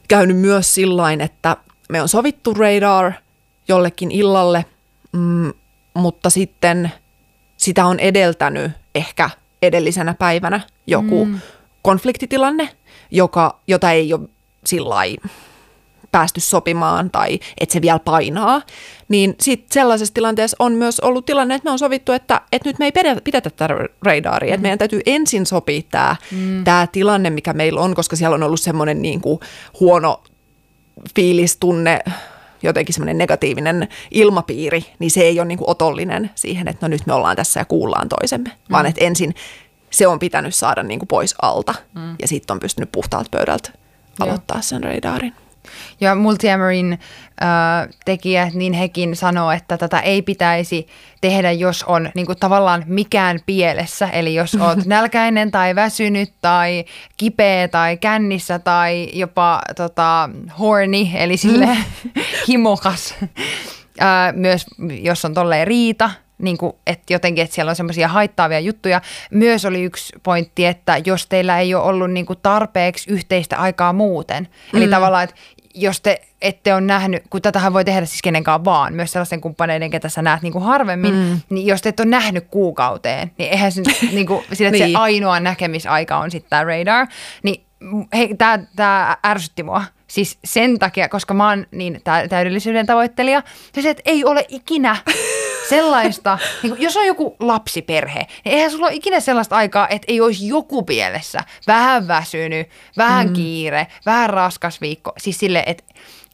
käynyt 0.07 0.37
myös 0.37 0.75
sillain, 0.75 1.21
että 1.21 1.57
me 1.89 2.01
on 2.01 2.09
sovittu 2.09 2.53
radar 2.53 3.13
jollekin 3.67 4.11
illalle, 4.11 4.65
mm, 5.11 5.53
mutta 5.93 6.29
sitten 6.29 6.91
sitä 7.57 7.85
on 7.85 7.99
edeltänyt 7.99 8.71
ehkä 8.95 9.29
edellisenä 9.61 10.13
päivänä 10.13 10.61
joku 10.87 11.25
mm. 11.25 11.39
konfliktitilanne, 11.81 12.69
joka, 13.11 13.59
jota 13.67 13.91
ei 13.91 14.13
ole 14.13 14.29
sillä 14.65 14.95
päästy 16.11 16.39
sopimaan 16.39 17.09
tai 17.09 17.39
että 17.59 17.73
se 17.73 17.81
vielä 17.81 17.99
painaa, 17.99 18.61
niin 19.09 19.35
sitten 19.41 19.73
sellaisessa 19.73 20.13
tilanteessa 20.13 20.57
on 20.59 20.73
myös 20.73 20.99
ollut 20.99 21.25
tilanne, 21.25 21.55
että 21.55 21.67
me 21.67 21.71
on 21.71 21.79
sovittu, 21.79 22.11
että, 22.11 22.41
että 22.51 22.69
nyt 22.69 22.79
me 22.79 22.85
ei 22.85 22.91
pidetä, 23.23 23.49
tätä 23.49 23.67
radaria, 24.01 24.49
mm. 24.49 24.53
että 24.53 24.61
meidän 24.61 24.79
täytyy 24.79 25.01
ensin 25.05 25.45
sopia 25.45 25.81
tämä, 25.91 26.15
mm. 26.31 26.63
tämä 26.63 26.87
tilanne, 26.91 27.29
mikä 27.29 27.53
meillä 27.53 27.81
on, 27.81 27.95
koska 27.95 28.15
siellä 28.15 28.35
on 28.35 28.43
ollut 28.43 28.61
semmoinen 28.61 29.01
niin 29.01 29.21
kuin 29.21 29.39
huono 29.79 30.23
fiilistunne, 31.15 31.99
jotenkin 32.63 32.93
semmoinen 32.93 33.17
negatiivinen 33.17 33.87
ilmapiiri, 34.11 34.85
niin 34.99 35.11
se 35.11 35.21
ei 35.21 35.39
ole 35.39 35.47
niin 35.47 35.57
kuin 35.57 35.69
otollinen 35.69 36.29
siihen, 36.35 36.67
että 36.67 36.85
no 36.85 36.89
nyt 36.89 37.05
me 37.05 37.13
ollaan 37.13 37.35
tässä 37.35 37.59
ja 37.59 37.65
kuullaan 37.65 38.09
toisemme, 38.09 38.49
mm. 38.49 38.71
vaan 38.71 38.85
että 38.85 39.05
ensin 39.05 39.35
se 39.89 40.07
on 40.07 40.19
pitänyt 40.19 40.55
saada 40.55 40.83
niin 40.83 40.99
kuin 40.99 41.07
pois 41.07 41.35
alta 41.41 41.73
mm. 41.95 42.15
ja 42.21 42.27
sitten 42.27 42.53
on 42.53 42.59
pystynyt 42.59 42.91
puhtaalta 42.91 43.29
pöydältä 43.31 43.71
aloittaa 44.19 44.61
sen 44.61 44.83
radarin. 44.83 45.33
Ja 46.01 46.15
Multiamarin 46.15 46.93
äh, 46.93 47.89
tekijät, 48.05 48.53
niin 48.53 48.73
hekin 48.73 49.15
sanoo, 49.15 49.51
että 49.51 49.77
tätä 49.77 49.99
ei 49.99 50.21
pitäisi 50.21 50.87
tehdä, 51.21 51.51
jos 51.51 51.83
on 51.83 52.09
niin 52.15 52.25
kuin 52.25 52.39
tavallaan 52.39 52.83
mikään 52.87 53.39
pielessä. 53.45 54.07
Eli 54.07 54.35
jos 54.35 54.55
oot 54.55 54.85
nälkäinen 54.95 55.51
tai 55.51 55.75
väsynyt 55.75 56.33
tai 56.41 56.85
kipeä 57.17 57.67
tai 57.67 57.97
kännissä 57.97 58.59
tai 58.59 59.09
jopa 59.13 59.61
tota, 59.75 60.29
horny, 60.59 61.07
eli 61.13 61.37
sille 61.37 61.77
himokas. 62.47 63.15
Äh, 64.01 64.33
myös 64.33 64.65
jos 65.01 65.25
on 65.25 65.33
tolleen 65.33 65.67
riita, 65.67 66.11
niin 66.37 66.57
kuin, 66.57 66.73
että 66.87 67.13
jotenkin, 67.13 67.43
että 67.43 67.55
siellä 67.55 67.69
on 67.69 67.75
semmoisia 67.75 68.07
haittaavia 68.07 68.59
juttuja. 68.59 69.01
Myös 69.31 69.65
oli 69.65 69.83
yksi 69.83 70.13
pointti, 70.23 70.65
että 70.65 71.01
jos 71.05 71.27
teillä 71.27 71.59
ei 71.59 71.75
ole 71.75 71.83
ollut 71.83 72.11
niin 72.11 72.25
kuin 72.25 72.39
tarpeeksi 72.43 73.11
yhteistä 73.11 73.57
aikaa 73.57 73.93
muuten. 73.93 74.47
Eli 74.73 74.85
mm. 74.85 74.91
tavallaan, 74.91 75.23
että 75.23 75.35
jos 75.77 76.01
te 76.01 76.21
ette 76.41 76.73
ole 76.73 76.81
nähnyt, 76.81 77.23
kun 77.29 77.41
tätähän 77.41 77.73
voi 77.73 77.85
tehdä 77.85 78.05
siis 78.05 78.21
kenenkaan 78.21 78.65
vaan, 78.65 78.93
myös 78.93 79.11
sellaisen 79.11 79.41
kumppaneiden, 79.41 79.89
ketä 79.89 80.09
sä 80.09 80.21
näet 80.21 80.41
niin 80.41 80.53
kuin 80.53 80.63
harvemmin, 80.63 81.15
mm. 81.15 81.41
niin 81.49 81.67
jos 81.67 81.81
te 81.81 81.89
ette 81.89 82.03
ole 82.03 82.09
nähnyt 82.09 82.47
kuukauteen, 82.51 83.31
niin 83.37 83.51
eihän 83.51 83.71
se, 83.71 83.81
niin 84.11 84.27
kuin, 84.27 84.43
sillä, 84.53 84.71
niin. 84.71 84.91
se 84.91 84.97
ainoa 84.97 85.39
näkemisaika 85.39 86.17
on 86.17 86.31
sitten 86.31 86.49
tämä 86.49 86.63
radar, 86.63 87.07
niin 87.43 87.63
tämä 88.75 89.17
ärsytti 89.25 89.63
mua. 89.63 89.83
Siis 90.07 90.37
sen 90.43 90.79
takia, 90.79 91.09
koska 91.09 91.33
mä 91.33 91.49
oon 91.49 91.65
niin 91.71 92.01
täydellisyyden 92.29 92.85
tavoittelija, 92.85 93.43
se, 93.81 93.89
että 93.89 94.03
ei 94.05 94.25
ole 94.25 94.45
ikinä 94.49 94.97
sellaista, 95.69 96.39
niin 96.63 96.71
kuin, 96.71 96.81
jos 96.81 96.97
on 96.97 97.05
joku 97.05 97.35
lapsiperhe, 97.39 98.27
niin 98.45 98.55
eihän 98.55 98.71
sulla 98.71 98.85
ole 98.85 98.95
ikinä 98.95 99.19
sellaista 99.19 99.55
aikaa, 99.55 99.87
että 99.87 100.05
ei 100.07 100.21
olisi 100.21 100.47
joku 100.47 100.83
pielessä. 100.83 101.39
Vähän 101.67 102.07
väsynyt, 102.07 102.69
vähän 102.97 103.27
mm. 103.27 103.33
kiire, 103.33 103.87
vähän 104.05 104.29
raskas 104.29 104.81
viikko. 104.81 105.13
Siis 105.17 105.39
sille, 105.39 105.63
että 105.65 105.83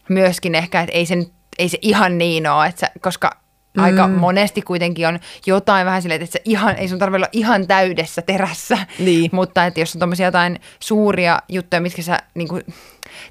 myöskin 0.09 0.55
ehkä, 0.55 0.81
että 0.81 0.95
ei, 0.95 1.05
sen, 1.05 1.25
ei 1.59 1.69
se 1.69 1.77
ihan 1.81 2.17
niin 2.17 2.47
ole, 2.47 2.67
että 2.67 2.79
sä, 2.79 2.91
koska 3.01 3.43
Mm. 3.77 3.83
Aika 3.83 4.07
monesti 4.07 4.61
kuitenkin 4.61 5.07
on 5.07 5.19
jotain 5.45 5.85
vähän 5.85 6.01
silleen, 6.01 6.21
että 6.21 6.33
se 6.33 6.41
ihan, 6.45 6.75
ei 6.75 6.87
sun 6.87 6.99
tarvitse 6.99 7.17
olla 7.17 7.27
ihan 7.31 7.67
täydessä 7.67 8.21
terässä, 8.21 8.77
niin. 8.99 9.29
mutta 9.33 9.65
että 9.65 9.79
jos 9.79 9.95
on 9.95 9.99
tommosia 9.99 10.25
jotain 10.25 10.59
suuria 10.79 11.39
juttuja, 11.49 11.81
mitkä 11.81 12.01
sä 12.01 12.19
niin 12.33 12.47
kuin, 12.47 12.63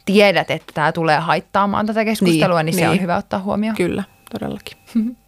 tiedät, 0.04 0.50
että 0.50 0.72
tämä 0.74 0.92
tulee 0.92 1.18
haittaamaan 1.18 1.86
tätä 1.86 2.04
keskustelua, 2.04 2.62
niin, 2.62 2.66
niin 2.66 2.74
se 2.74 2.80
niin. 2.80 2.90
on 2.90 3.00
hyvä 3.00 3.16
ottaa 3.16 3.40
huomioon. 3.40 3.76
Kyllä, 3.76 4.04
todellakin. 4.30 4.78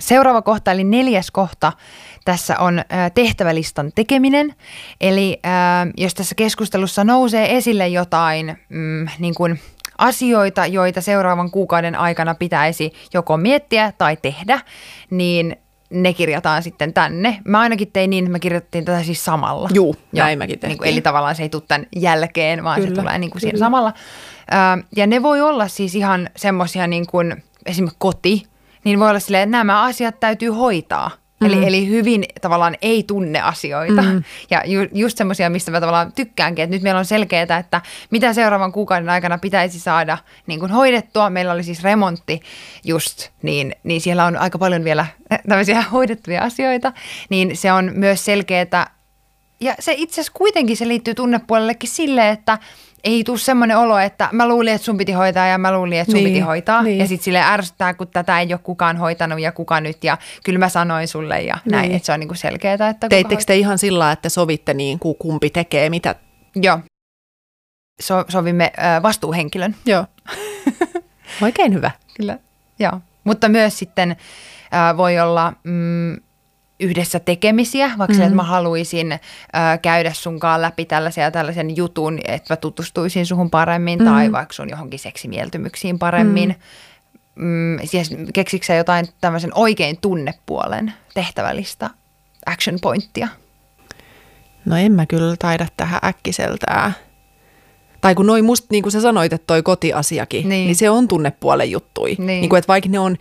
Seuraava 0.00 0.42
kohta, 0.42 0.72
eli 0.72 0.84
neljäs 0.84 1.30
kohta, 1.30 1.72
tässä 2.24 2.58
on 2.58 2.82
tehtävälistan 3.14 3.92
tekeminen. 3.94 4.54
Eli 5.00 5.40
jos 5.96 6.14
tässä 6.14 6.34
keskustelussa 6.34 7.04
nousee 7.04 7.56
esille 7.56 7.88
jotain 7.88 8.58
mm, 8.68 9.08
niin 9.18 9.34
kuin 9.34 9.60
asioita, 9.98 10.66
joita 10.66 11.00
seuraavan 11.00 11.50
kuukauden 11.50 11.94
aikana 11.96 12.34
pitäisi 12.34 12.92
joko 13.14 13.36
miettiä 13.36 13.92
tai 13.98 14.16
tehdä, 14.16 14.60
niin 15.10 15.56
ne 15.90 16.12
kirjataan 16.12 16.62
sitten 16.62 16.92
tänne. 16.92 17.38
Mä 17.44 17.60
ainakin 17.60 17.92
tein 17.92 18.10
niin, 18.10 18.24
että 18.24 18.32
me 18.32 18.40
kirjoitettiin 18.40 18.84
tätä 18.84 19.02
siis 19.02 19.24
samalla. 19.24 19.68
Juu, 19.74 19.96
näin 20.12 20.38
mäkin 20.38 20.58
tehtiin. 20.58 20.68
Niin 20.68 20.78
kuin, 20.78 20.88
eli 20.88 21.00
tavallaan 21.00 21.34
se 21.34 21.42
ei 21.42 21.48
tule 21.48 21.62
tämän 21.68 21.86
jälkeen, 21.96 22.64
vaan 22.64 22.80
kyllä, 22.80 22.94
se 22.94 23.00
tulee 23.00 23.18
niin 23.18 23.30
kuin 23.30 23.40
siinä 23.40 23.58
samalla. 23.58 23.92
ja 24.96 25.06
ne 25.06 25.22
voi 25.22 25.40
olla 25.40 25.68
siis 25.68 25.94
ihan 25.94 26.30
semmoisia 26.36 26.86
niin 26.86 27.06
kuin 27.06 27.42
esimerkiksi 27.66 27.96
koti, 27.98 28.42
niin 28.88 28.98
voi 28.98 29.08
olla 29.08 29.20
silleen, 29.20 29.42
että 29.42 29.56
nämä 29.56 29.82
asiat 29.82 30.20
täytyy 30.20 30.48
hoitaa. 30.48 31.10
Mm. 31.40 31.46
Eli, 31.46 31.66
eli 31.66 31.88
hyvin 31.88 32.24
tavallaan 32.40 32.76
ei 32.82 33.02
tunne 33.02 33.40
asioita. 33.40 34.02
Mm. 34.02 34.22
Ja 34.50 34.62
ju, 34.66 34.80
just 34.92 35.18
semmoisia, 35.18 35.50
mistä 35.50 35.70
mä 35.70 35.80
tavallaan 35.80 36.12
tykkäänkin, 36.12 36.62
että 36.62 36.76
nyt 36.76 36.82
meillä 36.82 36.98
on 36.98 37.04
selkeää, 37.04 37.58
että 37.58 37.82
mitä 38.10 38.32
seuraavan 38.32 38.72
kuukauden 38.72 39.08
aikana 39.08 39.38
pitäisi 39.38 39.80
saada 39.80 40.18
niin 40.46 40.60
kuin 40.60 40.72
hoidettua. 40.72 41.30
Meillä 41.30 41.52
oli 41.52 41.62
siis 41.62 41.82
remontti 41.82 42.40
just, 42.84 43.28
niin, 43.42 43.76
niin 43.82 44.00
siellä 44.00 44.24
on 44.24 44.36
aika 44.36 44.58
paljon 44.58 44.84
vielä 44.84 45.06
tämmöisiä 45.48 45.82
hoidettavia 45.82 46.42
asioita. 46.42 46.92
Niin 47.30 47.56
se 47.56 47.72
on 47.72 47.90
myös 47.94 48.24
selkeää. 48.24 48.90
Ja 49.60 49.74
se 49.78 49.94
itse 49.96 50.14
asiassa 50.14 50.38
kuitenkin 50.38 50.76
se 50.76 50.88
liittyy 50.88 51.14
tunnepuolellekin 51.14 51.90
silleen, 51.90 52.32
että– 52.32 52.58
ei 53.04 53.24
tule 53.24 53.38
semmoinen 53.38 53.78
olo, 53.78 53.98
että 53.98 54.28
mä 54.32 54.48
luulin, 54.48 54.72
että 54.72 54.84
sun 54.84 54.96
piti 54.96 55.12
hoitaa 55.12 55.46
ja 55.46 55.58
mä 55.58 55.72
luulin, 55.72 55.98
että 55.98 56.12
sun 56.12 56.20
niin, 56.20 56.28
piti 56.28 56.40
hoitaa. 56.40 56.82
Niin. 56.82 56.98
Ja 56.98 57.06
sitten 57.06 57.24
sille 57.24 57.42
ärsyttää, 57.42 57.94
kun 57.94 58.08
tätä 58.08 58.40
ei 58.40 58.52
ole 58.52 58.60
kukaan 58.62 58.96
hoitanut 58.96 59.40
ja 59.40 59.52
kuka 59.52 59.80
nyt 59.80 60.04
ja 60.04 60.18
kyllä 60.44 60.58
mä 60.58 60.68
sanoin 60.68 61.08
sulle 61.08 61.42
ja 61.42 61.58
niin. 61.64 61.72
näin, 61.72 61.92
että 61.92 62.06
se 62.06 62.12
on 62.12 62.20
niinku 62.20 62.34
selkeää. 62.34 62.88
Että 62.88 63.08
Teittekö 63.08 63.42
te 63.46 63.56
ihan 63.56 63.78
sillä 63.78 64.12
että 64.12 64.28
sovitte 64.28 64.74
niin 64.74 64.98
kuin 64.98 65.16
kumpi 65.18 65.50
tekee 65.50 65.90
mitä? 65.90 66.14
Joo. 66.56 66.78
So, 68.00 68.24
sovimme 68.28 68.72
äh, 68.78 69.02
vastuuhenkilön. 69.02 69.76
Joo. 69.86 70.04
Oikein 71.42 71.74
hyvä. 71.74 71.90
Kyllä, 72.16 72.38
joo. 72.78 73.00
Mutta 73.24 73.48
myös 73.48 73.78
sitten 73.78 74.10
äh, 74.10 74.96
voi 74.96 75.20
olla... 75.20 75.52
Mm, 75.64 76.16
yhdessä 76.80 77.20
tekemisiä, 77.20 77.86
vaikka 77.86 78.12
mm-hmm. 78.12 78.22
että 78.22 78.36
mä 78.36 78.42
haluaisin 78.42 79.12
äh, 79.12 79.20
käydä 79.82 80.12
sunkaan 80.12 80.62
läpi 80.62 80.84
tällaisen 80.84 81.22
ja 81.22 81.30
tällaisen 81.30 81.76
jutun, 81.76 82.18
että 82.24 82.52
mä 82.52 82.56
tutustuisin 82.56 83.26
suhun 83.26 83.50
paremmin 83.50 83.98
mm-hmm. 83.98 84.14
tai 84.14 84.32
vaikka 84.32 84.52
sun 84.52 84.70
johonkin 84.70 84.98
seksimieltymyksiin 84.98 85.98
paremmin. 85.98 86.48
Mm-hmm. 86.48 86.62
Mm, 87.38 87.78
siis 87.84 88.10
keksitkö 88.34 88.74
jotain 88.74 89.06
tämmöisen 89.20 89.50
oikein 89.54 90.00
tunnepuolen 90.00 90.92
tehtävällistä 91.14 91.90
action 92.46 92.78
pointtia? 92.80 93.28
No 94.64 94.76
en 94.76 94.92
mä 94.92 95.06
kyllä 95.06 95.36
taida 95.38 95.66
tähän 95.76 96.00
äkkiseltään. 96.04 96.94
Tai 98.00 98.14
kun 98.14 98.26
noin 98.26 98.44
musta, 98.44 98.66
niin 98.70 98.82
kuin 98.82 98.92
sä 98.92 99.00
sanoit, 99.00 99.32
että 99.32 99.46
toi 99.46 99.62
kotiasiakin, 99.62 100.48
niin, 100.48 100.66
niin 100.66 100.76
se 100.76 100.90
on 100.90 101.08
tunnepuolen 101.08 101.70
juttui. 101.70 102.08
Niin. 102.08 102.26
Niin 102.26 102.48
kuin, 102.48 102.58
että 102.58 102.68
vaikka 102.68 102.90
ne 102.90 102.98
on 102.98 103.16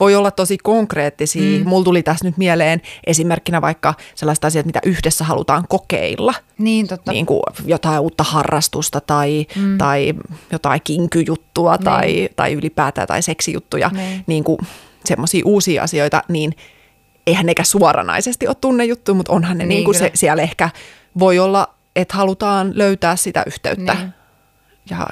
voi 0.00 0.14
olla 0.14 0.30
tosi 0.30 0.58
konkreettisia. 0.58 1.58
Mm. 1.58 1.68
Mulla 1.68 1.84
tuli 1.84 2.02
tässä 2.02 2.24
nyt 2.24 2.36
mieleen 2.36 2.82
esimerkkinä 3.06 3.60
vaikka 3.60 3.94
sellaiset 4.14 4.44
asiat, 4.44 4.66
mitä 4.66 4.80
yhdessä 4.84 5.24
halutaan 5.24 5.64
kokeilla. 5.68 6.34
Niin, 6.58 6.88
totta. 6.88 7.12
Niin 7.12 7.26
kuin 7.26 7.42
jotain 7.64 8.00
uutta 8.00 8.24
harrastusta 8.24 9.00
tai, 9.00 9.46
mm. 9.56 9.78
tai 9.78 10.14
jotain 10.52 10.80
kinkyjuttua 10.84 11.76
niin. 11.76 11.84
tai, 11.84 12.28
tai 12.36 12.52
ylipäätään 12.52 13.06
tai 13.06 13.22
seksijuttuja. 13.22 13.90
Niin, 13.94 14.24
niin 14.26 14.44
kuin 14.44 14.58
semmoisia 15.04 15.42
uusia 15.44 15.82
asioita, 15.82 16.22
niin 16.28 16.52
eihän 17.26 17.46
nekä 17.46 17.64
suoranaisesti 17.64 18.48
ole 18.48 18.56
tunnejuttu, 18.60 19.14
mutta 19.14 19.32
onhan 19.32 19.58
ne 19.58 19.64
niin, 19.64 19.68
niin 19.68 19.84
kuin 19.84 19.98
se, 19.98 20.10
siellä 20.14 20.42
ehkä 20.42 20.70
voi 21.18 21.38
olla, 21.38 21.74
että 21.96 22.16
halutaan 22.16 22.72
löytää 22.74 23.16
sitä 23.16 23.42
yhteyttä 23.46 23.94
niin. 23.94 24.14
ja 24.90 25.06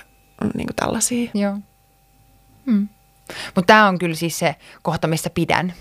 niin 0.55 0.67
kuin 0.67 0.77
tällaisia. 0.77 1.31
Joo. 1.35 1.59
Hmm. 2.67 2.89
Mutta 3.55 3.67
tämä 3.67 3.89
on 3.89 3.99
kyllä 3.99 4.15
siis 4.15 4.39
se 4.39 4.55
kohta, 4.83 5.07
missä 5.07 5.31
pidän 5.31 5.75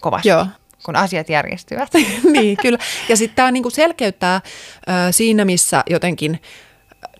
kovasti. 0.00 0.28
Joo 0.28 0.46
kun 0.82 0.96
asiat 0.96 1.28
järjestyvät. 1.28 1.90
niin, 2.32 2.56
kyllä. 2.62 2.78
Ja 3.08 3.16
sitten 3.16 3.36
tämä 3.36 3.50
niinku 3.50 3.70
selkeyttää 3.70 4.40
ö, 4.88 5.12
siinä, 5.12 5.44
missä 5.44 5.82
jotenkin 5.90 6.42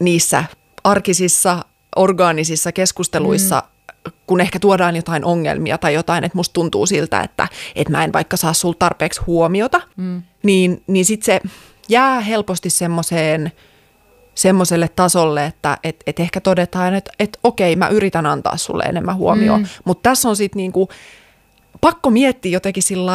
niissä 0.01 0.45
arkisissa, 0.85 1.65
orgaanisissa 1.97 2.73
keskusteluissa, 2.73 3.63
mm. 4.07 4.13
kun 4.27 4.41
ehkä 4.41 4.59
tuodaan 4.59 4.97
jotain 4.97 5.25
ongelmia 5.25 5.79
tai 5.79 5.95
jotain, 5.95 6.25
että 6.25 6.39
musta 6.39 6.53
tuntuu 6.53 6.87
siltä, 6.87 7.21
että, 7.21 7.49
että 7.75 7.91
mä 7.93 8.05
en 8.05 8.13
vaikka 8.13 8.37
saa 8.37 8.53
sulta 8.53 8.79
tarpeeksi 8.79 9.21
huomiota, 9.27 9.81
mm. 9.97 10.23
niin, 10.43 10.83
niin 10.87 11.05
sitten 11.05 11.25
se 11.25 11.41
jää 11.89 12.21
helposti 12.21 12.71
semmoiseen 12.71 13.53
semmoiselle 14.35 14.89
tasolle, 14.89 15.47
että 15.47 15.79
et, 15.85 15.97
et 16.07 16.21
ehkä 16.21 16.41
todetaan, 16.41 16.95
että 16.95 17.11
et 17.19 17.39
okei, 17.45 17.77
mä 17.77 17.89
yritän 17.89 18.27
antaa 18.27 18.57
sulle 18.57 18.85
enemmän 18.85 19.17
huomioon, 19.17 19.61
mm. 19.61 19.67
mutta 19.85 20.11
tässä 20.11 20.29
on 20.29 20.37
sitten 20.37 20.57
niinku, 20.57 20.89
pakko 21.81 22.11
miettiä 22.11 22.53
jotenkin 22.53 22.83
sillä 22.83 23.13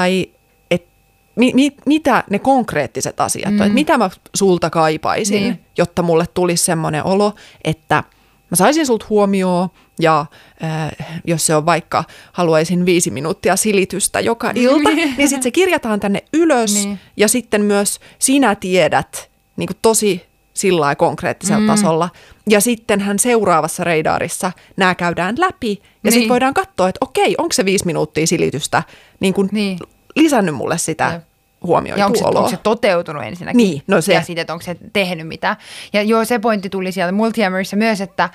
että 0.72 0.90
mi, 1.36 1.52
mi, 1.56 1.72
mitä 1.86 2.24
ne 2.30 2.40
konkreettiset 2.40 3.20
asiat 3.20 3.52
mm. 3.52 3.60
on, 3.60 3.66
että 3.66 3.74
mitä 3.74 3.98
mä 3.98 4.10
sulta 4.36 4.70
kaipaisin, 4.70 5.44
niin. 5.44 5.60
jotta 5.78 6.02
mulle 6.02 6.26
tulisi 6.34 6.66
semmoinen 6.66 7.04
olo, 7.04 7.36
että 7.64 8.04
mä 8.50 8.56
saisin 8.56 8.86
sulta 8.86 9.06
huomioon 9.10 9.70
ja 10.00 10.26
äh, 10.64 11.08
jos 11.26 11.46
se 11.46 11.56
on 11.56 11.66
vaikka 11.66 12.04
haluaisin 12.32 12.86
viisi 12.86 13.12
minuuttia 13.12 13.56
silitystä 13.56 14.20
joka 14.20 14.52
ilta, 14.56 14.90
niin 14.90 15.30
sitten 15.30 15.44
se 15.44 15.52
kirjataan 15.52 16.00
tänne 16.00 16.24
ylös 16.34 16.74
niin. 16.74 17.00
ja 17.18 17.28
sitten 17.28 17.62
myös 17.62 18.00
sinä 18.20 18.56
tiedät 18.56 19.32
niin 19.58 19.68
kuin 19.68 19.78
tosi 19.82 20.27
sillä 20.58 20.96
konkreettisella 20.96 21.62
mm. 21.62 21.68
tasolla. 21.68 22.10
Ja 22.50 22.62
sitten 22.62 23.00
hän 23.00 23.20
seuraavassa 23.20 23.84
reidaarissa 23.84 24.52
nämä 24.78 24.96
käydään 24.96 25.36
läpi 25.38 25.72
ja 25.72 25.90
niin. 26.04 26.14
sitten 26.14 26.30
voidaan 26.30 26.54
katsoa, 26.54 26.90
että 26.90 26.98
okei, 27.02 27.36
onko 27.38 27.54
se 27.54 27.66
viisi 27.66 27.86
minuuttia 27.86 28.28
silitystä 28.28 28.84
niin 29.20 29.34
kuin 29.34 29.50
niin. 29.52 29.80
lisännyt 30.16 30.56
mulle 30.56 30.78
sitä 30.78 31.22
huomioitua 31.64 32.02
ja 32.02 32.06
onko 32.06 32.18
se, 32.18 32.26
onko 32.26 32.50
se 32.50 32.58
toteutunut 32.58 33.24
ensinnäkin? 33.24 33.58
Niin, 33.58 33.82
no 33.88 34.02
se. 34.02 34.14
Ja 34.14 34.22
sitten, 34.22 34.42
että 34.42 34.54
onko 34.54 34.64
se 34.64 34.78
tehnyt 34.94 35.28
mitä. 35.28 35.58
Ja 35.94 36.02
joo, 36.02 36.26
se 36.26 36.40
pointti 36.40 36.70
tuli 36.70 36.92
sieltä 36.92 37.12
Multihammerissa 37.12 37.76
myös, 37.76 38.02
että 38.02 38.30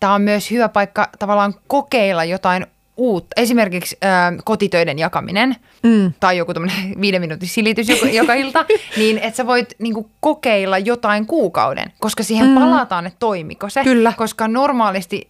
tämä 0.00 0.14
on 0.14 0.22
myös 0.22 0.50
hyvä 0.50 0.68
paikka 0.68 1.08
tavallaan 1.18 1.54
kokeilla 1.66 2.24
jotain 2.24 2.66
uutta. 3.00 3.40
Esimerkiksi 3.40 3.98
ö, 4.04 4.06
kotitöiden 4.44 4.98
jakaminen 4.98 5.56
mm. 5.82 6.12
tai 6.20 6.36
joku 6.36 6.54
tämmöinen 6.54 6.94
viiden 7.00 7.20
minuutin 7.20 7.48
silitys 7.48 7.88
joka, 7.88 8.06
joka 8.06 8.34
ilta, 8.34 8.64
niin 8.96 9.18
että 9.18 9.36
sä 9.36 9.46
voit 9.46 9.74
niinku, 9.78 10.10
kokeilla 10.20 10.78
jotain 10.78 11.26
kuukauden, 11.26 11.92
koska 11.98 12.22
siihen 12.22 12.48
mm. 12.48 12.54
palataan, 12.54 13.06
että 13.06 13.18
toimiko 13.18 13.68
se. 13.68 13.84
Kyllä. 13.84 14.12
Koska 14.16 14.48
normaalisti, 14.48 15.28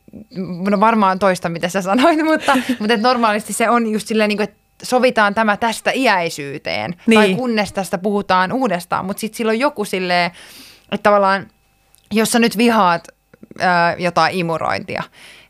no 0.71 0.81
varmaan 0.81 1.19
toista 1.19 1.49
mitä 1.49 1.69
sä 1.69 1.83
sanoit, 1.83 2.25
mutta, 2.31 2.57
mutta 2.79 2.95
että 2.95 3.09
normaalisti 3.09 3.53
se 3.53 3.71
on 3.71 3.87
just 3.87 4.07
silleen, 4.07 4.29
niinku, 4.29 4.43
että 4.43 4.57
sovitaan 4.83 5.35
tämä 5.35 5.57
tästä 5.57 5.91
iäisyyteen. 5.95 6.95
Niin. 7.07 7.21
Tai 7.21 7.35
kunnes 7.35 7.73
tästä 7.73 7.99
puhutaan 7.99 8.53
uudestaan, 8.53 9.05
mutta 9.05 9.21
sitten 9.21 9.37
silloin 9.37 9.61
joku 9.61 9.85
silleen, 9.85 10.31
että 10.93 11.03
tavallaan, 11.03 11.47
jos 12.13 12.33
sä 12.33 12.39
nyt 12.39 12.59
vihaat 12.59 13.09
ö, 13.61 13.65
jotain 13.99 14.35
imurointia 14.35 15.03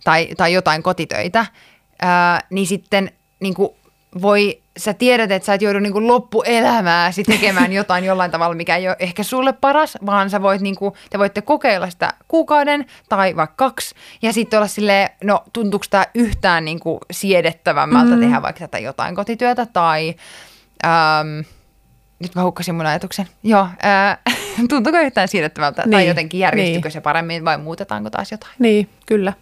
tai, 0.05 0.29
tai 0.37 0.53
jotain 0.53 0.83
kotitöitä, 0.83 1.47
ää, 2.03 2.41
niin 2.51 2.67
sitten 2.67 3.11
niin 3.41 3.55
kuin 3.55 3.71
voi, 4.23 4.63
sä 4.79 4.95
tiedät, 4.95 5.31
että 5.31 5.47
sä 5.47 5.55
et 5.55 5.63
joudu 5.63 5.79
niin 5.79 5.93
kuin 5.93 6.07
loppuelämääsi 6.07 7.25
tekemään 7.25 7.73
jotain 7.73 8.05
jollain 8.05 8.31
tavalla, 8.31 8.55
mikä 8.55 8.77
ei 8.77 8.89
ole 8.89 8.97
ehkä 8.99 9.23
sulle 9.23 9.53
paras, 9.53 9.99
vaan 10.07 10.31
sä 10.31 10.43
voit, 10.43 10.61
niin 10.61 10.77
kuin, 10.77 10.95
te 11.11 11.19
voitte 11.19 11.43
kokeilla 11.43 11.91
sitä 11.91 12.13
kuukauden 12.29 12.87
tai 13.09 13.37
vaikka 13.37 13.55
kaksi, 13.57 13.95
ja 14.23 14.33
sitten 14.33 14.59
olla 14.59 14.67
silleen, 14.67 15.11
no 15.25 15.45
tuntuuko 15.53 15.87
tämä 15.91 16.05
yhtään 16.15 16.65
niin 16.65 16.81
kuin 16.81 16.99
siedettävämmältä 17.11 18.15
mm. 18.15 18.21
tehdä 18.21 18.43
vaikka 18.43 18.61
tätä 18.61 18.79
jotain 18.79 19.15
kotityötä, 19.15 19.67
tai 19.67 20.15
äm, 20.85 21.45
nyt 22.19 22.35
mä 22.35 22.43
hukkasin 22.43 22.75
mun 22.75 22.87
ajatuksen. 22.87 23.29
Joo, 23.43 23.69
ää, 23.83 24.19
tuntuuko 24.71 24.99
yhtään 24.99 25.29
siedettävältä, 25.29 25.83
niin. 25.83 25.91
tai 25.91 26.09
jotenkin 26.09 26.41
järjestykö 26.41 26.89
niin. 26.89 26.93
se 26.93 27.01
paremmin, 27.01 27.45
vai 27.45 27.59
muutetaanko 27.59 28.11
taas 28.11 28.33
jotain? 28.33 28.53
Niin, 28.59 28.89
kyllä. 29.07 29.33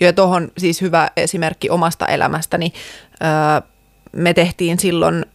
Ja 0.00 0.12
tuohon 0.12 0.48
siis 0.58 0.80
hyvä 0.80 1.10
esimerkki 1.16 1.70
omasta 1.70 2.06
elämästäni. 2.06 2.72
Öö, 3.22 3.68
me 4.12 4.34
tehtiin 4.34 4.78
silloin, 4.78 5.26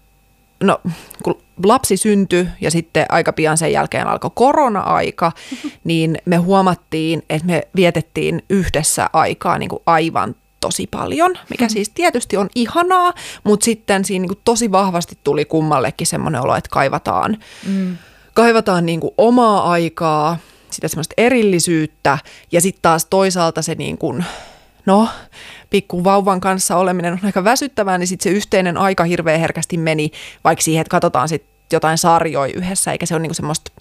no 0.64 0.82
kun 1.24 1.42
lapsi 1.66 1.98
syntyi 1.98 2.48
ja 2.62 2.72
sitten 2.72 3.06
aika 3.10 3.34
pian 3.34 3.58
sen 3.58 3.72
jälkeen 3.72 4.08
alkoi 4.08 4.32
korona-aika, 4.34 5.32
niin 5.84 6.18
me 6.26 6.38
huomattiin, 6.38 7.24
että 7.30 7.48
me 7.48 7.62
vietettiin 7.76 8.44
yhdessä 8.50 9.10
aikaa 9.14 9.58
niin 9.58 9.70
kuin 9.70 9.84
aivan 9.86 10.36
tosi 10.62 10.88
paljon, 10.88 11.34
mikä 11.50 11.70
siis 11.70 11.90
tietysti 11.90 12.38
on 12.38 12.50
ihanaa, 12.56 13.14
mutta 13.44 13.64
sitten 13.64 14.06
siinä 14.06 14.22
niin 14.22 14.30
kuin 14.30 14.42
tosi 14.46 14.72
vahvasti 14.72 15.18
tuli 15.24 15.46
kummallekin 15.46 16.08
semmoinen 16.08 16.42
olo, 16.42 16.56
että 16.56 16.70
kaivataan, 16.72 17.38
mm. 17.68 17.98
kaivataan 18.34 18.86
niin 18.86 19.00
kuin 19.00 19.14
omaa 19.18 19.72
aikaa, 19.72 20.38
sitä 20.72 20.88
semmoista 20.88 21.14
erillisyyttä 21.18 22.18
ja 22.52 22.62
sitten 22.62 22.82
taas 22.82 23.06
toisaalta 23.06 23.62
se 23.62 23.76
niin 23.76 23.98
kuin, 23.98 24.26
no, 24.86 25.08
pikku 25.70 26.04
vauvan 26.04 26.42
kanssa 26.42 26.78
oleminen 26.78 27.14
on 27.14 27.20
aika 27.24 27.44
väsyttävää, 27.44 27.98
niin 27.98 28.08
sitten 28.08 28.32
se 28.32 28.38
yhteinen 28.38 28.78
aika 28.78 29.04
hirveän 29.04 29.40
herkästi 29.40 29.78
meni 29.78 30.12
vaikka 30.44 30.62
siihen, 30.62 30.82
että 30.82 30.92
katsotaan 30.92 31.30
sitten 31.30 31.52
jotain 31.72 31.98
sarjoja 31.98 32.54
yhdessä, 32.54 32.92
eikä 32.92 33.06
se 33.06 33.16
ole 33.16 33.22
niin 33.22 33.36
semmoista 33.36 33.72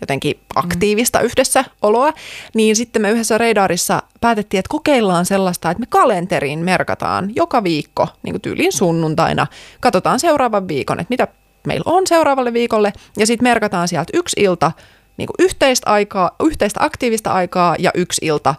jotenkin 0.00 0.40
aktiivista 0.54 1.18
mm. 1.18 1.24
yhdessä 1.24 1.64
oloa, 1.82 2.12
niin 2.54 2.76
sitten 2.76 3.02
me 3.02 3.10
yhdessä 3.10 3.38
Reidarissa 3.38 4.02
päätettiin, 4.20 4.58
että 4.58 4.70
kokeillaan 4.70 5.26
sellaista, 5.26 5.70
että 5.70 5.80
me 5.80 5.86
kalenteriin 5.88 6.58
merkataan 6.58 7.32
joka 7.36 7.64
viikko, 7.64 8.08
niin 8.22 8.32
kuin 8.32 8.42
tyyliin 8.42 8.72
sunnuntaina, 8.72 9.46
katsotaan 9.80 10.20
seuraavan 10.20 10.68
viikon, 10.68 11.00
että 11.00 11.10
mitä 11.10 11.28
meillä 11.66 11.92
on 11.92 12.06
seuraavalle 12.06 12.52
viikolle, 12.52 12.92
ja 13.18 13.26
sitten 13.26 13.48
merkataan 13.48 13.88
sieltä 13.88 14.10
yksi 14.14 14.40
ilta 14.40 14.72
niin 15.20 15.26
kuin 15.26 15.44
yhteistä, 15.46 15.90
aikaa, 15.90 16.30
yhteistä 16.44 16.84
aktiivista 16.84 17.32
aikaa 17.32 17.76
ja 17.78 17.90
yksi 17.94 18.26
ilta 18.26 18.54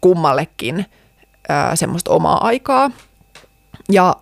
kummallekin 0.00 0.86
ää, 1.48 1.76
semmoista 1.76 2.10
omaa 2.10 2.46
aikaa. 2.46 2.90
Ja 3.92 4.16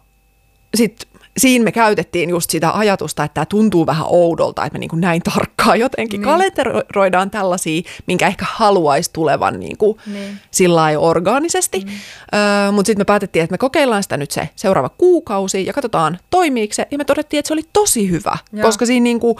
sitten 0.75 1.09
siinä 1.39 1.65
me 1.65 1.73
käytettiin 1.73 2.31
just 2.31 2.51
sitä 2.51 2.71
ajatusta, 2.71 3.25
että 3.25 3.35
tämä 3.35 3.47
tuntuu 3.47 3.87
vähän 3.87 4.07
oudolta, 4.09 4.65
että 4.65 4.75
me 4.75 4.79
niin 4.79 4.91
kuin 4.91 5.01
näin 5.01 5.23
tarkkaan 5.23 5.81
jotenkin 5.81 6.21
niin. 6.21 6.29
kalenteroidaan 6.29 7.31
tällaisia, 7.31 7.83
minkä 8.07 8.27
ehkä 8.27 8.47
haluaisi 8.49 9.11
tulevan 9.13 9.61
niin 9.61 9.77
kuin 9.77 9.99
niin. 10.07 10.39
sillä 10.51 10.85
orgaanisesti. 10.99 11.81
Mm. 11.81 11.91
Öö, 12.35 12.73
Mutta 12.73 12.87
sitten 12.87 13.01
me 13.01 13.05
päätettiin, 13.05 13.43
että 13.43 13.53
me 13.53 13.59
kokeillaan 13.59 14.03
sitä 14.03 14.17
nyt 14.17 14.31
se 14.31 14.49
seuraava 14.57 14.89
kuukausi 14.89 15.67
ja 15.67 15.73
katsotaan 15.73 16.19
toimiiko 16.31 16.75
se. 16.75 16.87
Ja 16.91 16.99
me 16.99 17.05
todettiin, 17.05 17.39
että 17.39 17.49
se 17.49 17.55
oli 17.55 17.65
tosi 17.73 18.11
hyvä, 18.11 18.39
Joo. 18.53 18.63
koska 18.63 18.87
siinä, 18.87 19.05
niin 19.05 19.21
kuin, 19.21 19.37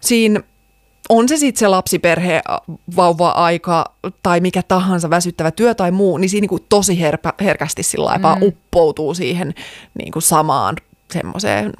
siinä 0.00 0.40
on 1.08 1.28
se 1.28 1.36
sitten 1.36 1.58
se 1.58 1.68
lapsiperhe, 1.68 2.42
vauva-aika 2.96 3.94
tai 4.22 4.40
mikä 4.40 4.62
tahansa 4.62 5.10
väsyttävä 5.10 5.50
työ 5.50 5.74
tai 5.74 5.90
muu, 5.90 6.18
niin 6.18 6.30
siinä 6.30 6.46
niin 6.50 6.66
tosi 6.68 7.00
herpä, 7.00 7.32
herkästi 7.40 7.82
sillä 7.82 8.16
mm. 8.16 8.22
vaan 8.22 8.42
uppoutuu 8.42 9.14
siihen 9.14 9.54
niin 9.98 10.12
kuin 10.12 10.22
samaan 10.22 10.76
semmoiseen 11.12 11.72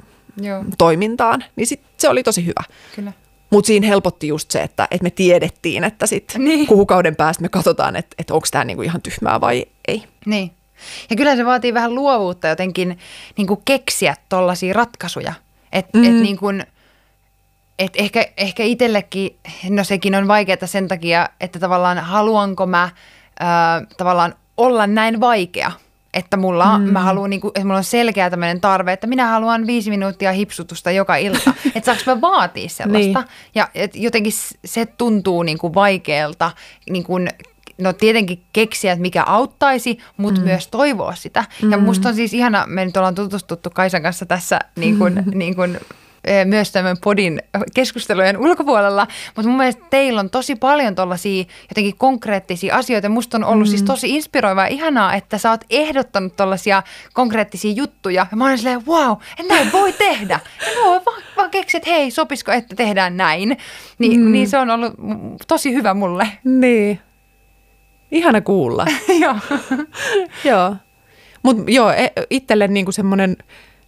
toimintaan. 0.77 1.43
Niin 1.55 1.67
sit 1.67 1.81
se 1.97 2.09
oli 2.09 2.23
tosi 2.23 2.45
hyvä. 2.45 2.63
Kyllä. 2.95 3.13
Mutta 3.49 3.67
siinä 3.67 3.87
helpotti 3.87 4.27
just 4.27 4.51
se, 4.51 4.61
että, 4.61 4.87
että 4.91 5.03
me 5.03 5.09
tiedettiin, 5.09 5.83
että 5.83 6.07
sitten 6.07 6.43
niin. 6.43 6.67
kuukauden 6.67 7.15
päästä 7.15 7.41
me 7.41 7.49
katsotaan, 7.49 7.95
että, 7.95 8.15
että 8.17 8.33
onko 8.33 8.47
tämä 8.51 8.63
niinku 8.63 8.81
ihan 8.81 9.01
tyhmää 9.01 9.41
vai 9.41 9.65
ei. 9.87 10.03
Niin. 10.25 10.51
Ja 11.09 11.15
kyllä 11.15 11.35
se 11.35 11.45
vaatii 11.45 11.73
vähän 11.73 11.95
luovuutta 11.95 12.47
jotenkin 12.47 12.97
niinku 13.37 13.61
keksiä 13.65 14.15
tuollaisia 14.29 14.73
ratkaisuja. 14.73 15.33
Että 15.71 15.97
mm. 15.97 16.03
et 16.03 16.23
niinku, 16.23 16.45
et 17.79 17.91
ehkä, 17.95 18.25
ehkä 18.37 18.63
itsellekin, 18.63 19.37
no 19.69 19.83
sekin 19.83 20.15
on 20.15 20.27
vaikeaa 20.27 20.67
sen 20.67 20.87
takia, 20.87 21.29
että 21.39 21.59
tavallaan 21.59 21.97
haluanko 21.97 22.65
mä 22.65 22.89
ää, 23.39 23.81
tavallaan 23.97 24.35
olla 24.57 24.87
näin 24.87 25.19
vaikea. 25.19 25.71
Että 26.13 26.37
mulla, 26.37 26.77
mm. 26.77 26.83
mä 26.83 26.99
haluan, 26.99 27.29
niinku, 27.29 27.47
että 27.47 27.63
mulla 27.63 27.77
on 27.77 27.83
selkeä 27.83 28.29
tämmöinen 28.29 28.61
tarve, 28.61 28.93
että 28.93 29.07
minä 29.07 29.27
haluan 29.27 29.67
viisi 29.67 29.89
minuuttia 29.89 30.31
hipsutusta 30.31 30.91
joka 30.91 31.15
ilta. 31.15 31.53
että 31.75 31.95
saanko 31.95 32.03
mä 32.05 32.21
vaatia 32.21 32.69
sellaista. 32.69 33.19
niin. 33.19 33.29
Ja 33.55 33.69
et 33.75 33.95
jotenkin 33.95 34.33
se 34.65 34.85
tuntuu 34.85 35.43
niinku 35.43 35.73
vaikealta 35.73 36.51
niinku, 36.89 37.17
no 37.77 37.93
tietenkin 37.93 38.43
keksiä, 38.53 38.91
että 38.91 39.01
mikä 39.01 39.23
auttaisi, 39.23 39.97
mutta 40.17 40.41
mm. 40.41 40.47
myös 40.47 40.67
toivoa 40.67 41.15
sitä. 41.15 41.45
Mm. 41.61 41.71
Ja 41.71 41.77
musta 41.77 42.09
on 42.09 42.15
siis 42.15 42.33
ihana, 42.33 42.65
me 42.67 42.85
nyt 42.85 42.97
ollaan 42.97 43.15
tutustuttu 43.15 43.69
Kaisan 43.69 44.01
kanssa 44.01 44.25
tässä 44.25 44.59
niin 44.75 44.97
kuin, 44.97 45.23
niin 45.33 45.55
kuin 45.55 45.79
myös 46.45 46.71
tämän 46.71 46.97
podin 47.03 47.41
keskustelujen 47.75 48.37
ulkopuolella, 48.37 49.07
mutta 49.35 49.49
mun 49.49 49.57
mielestä 49.57 49.83
teillä 49.89 50.19
on 50.19 50.29
tosi 50.29 50.55
paljon 50.55 50.95
tuollaisia 50.95 51.43
jotenkin 51.69 51.97
konkreettisia 51.97 52.75
asioita. 52.75 53.09
Musta 53.09 53.37
on 53.37 53.43
ollut 53.43 53.67
siis 53.67 53.81
mm. 53.81 53.87
siis 53.87 54.01
tosi 54.01 54.15
inspiroivaa 54.15 54.63
ja 54.63 54.73
ihanaa, 54.73 55.13
että 55.13 55.37
sä 55.37 55.49
oot 55.49 55.61
ehdottanut 55.69 56.35
tuollaisia 56.35 56.83
konkreettisia 57.13 57.71
juttuja. 57.71 58.27
Ja 58.31 58.37
mä 58.37 58.47
oon 58.47 58.57
silleen, 58.57 58.85
wow, 58.85 59.11
että 59.39 59.53
näin 59.53 59.71
voi 59.71 59.93
tehdä. 59.93 60.39
Ja 60.61 60.83
voi 60.83 61.01
vaan, 61.05 61.21
vaan 61.37 61.49
keksiä, 61.49 61.77
että 61.77 61.89
hei, 61.89 62.11
sopisiko, 62.11 62.51
että 62.51 62.75
tehdään 62.75 63.17
näin. 63.17 63.57
Ni, 63.99 64.17
mm. 64.17 64.31
Niin 64.31 64.49
se 64.49 64.57
on 64.57 64.69
ollut 64.69 64.93
tosi 65.47 65.73
hyvä 65.73 65.93
mulle. 65.93 66.27
Niin. 66.43 66.99
Ihana 68.11 68.41
kuulla. 68.41 68.85
joo. 69.21 69.35
joo. 70.49 70.75
Mutta 71.43 71.63
joo, 71.71 71.91
e, 71.91 72.11
itselle 72.29 72.67
niinku 72.67 72.91
semmoinen, 72.91 73.37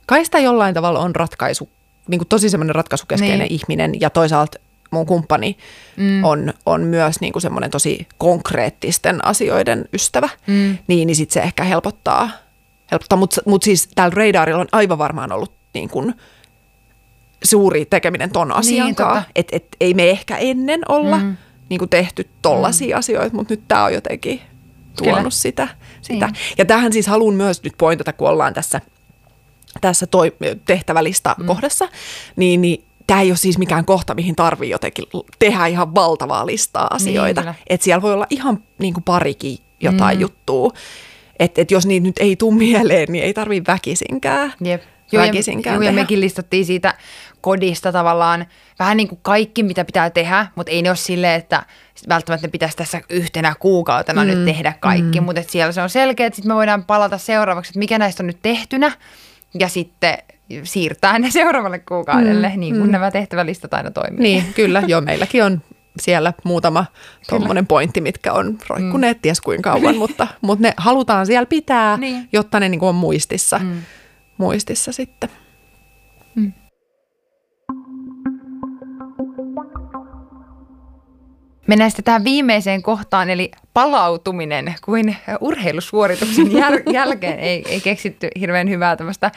kai 0.05 0.25
sitä 0.25 0.39
jollain 0.39 0.73
tavalla 0.73 0.99
on 0.99 1.15
ratkaisu 1.15 1.69
niin 2.07 2.19
kuin 2.19 2.27
tosi 2.27 2.49
semmoinen 2.49 2.75
ratkaisukeskeinen 2.75 3.39
niin. 3.39 3.51
ihminen 3.51 4.01
ja 4.01 4.09
toisaalta 4.09 4.59
mun 4.91 5.05
kumppani 5.05 5.57
mm. 5.97 6.23
on, 6.23 6.53
on 6.65 6.81
myös 6.81 7.21
niin 7.21 7.33
kuin 7.33 7.41
semmoinen 7.41 7.71
tosi 7.71 8.07
konkreettisten 8.17 9.25
asioiden 9.25 9.85
ystävä, 9.93 10.29
mm. 10.47 10.77
niin, 10.87 11.07
niin 11.07 11.15
sitten 11.15 11.33
se 11.33 11.39
ehkä 11.39 11.63
helpottaa. 11.63 12.29
helpottaa. 12.91 13.17
Mutta 13.17 13.41
mut 13.45 13.63
siis 13.63 13.89
täällä 13.95 14.15
radarilla 14.15 14.61
on 14.61 14.67
aivan 14.71 14.97
varmaan 14.97 15.31
ollut 15.31 15.51
niin 15.73 15.89
kuin 15.89 16.13
suuri 17.43 17.85
tekeminen 17.85 18.31
ton 18.31 18.51
asian 18.51 18.85
niin, 18.85 18.95
kanssa. 18.95 19.23
Että 19.35 19.55
et, 19.55 19.67
ei 19.79 19.93
me 19.93 20.09
ehkä 20.09 20.37
ennen 20.37 20.81
olla 20.89 21.17
mm. 21.17 21.37
niin 21.69 21.79
kuin 21.79 21.89
tehty 21.89 22.29
tollaisia 22.41 22.95
mm. 22.95 22.99
asioita, 22.99 23.35
mutta 23.35 23.53
nyt 23.53 23.63
tämä 23.67 23.83
on 23.83 23.93
jotenkin 23.93 24.41
tuonut 24.97 25.17
Kyllä. 25.17 25.29
sitä. 25.29 25.67
sitä. 26.01 26.25
Niin. 26.25 26.35
Ja 26.57 26.65
tähän 26.65 26.93
siis 26.93 27.07
haluan 27.07 27.35
myös 27.35 27.63
nyt 27.63 27.73
pointata, 27.77 28.13
kun 28.13 28.29
ollaan 28.29 28.53
tässä, 28.53 28.81
tässä 29.81 30.07
toi, 30.07 30.35
tehtävälista 30.65 31.35
mm. 31.39 31.45
kohdassa, 31.45 31.87
niin, 32.35 32.61
niin 32.61 32.85
tämä 33.07 33.21
ei 33.21 33.31
ole 33.31 33.37
siis 33.37 33.57
mikään 33.57 33.85
kohta, 33.85 34.15
mihin 34.15 34.35
tarvii 34.35 34.69
jotenkin 34.69 35.05
tehdä 35.39 35.65
ihan 35.65 35.95
valtavaa 35.95 36.45
listaa 36.45 36.87
asioita. 36.91 37.41
Niin, 37.41 37.55
että 37.67 37.83
siellä 37.83 38.01
voi 38.01 38.13
olla 38.13 38.27
ihan 38.29 38.63
niin 38.77 38.93
kuin 38.93 39.03
parikin 39.03 39.57
jotain 39.79 40.17
mm. 40.17 40.21
juttua. 40.21 40.71
Että 41.39 41.61
et 41.61 41.71
jos 41.71 41.85
niitä 41.85 42.03
nyt 42.03 42.17
ei 42.19 42.35
tule 42.35 42.55
mieleen, 42.55 43.07
niin 43.11 43.23
ei 43.23 43.33
tarvii 43.33 43.63
väkisinkään. 43.67 44.53
Jep. 44.63 44.81
Joo, 45.11 45.23
ja, 45.23 45.83
ja 45.83 45.91
mekin 45.91 46.21
listattiin 46.21 46.65
siitä 46.65 46.93
kodista 47.41 47.91
tavallaan 47.91 48.45
vähän 48.79 48.97
niin 48.97 49.07
kuin 49.07 49.19
kaikki, 49.21 49.63
mitä 49.63 49.85
pitää 49.85 50.09
tehdä, 50.09 50.47
mutta 50.55 50.71
ei 50.71 50.81
ne 50.81 50.89
ole 50.89 50.95
silleen, 50.95 51.39
että 51.39 51.65
välttämättä 52.09 52.47
ne 52.47 52.51
pitäisi 52.51 52.77
tässä 52.77 53.01
yhtenä 53.09 53.55
kuukautena 53.59 54.23
mm. 54.23 54.27
nyt 54.27 54.45
tehdä 54.45 54.73
kaikki, 54.79 55.19
mm. 55.19 55.25
mutta 55.25 55.41
siellä 55.47 55.71
se 55.71 55.81
on 55.81 55.89
selkeä, 55.89 56.27
että 56.27 56.35
sitten 56.35 56.51
me 56.51 56.55
voidaan 56.55 56.85
palata 56.85 57.17
seuraavaksi, 57.17 57.69
että 57.69 57.79
mikä 57.79 57.97
näistä 57.97 58.23
on 58.23 58.27
nyt 58.27 58.39
tehtynä 58.41 58.91
ja 59.59 59.69
sitten 59.69 60.17
siirtää 60.63 61.19
ne 61.19 61.31
seuraavalle 61.31 61.79
kuukaudelle, 61.79 62.49
mm. 62.49 62.59
niin 62.59 62.75
kuin 62.75 62.85
mm. 62.85 62.91
nämä 62.91 63.11
tehtävälistat 63.11 63.73
aina 63.73 63.91
toimii. 63.91 64.21
Niin, 64.21 64.53
kyllä. 64.55 64.83
Joo, 64.87 65.01
meilläkin 65.01 65.43
on 65.43 65.61
siellä 65.99 66.33
muutama 66.43 66.85
tuommoinen 67.29 67.67
pointti, 67.67 68.01
mitkä 68.01 68.33
on 68.33 68.57
roikkuneet 68.69 69.17
mm. 69.17 69.21
ties 69.21 69.41
kuinka 69.41 69.71
kauan, 69.71 69.97
mutta, 69.97 70.27
mutta 70.41 70.63
ne 70.63 70.73
halutaan 70.77 71.25
siellä 71.25 71.45
pitää, 71.45 71.97
niin. 71.97 72.29
jotta 72.31 72.59
ne 72.59 72.69
niin 72.69 72.79
kuin 72.79 72.89
on 72.89 72.95
muistissa, 72.95 73.59
mm. 73.59 73.81
muistissa 74.37 74.91
sitten. 74.91 75.29
Mm. 76.35 76.53
Mennään 81.67 81.91
sitten 81.91 82.05
tähän 82.05 82.23
viimeiseen 82.23 82.81
kohtaan, 82.81 83.29
eli 83.29 83.51
palautuminen 83.73 84.75
kuin 84.85 85.17
urheilusuorituksen 85.41 86.45
jäl- 86.45 86.93
jälkeen. 86.93 87.39
Ei, 87.39 87.63
ei 87.67 87.81
keksitty 87.81 88.27
hirveän 88.39 88.69
hyvää 88.69 88.95
tämmöistä 88.95 89.31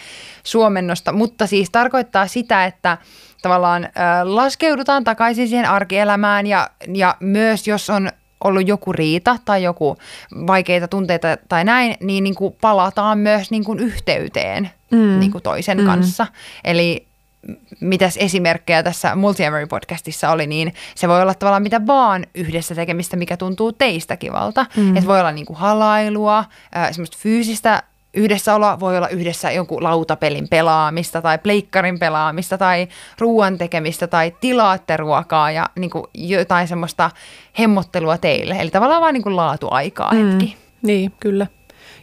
suomennosta, 0.44 1.12
mutta 1.12 1.46
siis 1.46 1.70
tarkoittaa 1.70 2.26
sitä, 2.26 2.64
että 2.64 2.98
tavallaan 3.42 3.84
äh, 3.84 3.90
laskeudutaan 4.24 5.04
takaisin 5.04 5.48
siihen 5.48 5.70
arkielämään 5.70 6.46
ja, 6.46 6.70
ja 6.94 7.16
myös 7.20 7.68
jos 7.68 7.90
on 7.90 8.08
ollut 8.44 8.68
joku 8.68 8.92
riita 8.92 9.36
tai 9.44 9.62
joku 9.62 9.96
vaikeita 10.46 10.88
tunteita 10.88 11.28
tai 11.48 11.64
näin, 11.64 11.94
niin, 12.00 12.24
niin 12.24 12.34
kuin 12.34 12.54
palataan 12.60 13.18
myös 13.18 13.50
niin 13.50 13.64
kuin 13.64 13.78
yhteyteen 13.78 14.70
mm. 14.90 15.20
niin 15.20 15.32
kuin 15.32 15.42
toisen 15.42 15.78
mm. 15.78 15.86
kanssa. 15.86 16.26
Eli 16.64 17.07
mitäs 17.80 18.16
esimerkkejä 18.16 18.82
tässä 18.82 19.14
Multiamory-podcastissa 19.14 20.30
oli, 20.30 20.46
niin 20.46 20.74
se 20.94 21.08
voi 21.08 21.22
olla 21.22 21.34
tavallaan 21.34 21.62
mitä 21.62 21.86
vaan 21.86 22.26
yhdessä 22.34 22.74
tekemistä, 22.74 23.16
mikä 23.16 23.36
tuntuu 23.36 23.72
teistä 23.72 24.16
kivalta. 24.16 24.66
Mm. 24.76 24.96
Että 24.96 25.08
voi 25.08 25.20
olla 25.20 25.32
niinku 25.32 25.54
halailua, 25.54 26.38
äh, 26.76 26.92
semmoista 26.92 27.18
fyysistä 27.20 27.82
yhdessäoloa, 28.14 28.80
voi 28.80 28.96
olla 28.96 29.08
yhdessä 29.08 29.50
jonkun 29.50 29.82
lautapelin 29.82 30.48
pelaamista 30.48 31.22
tai 31.22 31.38
pleikkarin 31.38 31.98
pelaamista 31.98 32.58
tai 32.58 32.88
ruoan 33.18 33.58
tekemistä 33.58 34.06
tai 34.06 34.34
tilaatte 34.40 34.96
ruokaa 34.96 35.50
ja 35.50 35.68
niinku 35.78 36.10
jotain 36.14 36.68
semmoista 36.68 37.10
hemmottelua 37.58 38.18
teille. 38.18 38.56
Eli 38.60 38.70
tavallaan 38.70 39.02
vaan 39.02 39.14
niinku 39.14 39.36
laatuaikaa 39.36 40.14
mm. 40.14 40.30
hetki. 40.30 40.56
Niin, 40.82 41.12
kyllä. 41.20 41.46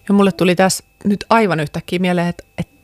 Ja 0.08 0.14
mulle 0.14 0.32
tuli 0.32 0.56
tässä 0.56 0.84
nyt 1.04 1.26
aivan 1.30 1.60
yhtäkkiä 1.60 2.00
mieleen, 2.00 2.28
että, 2.28 2.44
että 2.58 2.75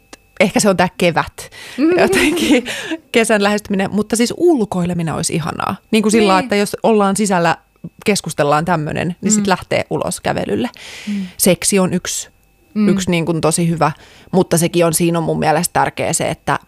ehkä 0.41 0.59
se 0.59 0.69
on 0.69 0.77
tämä 0.77 0.89
kevät, 0.97 1.51
mm-hmm. 1.77 1.99
jotenkin 1.99 2.65
kesän 3.11 3.43
lähestyminen, 3.43 3.89
mutta 3.91 4.15
siis 4.15 4.33
ulkoileminen 4.37 5.13
olisi 5.13 5.35
ihanaa. 5.35 5.75
Niin 5.91 6.03
kuin 6.03 6.11
sillä 6.11 6.33
niin. 6.33 6.43
että 6.43 6.55
jos 6.55 6.77
ollaan 6.83 7.15
sisällä, 7.15 7.57
keskustellaan 8.05 8.65
tämmöinen, 8.65 9.07
niin 9.07 9.31
mm. 9.31 9.35
sitten 9.35 9.49
lähtee 9.49 9.85
ulos 9.89 10.21
kävelylle. 10.21 10.69
Mm. 11.07 11.25
Seksi 11.37 11.79
on 11.79 11.93
yksi, 11.93 12.29
mm. 12.73 12.87
yksi 12.87 13.11
niin 13.11 13.25
kuin 13.25 13.41
tosi 13.41 13.69
hyvä, 13.69 13.91
mutta 14.31 14.57
sekin 14.57 14.85
on, 14.85 14.93
siinä 14.93 15.17
on 15.17 15.23
mun 15.23 15.39
mielestä 15.39 15.73
tärkeä 15.73 16.13
se, 16.13 16.29
että 16.29 16.59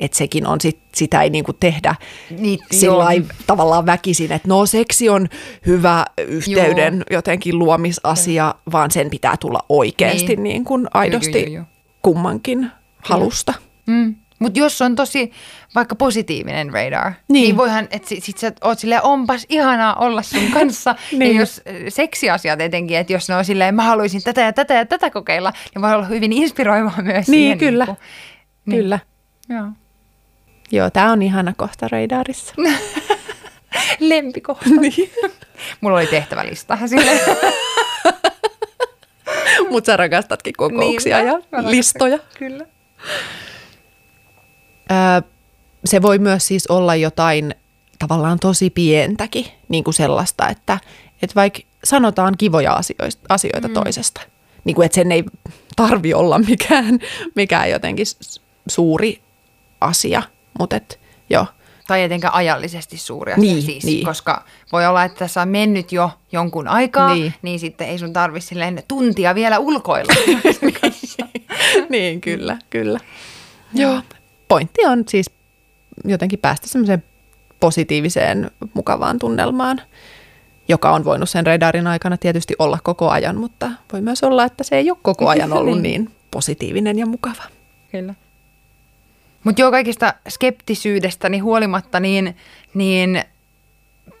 että 0.00 0.18
sekin 0.18 0.46
on 0.46 0.60
sit, 0.60 0.78
sitä 0.94 1.22
ei 1.22 1.30
niinku 1.30 1.52
tehdä 1.52 1.94
niin, 2.38 2.58
sillä 2.72 3.04
tavallaan 3.46 3.86
väkisin, 3.86 4.32
että 4.32 4.48
no 4.48 4.66
seksi 4.66 5.08
on 5.08 5.28
hyvä 5.66 6.04
yhteyden 6.18 6.94
joo. 6.94 7.04
jotenkin 7.10 7.58
luomisasia, 7.58 8.54
vaan 8.72 8.90
sen 8.90 9.10
pitää 9.10 9.36
tulla 9.36 9.60
oikeasti 9.68 10.26
niin. 10.26 10.42
niin 10.42 10.64
kuin 10.64 10.86
aidosti 10.94 11.38
joo, 11.38 11.46
joo, 11.46 11.54
joo. 11.54 11.64
kummankin 12.02 12.70
halusta. 13.02 13.54
Mm. 13.86 14.14
Mutta 14.40 14.58
jos 14.58 14.82
on 14.82 14.96
tosi 14.96 15.32
vaikka 15.74 15.94
positiivinen 15.94 16.72
radar, 16.72 17.12
niin, 17.28 17.42
niin 17.42 17.56
voihan, 17.56 17.88
että 17.90 18.08
sit, 18.08 18.24
sit 18.24 18.38
sä 18.38 18.52
oot 18.64 18.78
silleen, 18.78 19.02
onpas 19.02 19.46
ihanaa 19.48 19.94
olla 19.94 20.22
sun 20.22 20.50
kanssa. 20.58 20.94
niin. 21.12 21.34
Ja 21.34 21.40
jos 21.40 21.62
seksiasiat 21.88 22.60
etenkin, 22.60 22.98
että 22.98 23.12
jos 23.12 23.28
ne 23.28 23.36
on 23.36 23.44
silleen, 23.44 23.74
mä 23.74 23.82
haluaisin 23.82 24.22
tätä 24.22 24.40
ja 24.40 24.52
tätä 24.52 24.74
ja 24.74 24.86
tätä 24.86 25.10
kokeilla, 25.10 25.52
niin 25.74 25.82
voi 25.82 25.94
olla 25.94 26.04
hyvin 26.04 26.32
inspiroivaa 26.32 27.02
myös 27.02 27.28
niin, 27.28 27.40
siihen. 27.40 27.58
Kyllä, 27.58 27.84
niin 27.84 27.96
niin. 28.66 28.82
kyllä. 28.82 28.98
Joo. 29.48 29.66
Joo, 30.72 30.90
tää 30.90 31.12
on 31.12 31.22
ihana 31.22 31.52
kohta 31.56 31.88
radarissa. 31.88 32.54
Lempikohta. 34.00 34.70
niin. 34.80 35.10
Mulla 35.80 35.96
oli 35.96 36.06
tehtävälista 36.06 36.78
silleen. 36.86 37.20
Mutta 39.70 39.86
sä 39.92 39.96
rakastatkin 39.96 40.52
kokouksia 40.56 41.18
niin, 41.18 41.28
ja 41.28 41.70
listoja. 41.70 42.18
Kyllä. 42.38 42.66
Se 45.84 46.02
voi 46.02 46.18
myös 46.18 46.46
siis 46.46 46.66
olla 46.66 46.94
jotain 46.94 47.54
tavallaan 47.98 48.38
tosi 48.38 48.70
pientäkin, 48.70 49.46
niin 49.68 49.84
kuin 49.84 49.94
sellaista, 49.94 50.48
että, 50.48 50.78
että 51.22 51.34
vaikka 51.34 51.60
sanotaan 51.84 52.34
kivoja 52.38 52.72
asioista, 52.72 53.22
asioita 53.28 53.68
mm. 53.68 53.74
toisesta, 53.74 54.20
niin 54.64 54.74
kuin, 54.74 54.86
että 54.86 54.94
sen 54.94 55.12
ei 55.12 55.24
tarvi 55.76 56.14
olla 56.14 56.38
mikään, 56.38 56.98
mikään 57.36 57.70
jotenkin 57.70 58.06
suuri 58.68 59.22
asia, 59.80 60.22
mutta 60.58 60.76
et, 60.76 61.00
joo. 61.30 61.46
Tai 61.86 62.02
etenkään 62.02 62.34
ajallisesti 62.34 62.96
suuri 62.96 63.32
asia 63.32 63.42
niin, 63.42 63.62
siis, 63.62 63.84
niin. 63.84 64.04
koska 64.04 64.44
voi 64.72 64.86
olla, 64.86 65.04
että 65.04 65.18
tässä 65.18 65.42
on 65.42 65.48
mennyt 65.48 65.92
jo 65.92 66.10
jonkun 66.32 66.68
aikaa, 66.68 67.14
niin, 67.14 67.34
niin 67.42 67.58
sitten 67.58 67.88
ei 67.88 67.98
sun 67.98 68.12
tarvi 68.12 68.40
silleen 68.40 68.82
tuntia 68.88 69.34
vielä 69.34 69.58
ulkoilla. 69.58 70.12
niin, 71.88 72.20
kyllä, 72.20 72.58
kyllä. 72.70 73.00
Joo. 73.74 74.02
Pointti 74.48 74.86
on 74.86 75.04
siis 75.08 75.30
jotenkin 76.04 76.38
päästä 76.38 76.68
semmoiseen 76.68 77.04
positiiviseen, 77.60 78.50
mukavaan 78.74 79.18
tunnelmaan, 79.18 79.80
joka 80.68 80.90
on 80.90 81.04
voinut 81.04 81.30
sen 81.30 81.46
radarin 81.46 81.86
aikana 81.86 82.16
tietysti 82.16 82.54
olla 82.58 82.78
koko 82.82 83.10
ajan, 83.10 83.36
mutta 83.36 83.70
voi 83.92 84.00
myös 84.00 84.24
olla, 84.24 84.44
että 84.44 84.64
se 84.64 84.76
ei 84.76 84.90
ole 84.90 84.98
koko 85.02 85.28
ajan 85.28 85.52
ollut 85.52 85.82
niin. 85.82 86.04
niin 86.04 86.14
positiivinen 86.30 86.98
ja 86.98 87.06
mukava. 87.06 87.42
Kyllä. 87.92 88.14
Mutta 89.44 89.60
joo, 89.60 89.70
kaikista 89.70 90.14
skeptisyydestäni 90.28 91.38
huolimatta, 91.38 92.00
niin, 92.00 92.36
niin 92.74 93.22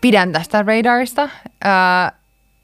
pidän 0.00 0.32
tästä 0.32 0.62
radarista. 0.62 1.28
Ää, 1.64 2.12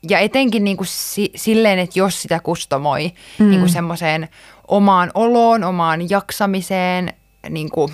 ja 0.08 0.18
etenkin 0.18 0.64
niin 0.64 0.76
kuin 0.76 0.86
si- 0.86 1.32
silleen, 1.34 1.78
että 1.78 1.98
jos 1.98 2.22
sitä 2.22 2.40
kustomoi 2.40 3.12
mm. 3.38 3.48
niin 3.48 3.60
kuin 3.60 3.72
semmoiseen 3.72 4.28
omaan 4.68 5.10
oloon, 5.14 5.64
omaan 5.64 6.10
jaksamiseen 6.10 7.12
niin 7.50 7.70
kuin, 7.70 7.92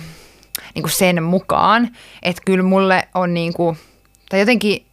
niin 0.75 0.83
kuin 0.83 0.91
sen 0.91 1.23
mukaan. 1.23 1.89
Että 2.21 2.41
kyllä 2.45 2.63
mulle 2.63 3.07
on 3.13 3.33
niin 3.33 3.53
kuin, 3.53 3.77
tai 4.29 4.39
jotenkin 4.39 4.85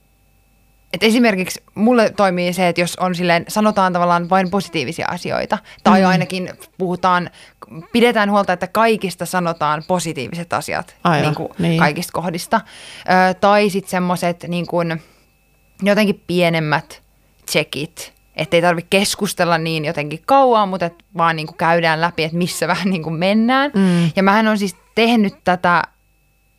et 0.92 1.02
esimerkiksi 1.02 1.62
mulle 1.74 2.10
toimii 2.10 2.52
se, 2.52 2.68
että 2.68 2.80
jos 2.80 2.96
on 2.96 3.14
silleen, 3.14 3.44
sanotaan 3.48 3.92
tavallaan 3.92 4.30
vain 4.30 4.50
positiivisia 4.50 5.06
asioita, 5.10 5.58
tai 5.84 6.00
mm. 6.00 6.08
ainakin 6.08 6.50
puhutaan, 6.78 7.30
pidetään 7.92 8.30
huolta, 8.30 8.52
että 8.52 8.66
kaikista 8.66 9.26
sanotaan 9.26 9.82
positiiviset 9.88 10.52
asiat 10.52 10.96
Aivan, 11.04 11.22
niin 11.22 11.34
kuin 11.34 11.48
niin. 11.58 11.78
kaikista 11.78 12.12
kohdista. 12.12 12.60
Ö, 13.30 13.34
tai 13.34 13.70
sitten 13.70 13.90
semmoiset 13.90 14.44
niin 14.48 14.66
jotenkin 15.82 16.22
pienemmät 16.26 17.02
checkit, 17.50 18.12
että 18.40 18.56
ei 18.56 18.62
tarvitse 18.62 18.86
keskustella 18.90 19.58
niin 19.58 19.84
jotenkin 19.84 20.22
kauan, 20.26 20.68
mutta 20.68 20.86
et 20.86 21.04
vaan 21.16 21.36
niin 21.36 21.46
kuin 21.46 21.56
käydään 21.56 22.00
läpi, 22.00 22.24
että 22.24 22.36
missä 22.36 22.68
vähän 22.72 22.90
niin 22.90 23.02
kuin 23.02 23.14
mennään. 23.14 23.70
Mm. 23.74 24.10
Ja 24.16 24.22
mähän 24.22 24.48
on 24.48 24.58
siis 24.58 24.76
tehnyt 24.94 25.34
tätä 25.44 25.82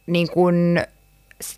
niin 0.07 0.29
kuin 0.31 0.81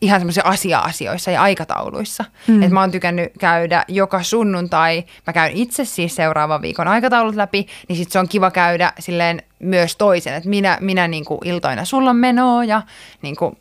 ihan 0.02 0.20
semmoisia 0.20 0.44
asia-asioissa 0.46 1.32
ja 1.32 1.42
aikatauluissa. 1.42 2.26
Mm. 2.48 2.62
Että 2.62 2.74
mä 2.74 2.80
oon 2.80 2.92
tykännyt 2.92 3.32
käydä 3.40 3.84
joka 3.88 4.24
sunnuntai, 4.24 5.04
mä 5.28 5.34
käyn 5.34 5.52
itse 5.52 5.86
siis 5.86 6.16
seuraavan 6.16 6.62
viikon 6.62 6.88
aikataulut 6.88 7.36
läpi, 7.36 7.68
niin 7.88 7.98
sit 7.98 8.12
se 8.12 8.20
on 8.20 8.28
kiva 8.28 8.52
käydä 8.52 8.94
silleen 9.00 9.42
myös 9.60 9.96
toisen, 9.96 10.34
että 10.34 10.50
minä, 10.50 10.78
minä 10.82 11.08
niin 11.08 11.26
kuin 11.26 11.40
iltoina 11.44 11.86
sulla 11.86 12.14
menoa 12.14 12.64
ja 12.64 12.82
niin 13.22 13.36
kuin 13.36 13.58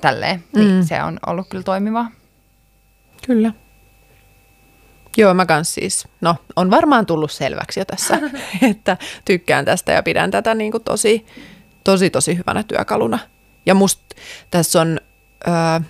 tälleen. 0.00 0.44
Niin 0.54 0.72
mm. 0.72 0.82
se 0.82 1.02
on 1.02 1.18
ollut 1.26 1.46
kyllä 1.48 1.64
toimivaa. 1.64 2.10
Kyllä. 3.26 3.52
Joo, 5.16 5.34
mä 5.34 5.46
kans 5.46 5.74
siis, 5.74 6.08
no 6.20 6.36
on 6.56 6.70
varmaan 6.70 7.06
tullut 7.06 7.30
selväksi 7.30 7.80
jo 7.80 7.84
tässä, 7.84 8.18
että 8.70 8.96
tykkään 9.24 9.64
tästä 9.64 9.92
ja 9.92 10.02
pidän 10.02 10.30
tätä 10.30 10.54
niin 10.54 10.72
kuin 10.72 10.84
tosi, 10.84 11.26
tosi, 11.84 12.10
tosi 12.10 12.36
hyvänä 12.36 12.62
työkaluna. 12.62 13.18
Ja 13.66 13.74
musta 13.74 14.16
tässä 14.50 14.80
on, 14.80 15.00
ö, 15.48 15.80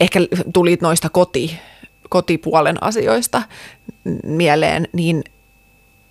ehkä 0.00 0.20
tuli 0.54 0.78
noista 0.82 1.08
koti, 1.08 1.58
kotipuolen 2.08 2.82
asioista 2.82 3.42
mieleen, 4.24 4.88
niin 4.92 5.24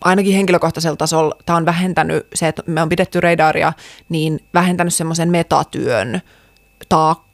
ainakin 0.02 0.34
henkilökohtaisella 0.34 0.98
tasolla 0.98 1.36
tämä 1.46 1.58
on 1.58 1.66
vähentänyt 1.66 2.28
se, 2.34 2.48
että 2.48 2.64
me 2.66 2.82
on 2.82 2.90
pidetty 2.90 3.22
radaria, 3.22 3.74
niin 4.10 4.40
vähentänyt 4.54 4.94
semmoisen 4.94 5.30
metatyön 5.30 6.22
taakkaa 6.90 7.27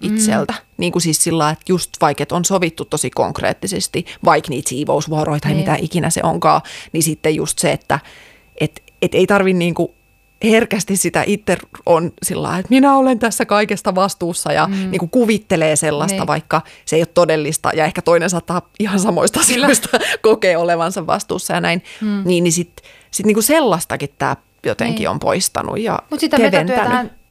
itseltä. 0.00 0.52
Mm. 0.52 0.58
Niin 0.76 0.92
kuin 0.92 1.02
siis 1.02 1.24
sillä 1.24 1.50
että 1.50 1.64
just 1.68 1.90
vaikka 2.00 2.24
on 2.30 2.44
sovittu 2.44 2.84
tosi 2.84 3.10
konkreettisesti, 3.10 4.06
vaikka 4.24 4.50
niitä 4.50 4.68
siivousvuoroja 4.68 5.40
tai 5.40 5.50
niin. 5.50 5.58
mitä 5.58 5.76
ikinä 5.80 6.10
se 6.10 6.20
onkaan, 6.24 6.60
niin 6.92 7.02
sitten 7.02 7.34
just 7.34 7.58
se, 7.58 7.72
että 7.72 7.98
et, 8.60 8.82
et 9.02 9.14
ei 9.14 9.26
tarvi 9.26 9.52
niin 9.52 9.74
kuin 9.74 9.88
herkästi 10.44 10.96
sitä 10.96 11.24
itse 11.26 11.56
on 11.86 12.12
sillä 12.22 12.58
että 12.58 12.70
minä 12.70 12.96
olen 12.96 13.18
tässä 13.18 13.46
kaikesta 13.46 13.94
vastuussa 13.94 14.52
ja 14.52 14.66
mm. 14.66 14.90
niin 14.90 14.98
kuin 14.98 15.10
kuvittelee 15.10 15.76
sellaista, 15.76 16.18
niin. 16.18 16.26
vaikka 16.26 16.62
se 16.84 16.96
ei 16.96 17.02
ole 17.02 17.08
todellista 17.14 17.70
ja 17.74 17.84
ehkä 17.84 18.02
toinen 18.02 18.30
saattaa 18.30 18.62
ihan 18.78 19.00
samoista 19.00 19.40
asioista 19.40 19.88
kokea 20.22 20.58
olevansa 20.58 21.06
vastuussa 21.06 21.54
ja 21.54 21.60
näin, 21.60 21.82
mm. 22.00 22.22
niin, 22.24 22.44
niin 22.44 22.52
sitten 22.52 22.86
sit 23.10 23.26
niin 23.26 23.34
kuin 23.34 23.44
sellaistakin 23.44 24.10
tämä 24.18 24.36
jotenkin 24.64 24.98
niin. 24.98 25.08
on 25.08 25.18
poistanut 25.18 25.78
ja 25.78 25.98
Mutta 26.10 26.20
sitä 26.20 26.36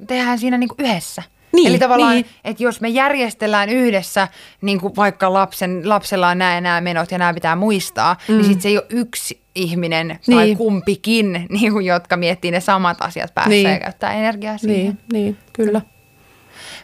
tehdään 0.07 0.39
siinä 0.39 0.57
niin 0.57 0.69
kuin 0.69 0.86
yhdessä. 0.86 1.23
Niin, 1.56 1.68
Eli 1.68 1.80
tavallaan, 1.80 2.14
niin. 2.14 2.26
että 2.43 2.64
jos 2.64 2.82
me 2.82 2.89
järjestellään 2.89 3.70
yhdessä, 3.70 4.28
niin 4.62 4.82
kuin 4.82 4.95
vaikka 4.95 5.34
lapsen, 5.34 5.89
lapsella 5.89 6.28
on 6.28 6.38
nämä 6.38 6.62
nämä 6.62 6.82
menot 6.82 7.12
ja 7.12 7.18
nämä 7.18 7.34
pitää 7.34 7.56
muistaa, 7.56 8.16
niin 8.28 8.36
mm. 8.36 8.41
niin 8.41 8.45
sitten 8.45 8.62
se 8.62 8.70
ei 8.70 8.78
ole 8.78 8.86
yksi 8.89 9.41
ihminen 9.56 10.20
tai 10.32 10.45
niin. 10.45 10.58
kumpikin, 10.58 11.32
niin 11.60 11.74
kuin, 11.74 11.86
jotka 11.86 12.18
miettii 12.18 12.51
ne 12.51 12.60
samat 12.60 12.97
asiat 13.01 13.34
päässä 13.34 13.49
niin. 13.49 13.70
ja 13.70 13.80
käyttää 13.80 14.14
energiaa 14.14 14.58
siihen. 14.58 14.99
Niin, 15.14 15.24
niin, 15.24 15.38
kyllä. 15.53 15.82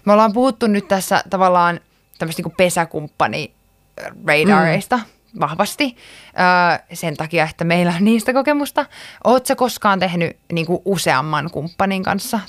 Me 0.05 0.13
ollaan 0.13 0.33
puhuttu 0.33 0.67
nyt 0.67 0.87
tässä 0.87 1.23
tavallaan 1.29 1.79
tämmöistä 2.19 2.41
niin 2.43 2.55
pesäkumppani 2.57 3.53
radareista 4.25 4.97
mm. 4.97 5.39
vahvasti 5.39 5.95
öö, 6.25 6.85
sen 6.93 7.17
takia, 7.17 7.47
että 7.49 7.63
meillä 7.63 7.93
on 7.97 8.05
niistä 8.05 8.33
kokemusta. 8.33 8.85
Oletko 9.23 9.55
koskaan 9.55 9.99
tehnyt 9.99 10.37
niin 10.53 10.65
kuin 10.65 10.81
useamman 10.85 11.51
kumppanin 11.51 12.03
kanssa? 12.03 12.39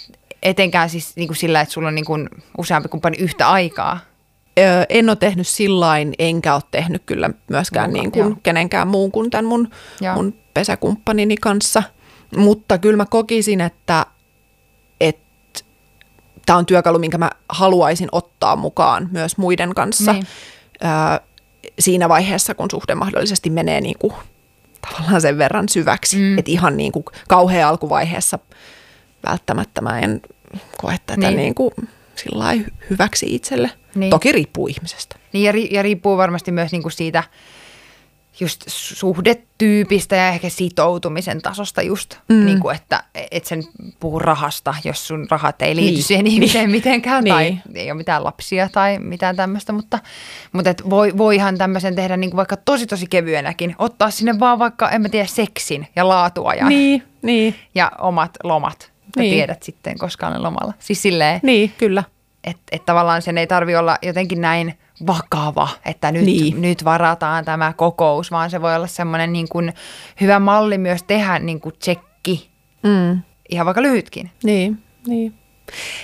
Etenkään 0.42 0.90
siis 0.90 1.16
niin 1.16 1.28
kuin 1.28 1.36
sillä, 1.36 1.60
että 1.60 1.72
sulla 1.72 1.88
on 1.88 1.94
niin 1.94 2.04
kuin 2.04 2.28
useampi 2.58 2.88
kumppani 2.88 3.16
yhtä 3.18 3.50
aikaa 3.50 3.98
en 4.88 5.08
ole 5.08 5.16
tehnyt 5.16 5.48
sillain, 5.48 6.14
enkä 6.18 6.54
ole 6.54 6.62
tehnyt 6.70 7.02
kyllä 7.06 7.30
myöskään 7.48 7.92
niin 7.92 8.12
kuin 8.12 8.40
kenenkään 8.42 8.88
muun 8.88 9.12
kuin 9.12 9.30
tämän 9.30 9.44
mun, 9.44 9.70
mun 10.14 10.34
pesäkumppanini 10.54 11.36
kanssa. 11.36 11.82
Mutta 12.36 12.78
kyllä 12.78 12.96
mä 12.96 13.06
kokisin, 13.06 13.60
että 13.60 14.06
tämä 16.46 16.58
on 16.58 16.66
työkalu, 16.66 16.98
minkä 16.98 17.18
mä 17.18 17.30
haluaisin 17.48 18.08
ottaa 18.12 18.56
mukaan 18.56 19.08
myös 19.12 19.36
muiden 19.36 19.74
kanssa 19.74 20.12
niin. 20.12 20.26
ö, 20.84 21.20
siinä 21.78 22.08
vaiheessa, 22.08 22.54
kun 22.54 22.70
suhde 22.70 22.94
mahdollisesti 22.94 23.50
menee 23.50 23.80
niin 23.80 23.98
kuin, 23.98 24.12
tavallaan 24.80 25.20
sen 25.20 25.38
verran 25.38 25.68
syväksi. 25.68 26.16
Mm. 26.16 26.38
Että 26.38 26.50
ihan 26.50 26.76
niin 26.76 26.92
kuin 26.92 27.04
kauhean 27.28 27.68
alkuvaiheessa 27.68 28.38
välttämättä 29.28 29.80
mä 29.80 29.98
en 30.00 30.20
koe 30.78 30.96
tätä 31.06 31.26
niin. 31.26 31.36
Niin 31.36 31.54
kuin, 31.54 31.74
sillä 32.14 32.44
hyväksi 32.90 33.34
itselle. 33.34 33.70
Niin. 33.94 34.10
Toki 34.10 34.32
riippuu 34.32 34.66
ihmisestä. 34.66 35.16
Niin 35.32 35.44
ja, 35.44 35.52
ri, 35.52 35.68
ja 35.70 35.82
riippuu 35.82 36.16
varmasti 36.16 36.52
myös 36.52 36.72
niinku 36.72 36.90
siitä 36.90 37.24
just 38.40 38.64
suhdetyypistä 38.66 40.16
ja 40.16 40.28
ehkä 40.28 40.48
sitoutumisen 40.48 41.42
tasosta 41.42 41.82
just, 41.82 42.16
mm. 42.28 42.44
niin 42.44 42.60
kuin 42.60 42.76
että 42.76 43.04
et 43.30 43.44
sen 43.44 43.62
puhu 44.00 44.18
rahasta, 44.18 44.74
jos 44.84 45.06
sun 45.06 45.26
rahat 45.30 45.62
ei 45.62 45.76
liity 45.76 45.92
niin. 45.92 46.02
siihen 46.02 46.26
ihmiseen 46.26 46.64
niin. 46.64 46.70
mitenkään 46.70 47.24
niin. 47.24 47.34
tai 47.34 47.58
ei 47.74 47.90
ole 47.90 47.96
mitään 47.96 48.24
lapsia 48.24 48.68
tai 48.68 48.98
mitään 48.98 49.36
tämmöistä, 49.36 49.72
mutta, 49.72 49.98
mutta 50.52 50.70
et 50.70 50.90
voi, 50.90 51.18
voihan 51.18 51.58
tämmöisen 51.58 51.94
tehdä 51.94 52.16
niin 52.16 52.30
kuin 52.30 52.36
vaikka 52.36 52.56
tosi 52.56 52.86
tosi 52.86 53.06
kevyenäkin, 53.06 53.76
ottaa 53.78 54.10
sinne 54.10 54.40
vaan 54.40 54.58
vaikka, 54.58 54.90
en 54.90 55.02
mä 55.02 55.08
tiedä, 55.08 55.26
seksin 55.26 55.88
ja 55.96 56.08
laatuajan 56.08 56.68
niin, 56.68 57.02
niin. 57.22 57.54
ja 57.74 57.92
omat 57.98 58.30
lomat. 58.44 58.91
Niin. 59.16 59.34
tiedät 59.34 59.62
sitten, 59.62 59.98
koska 59.98 60.28
olen 60.28 60.42
lomalla. 60.42 60.72
Siis 60.78 61.02
silleen, 61.02 61.40
niin, 61.42 61.72
kyllä. 61.78 62.04
Että 62.44 62.62
et 62.72 62.84
tavallaan 62.84 63.22
sen 63.22 63.38
ei 63.38 63.46
tarvi 63.46 63.76
olla 63.76 63.98
jotenkin 64.02 64.40
näin 64.40 64.74
vakava, 65.06 65.68
että 65.84 66.12
nyt, 66.12 66.24
niin. 66.24 66.62
nyt 66.62 66.84
varataan 66.84 67.44
tämä 67.44 67.72
kokous, 67.72 68.30
vaan 68.30 68.50
se 68.50 68.62
voi 68.62 68.76
olla 68.76 68.86
semmoinen 68.86 69.32
niin 69.32 69.48
kuin 69.48 69.72
hyvä 70.20 70.38
malli 70.38 70.78
myös 70.78 71.02
tehdä 71.02 71.38
niin 71.38 71.60
kuin 71.60 71.74
tsekki, 71.78 72.50
mm. 72.82 73.22
ihan 73.50 73.66
vaikka 73.66 73.82
lyhytkin. 73.82 74.30
Niin, 74.44 74.78
niin. 75.06 75.34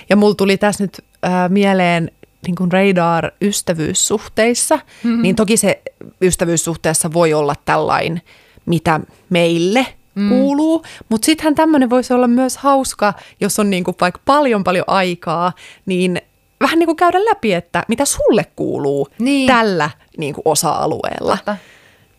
Ja 0.09 0.15
mulla 0.15 0.35
tuli 0.35 0.57
tässä 0.57 0.83
nyt 0.83 1.05
äh, 1.25 1.49
mieleen 1.49 2.11
niin 2.47 2.55
kuin 2.55 2.71
radar-ystävyyssuhteissa, 2.71 4.75
mm-hmm. 4.75 5.21
niin 5.21 5.35
toki 5.35 5.57
se 5.57 5.81
ystävyyssuhteessa 6.21 7.13
voi 7.13 7.33
olla 7.33 7.55
tällainen, 7.65 8.21
mitä 8.65 8.99
meille– 9.29 9.85
mm. 10.19 10.29
kuuluu. 10.29 10.83
Mutta 11.09 11.25
sittenhän 11.25 11.55
tämmöinen 11.55 11.89
voisi 11.89 12.13
olla 12.13 12.27
myös 12.27 12.57
hauska, 12.57 13.13
jos 13.41 13.59
on 13.59 13.69
niinku 13.69 13.95
vaikka 14.01 14.21
paljon 14.25 14.63
paljon 14.63 14.85
aikaa, 14.87 15.53
niin 15.85 16.21
vähän 16.61 16.79
niin 16.79 16.87
kuin 16.87 16.95
käydä 16.95 17.25
läpi, 17.25 17.53
että 17.53 17.83
mitä 17.87 18.05
sulle 18.05 18.45
kuuluu 18.55 19.07
niin. 19.19 19.47
tällä 19.47 19.89
niin 20.17 20.33
kuin 20.33 20.41
osa-alueella. 20.45 21.35
Totta. 21.37 21.57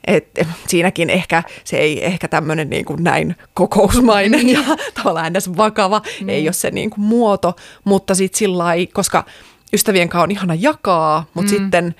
Et, 0.06 0.28
siinäkin 0.68 1.10
ehkä 1.10 1.42
se 1.64 1.76
ei 1.76 2.06
ehkä 2.06 2.28
tämmöinen 2.28 2.70
niin 2.70 2.84
kuin 2.84 3.04
näin 3.04 3.36
kokousmainen 3.54 4.46
niin. 4.46 4.58
ja 4.68 4.76
tavallaan 5.02 5.26
edes 5.26 5.56
vakava, 5.56 6.02
niin. 6.20 6.30
ei 6.30 6.46
ole 6.46 6.52
se 6.52 6.70
niin 6.70 6.90
kuin 6.90 7.00
muoto, 7.00 7.56
mutta 7.84 8.14
sitten 8.14 8.38
sillä 8.38 8.64
koska 8.92 9.24
ystävien 9.72 10.08
kanssa 10.08 10.22
on 10.22 10.30
ihana 10.30 10.54
jakaa, 10.54 11.26
mutta 11.34 11.52
mm. 11.52 11.58
sitten 11.58 11.94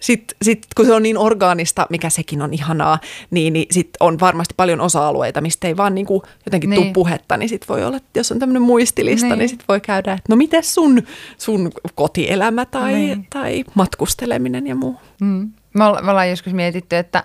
sitten 0.00 0.36
sit, 0.42 0.66
kun 0.76 0.86
se 0.86 0.92
on 0.92 1.02
niin 1.02 1.18
orgaanista, 1.18 1.86
mikä 1.90 2.10
sekin 2.10 2.42
on 2.42 2.54
ihanaa, 2.54 2.98
niin, 3.30 3.52
niin 3.52 3.66
sitten 3.70 3.96
on 4.00 4.20
varmasti 4.20 4.54
paljon 4.56 4.80
osa-alueita, 4.80 5.40
mistä 5.40 5.68
ei 5.68 5.76
vaan 5.76 5.94
niin 5.94 6.06
kuin 6.06 6.22
jotenkin 6.46 6.70
niin. 6.70 6.82
tule 6.82 6.92
puhetta, 6.92 7.36
niin 7.36 7.48
sitten 7.48 7.68
voi 7.68 7.84
olla, 7.84 7.96
että 7.96 8.18
jos 8.18 8.32
on 8.32 8.38
tämmöinen 8.38 8.62
muistilista, 8.62 9.28
niin, 9.28 9.38
niin 9.38 9.48
sitten 9.48 9.64
voi 9.68 9.80
käydä, 9.80 10.12
että 10.12 10.26
no 10.28 10.36
miten 10.36 10.64
sun, 10.64 11.02
sun 11.38 11.72
kotielämä 11.94 12.64
tai, 12.64 12.94
niin. 12.94 13.26
tai 13.30 13.64
matkusteleminen 13.74 14.66
ja 14.66 14.74
muu. 14.74 14.96
Mm. 15.20 15.50
Me, 15.74 15.84
ollaan 15.84 16.30
joskus 16.30 16.52
mietitty, 16.52 16.96
että 16.96 17.24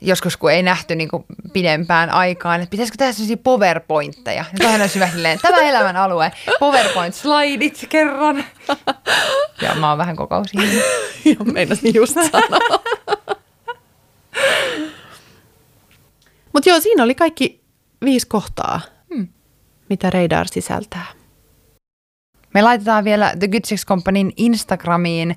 joskus 0.00 0.36
kun 0.36 0.52
ei 0.52 0.62
nähty 0.62 0.94
niin 0.94 1.08
kuin 1.08 1.24
pidempään 1.52 2.10
aikaan, 2.10 2.60
että 2.60 2.70
pitäisikö 2.70 2.96
tehdä 2.98 3.12
sellaisia 3.12 3.36
powerpointteja. 3.36 4.44
Nyt 4.52 4.68
on 4.68 4.74
hyvä 4.94 5.08
silleen, 5.08 5.38
tämä 5.42 5.60
elämän 5.60 5.96
alue, 5.96 6.32
powerpoint-slaidit 6.60 7.86
kerran. 7.88 8.44
Ja 9.62 9.74
mä 9.74 9.88
oon 9.88 9.98
vähän 9.98 10.16
kokousihminen. 10.16 10.82
Joo, 11.24 11.44
meinasin 11.44 11.94
just 11.94 12.14
sanoa. 12.14 12.82
Mutta 16.52 16.68
joo, 16.68 16.80
siinä 16.80 17.04
oli 17.04 17.14
kaikki 17.14 17.60
viisi 18.04 18.26
kohtaa, 18.26 18.80
hmm. 19.14 19.28
mitä 19.88 20.10
Radar 20.10 20.48
sisältää. 20.48 21.06
Me 22.54 22.62
laitetaan 22.62 23.04
vielä 23.04 23.32
The 23.38 23.48
Good 23.48 23.64
Sex 23.64 23.86
Companyn 23.86 24.32
Instagramiin 24.36 25.30
ö, 25.30 25.36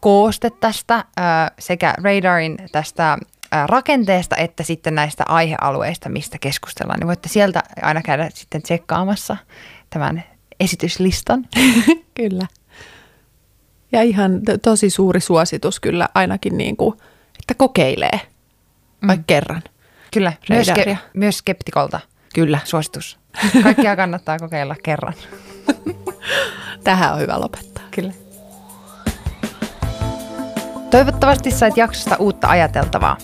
kooste 0.00 0.50
tästä 0.50 0.94
ö, 0.96 1.22
sekä 1.58 1.94
Radarin 2.02 2.58
tästä 2.72 3.18
rakenteesta 3.66 4.36
että 4.36 4.62
sitten 4.62 4.94
näistä 4.94 5.24
aihealueista, 5.28 6.08
mistä 6.08 6.38
keskustellaan, 6.38 7.00
niin 7.00 7.06
voitte 7.06 7.28
sieltä 7.28 7.62
aina 7.82 8.02
käydä 8.02 8.28
sitten 8.34 8.62
tsekkaamassa 8.62 9.36
tämän 9.90 10.24
esityslistan. 10.60 11.48
kyllä. 12.20 12.46
Ja 13.92 14.02
ihan 14.02 14.40
tosi 14.62 14.90
suuri 14.90 15.20
suositus 15.20 15.80
kyllä 15.80 16.08
ainakin, 16.14 16.58
niin 16.58 16.76
kuin, 16.76 16.96
että 17.40 17.54
kokeilee 17.56 18.20
vaikka 19.06 19.22
mm. 19.22 19.24
kerran. 19.26 19.62
Kyllä, 20.12 20.32
myös, 20.48 20.68
ke- 20.68 20.96
myös 21.14 21.38
skeptikolta. 21.38 22.00
Kyllä. 22.34 22.58
Suositus. 22.64 23.18
Kaikkia 23.62 23.96
kannattaa 23.96 24.38
kokeilla 24.38 24.76
kerran. 24.82 25.14
Tähän 26.84 27.14
on 27.14 27.20
hyvä 27.20 27.40
lopettaa. 27.40 27.84
Kyllä. 27.90 28.12
Toivottavasti 30.90 31.50
sait 31.50 31.76
jaksosta 31.76 32.16
uutta 32.16 32.48
ajateltavaa. 32.48 33.16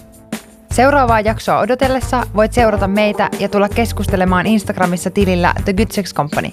Seuraavaa 0.74 1.20
jaksoa 1.20 1.58
odotellessa 1.58 2.22
voit 2.36 2.52
seurata 2.52 2.88
meitä 2.88 3.30
ja 3.40 3.48
tulla 3.48 3.68
keskustelemaan 3.68 4.46
Instagramissa 4.46 5.10
tilillä 5.10 5.54
The 5.64 5.72
Good 5.72 5.90
Sex 5.90 6.14
Company. 6.14 6.48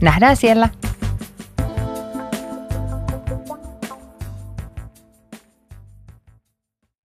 Nähdään 0.00 0.36
siellä! 0.36 0.68